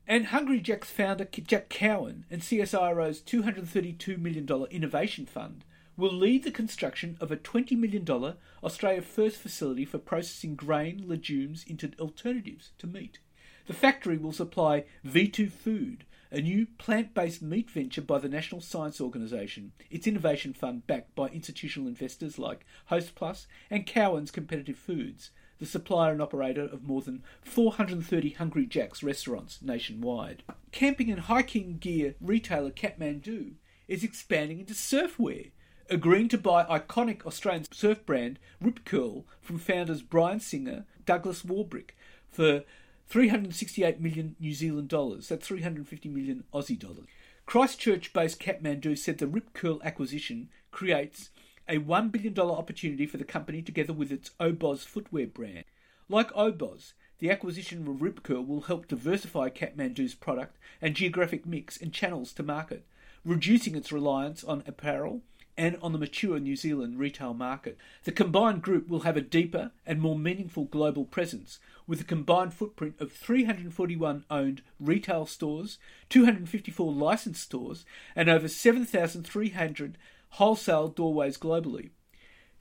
And 0.09 0.25
Hungry 0.25 0.59
Jack's 0.59 0.89
founder 0.89 1.25
Jack 1.25 1.69
Cowan 1.69 2.25
and 2.31 2.41
CSIRO's 2.41 3.21
$232 3.21 4.17
million 4.17 4.47
innovation 4.71 5.27
fund 5.27 5.63
will 5.95 6.11
lead 6.11 6.43
the 6.43 6.49
construction 6.49 7.15
of 7.21 7.31
a 7.31 7.37
$20 7.37 7.77
million 7.77 8.33
Australia 8.63 9.03
First 9.03 9.37
facility 9.37 9.85
for 9.85 9.99
processing 9.99 10.55
grain, 10.55 11.03
legumes 11.07 11.63
into 11.63 11.91
alternatives 11.99 12.71
to 12.79 12.87
meat. 12.87 13.19
The 13.67 13.73
factory 13.73 14.17
will 14.17 14.31
supply 14.31 14.85
V2 15.05 15.51
Food, 15.51 16.05
a 16.31 16.41
new 16.41 16.65
plant 16.79 17.13
based 17.13 17.43
meat 17.43 17.69
venture 17.69 18.01
by 18.01 18.17
the 18.17 18.29
National 18.29 18.61
Science 18.61 18.99
Organisation, 18.99 19.73
its 19.91 20.07
innovation 20.07 20.53
fund 20.53 20.87
backed 20.87 21.13
by 21.13 21.27
institutional 21.27 21.87
investors 21.87 22.39
like 22.39 22.65
Hostplus 22.89 23.45
and 23.69 23.85
Cowan's 23.85 24.31
Competitive 24.31 24.77
Foods, 24.77 25.29
the 25.59 25.65
supplier 25.65 26.11
and 26.11 26.21
operator 26.21 26.63
of 26.63 26.87
more 26.87 27.01
than 27.01 27.23
430 27.43 28.31
Hungry 28.31 28.65
Jack's 28.65 29.03
restaurants 29.03 29.61
nationwide. 29.61 30.43
Camping 30.71 31.11
and 31.11 31.21
hiking 31.21 31.77
gear 31.77 32.15
retailer 32.21 32.71
Kathmandu 32.71 33.53
is 33.87 34.03
expanding 34.03 34.59
into 34.59 34.73
surfwear 34.73 35.51
agreeing 35.89 36.27
to 36.29 36.37
buy 36.37 36.63
iconic 36.65 37.25
Australian 37.25 37.65
surf 37.71 38.05
brand 38.05 38.39
Rip 38.61 38.85
Curl 38.85 39.25
from 39.41 39.57
founders 39.57 40.01
Brian 40.01 40.39
Singer, 40.39 40.85
Douglas 41.05 41.43
Warbrick 41.43 41.91
for 42.29 42.63
368 43.07 43.99
million 43.99 44.35
New 44.39 44.53
Zealand 44.53 44.87
dollars. 44.87 45.29
That's 45.29 45.47
350 45.47 46.09
million 46.09 46.43
Aussie 46.53 46.79
dollars. 46.79 47.07
Christchurch-based 47.45 48.39
Kathmandu 48.39 48.95
said 48.95 49.17
the 49.17 49.27
Rip 49.27 49.53
Curl 49.53 49.81
acquisition 49.83 50.49
creates 50.71 51.31
a 51.69 51.77
$1 51.77 52.11
billion 52.11 52.37
opportunity 52.39 53.05
for 53.05 53.17
the 53.17 53.23
company 53.23 53.61
together 53.61 53.93
with 53.93 54.11
its 54.11 54.31
Oboz 54.39 54.79
footwear 54.79 55.27
brand. 55.27 55.65
Like 56.09 56.33
Oboz, 56.33 56.93
the 57.19 57.29
acquisition 57.29 57.87
of 57.87 58.01
Rip 58.01 58.23
Curl 58.23 58.43
will 58.43 58.61
help 58.61 58.87
diversify 58.87 59.49
Kathmandu's 59.49 60.15
product 60.15 60.57
and 60.81 60.95
geographic 60.95 61.45
mix 61.45 61.79
and 61.79 61.93
channels 61.93 62.33
to 62.33 62.43
market, 62.43 62.85
reducing 63.23 63.75
its 63.75 63.91
reliance 63.91 64.43
on 64.43 64.63
apparel 64.65 65.21
and 65.59 65.77
on 65.81 65.91
the 65.91 65.99
mature 65.99 66.39
New 66.39 66.55
Zealand 66.55 66.97
retail 66.97 67.33
market. 67.33 67.77
The 68.05 68.13
combined 68.13 68.61
group 68.61 68.87
will 68.87 69.01
have 69.01 69.17
a 69.17 69.21
deeper 69.21 69.71
and 69.85 70.01
more 70.01 70.17
meaningful 70.17 70.63
global 70.63 71.03
presence, 71.03 71.59
with 71.85 71.99
a 71.99 72.05
combined 72.05 72.53
footprint 72.53 72.95
of 72.99 73.11
341 73.11 74.23
owned 74.31 74.61
retail 74.79 75.25
stores, 75.25 75.77
254 76.07 76.93
licensed 76.93 77.43
stores, 77.43 77.83
and 78.15 78.29
over 78.29 78.47
7,300 78.47 79.97
wholesale 80.31 80.87
doorways 80.87 81.37
globally. 81.37 81.89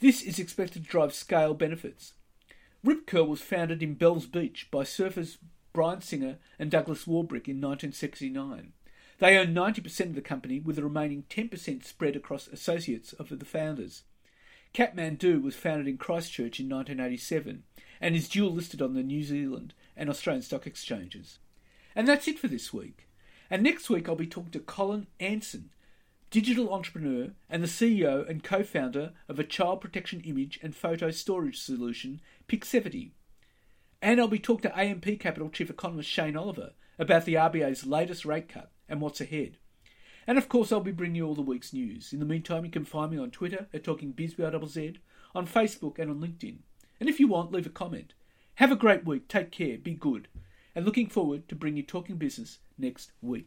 This 0.01 0.23
is 0.23 0.39
expected 0.39 0.85
to 0.85 0.89
drive 0.91 1.15
scale 1.15 1.55
benefits. 1.55 2.15
Rip 2.85 3.07
Curl 3.07 3.27
was 3.27 3.41
founded 3.41 3.83
in 3.83 3.95
Bells 3.95 4.27
Beach 4.27 4.69
by 4.71 4.85
surfers 4.85 5.39
Brian 5.73 6.01
Singer 6.01 6.39
and 6.59 6.71
Douglas 6.71 7.05
Warbrick 7.05 7.49
in 7.49 7.61
1969. 7.61 8.73
They 9.19 9.37
own 9.37 9.49
90% 9.49 10.01
of 10.01 10.15
the 10.15 10.21
company, 10.21 10.61
with 10.61 10.77
the 10.77 10.85
remaining 10.85 11.25
10% 11.29 11.85
spread 11.85 12.15
across 12.15 12.47
associates 12.47 13.13
of 13.13 13.37
the 13.37 13.45
founders. 13.45 14.05
Kathmandu 14.73 15.43
was 15.43 15.57
founded 15.57 15.89
in 15.89 15.99
Christchurch 15.99 16.61
in 16.61 16.69
1987 16.69 17.65
and 18.01 18.15
is 18.15 18.29
dual 18.29 18.53
listed 18.53 18.81
on 18.81 18.95
the 18.95 19.03
New 19.03 19.25
Zealand 19.25 19.75
and 19.97 20.09
Australian 20.09 20.43
stock 20.43 20.67
exchanges. 20.67 21.39
And 21.97 22.07
that's 22.07 22.29
it 22.29 22.39
for 22.39 22.49
this 22.49 22.73
week. 22.73 23.09
And 23.51 23.63
next 23.63 23.91
week 23.91 24.09
I'll 24.09 24.15
be 24.15 24.27
talking 24.27 24.53
to 24.53 24.61
Colin 24.61 25.09
Anson, 25.19 25.71
digital 26.31 26.73
entrepreneur 26.73 27.31
and 27.49 27.63
the 27.63 27.69
CEO 27.69 28.29
and 28.29 28.43
co 28.43 28.63
founder 28.63 29.13
of 29.29 29.39
a 29.39 29.45
child 29.45 29.81
protection 29.81 30.21
image 30.21 30.59
and 30.63 30.75
photo 30.77 31.11
storage 31.11 31.59
solution, 31.61 32.21
Pixevity. 32.49 33.13
And 34.01 34.21
I'll 34.21 34.29
be 34.29 34.39
talking 34.39 34.71
to 34.71 34.79
AMP 34.79 35.19
Capital 35.19 35.51
Chief 35.51 35.71
Economist 35.71 36.09
Shane 36.09 36.37
Oliver 36.37 36.73
about 36.99 37.25
the 37.25 37.35
RBA's 37.35 37.87
latest 37.87 38.25
rate 38.25 38.49
cut 38.49 38.71
and 38.89 39.01
what's 39.01 39.21
ahead. 39.21 39.57
And 40.27 40.37
of 40.37 40.49
course, 40.49 40.71
I'll 40.71 40.81
be 40.81 40.93
bringing 40.93 41.17
you 41.17 41.27
all 41.27 41.35
the 41.35 41.43
week's 41.43 41.73
news. 41.73 42.13
In 42.13 42.19
the 42.19 42.27
meantime, 42.27 42.65
you 42.65 42.71
can 42.71 42.85
find 42.85 43.11
me 43.11 43.19
on 43.19 43.31
Twitter 43.31 43.67
at 43.73 43.83
TalkingBizBRZZ, 43.83 44.99
on 45.35 45.47
Facebook 45.47 45.99
and 45.99 46.11
on 46.11 46.21
LinkedIn. 46.21 46.59
And 47.01 47.09
if 47.09 47.19
you 47.19 47.29
want, 47.29 47.53
leave 47.53 47.67
a 47.67 47.71
comment. 47.71 48.15
Have 48.57 48.73
a 48.73 48.77
great 48.77 49.05
week. 49.05 49.29
Take 49.29 49.51
care. 49.51 49.79
Be 49.79 49.95
good. 49.95 50.29
And 50.75 50.85
looking 50.85 51.09
forward 51.09 51.49
to 51.49 51.57
bringing 51.57 51.79
you 51.79 51.83
Talking 51.83 52.17
Business 52.17 52.59
next 52.77 53.13
week. 53.23 53.47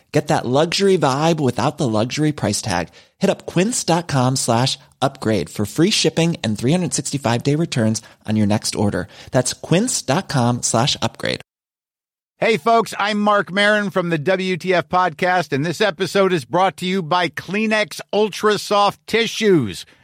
Get 0.11 0.27
that 0.27 0.45
luxury 0.45 0.97
vibe 0.97 1.39
without 1.39 1.77
the 1.77 1.87
luxury 1.87 2.33
price 2.33 2.61
tag. 2.61 2.89
Hit 3.17 3.29
up 3.29 3.45
quince.com 3.45 4.35
slash 4.35 4.77
upgrade 5.01 5.49
for 5.49 5.65
free 5.65 5.89
shipping 5.89 6.35
and 6.43 6.57
365 6.57 7.43
day 7.43 7.55
returns 7.55 8.01
on 8.27 8.35
your 8.35 8.47
next 8.47 8.75
order. 8.75 9.07
That's 9.31 9.53
quince.com 9.53 10.63
slash 10.63 10.97
upgrade. 11.01 11.41
Hey 12.39 12.57
folks, 12.57 12.95
I'm 12.97 13.19
Marc 13.19 13.51
Maron 13.51 13.91
from 13.91 14.09
the 14.09 14.17
WTF 14.17 14.85
podcast 14.89 15.53
and 15.53 15.63
this 15.63 15.79
episode 15.79 16.33
is 16.33 16.43
brought 16.43 16.75
to 16.77 16.87
you 16.87 17.03
by 17.03 17.29
Kleenex 17.29 18.01
Ultra 18.11 18.57
Soft 18.57 19.05
Tissues 19.05 19.85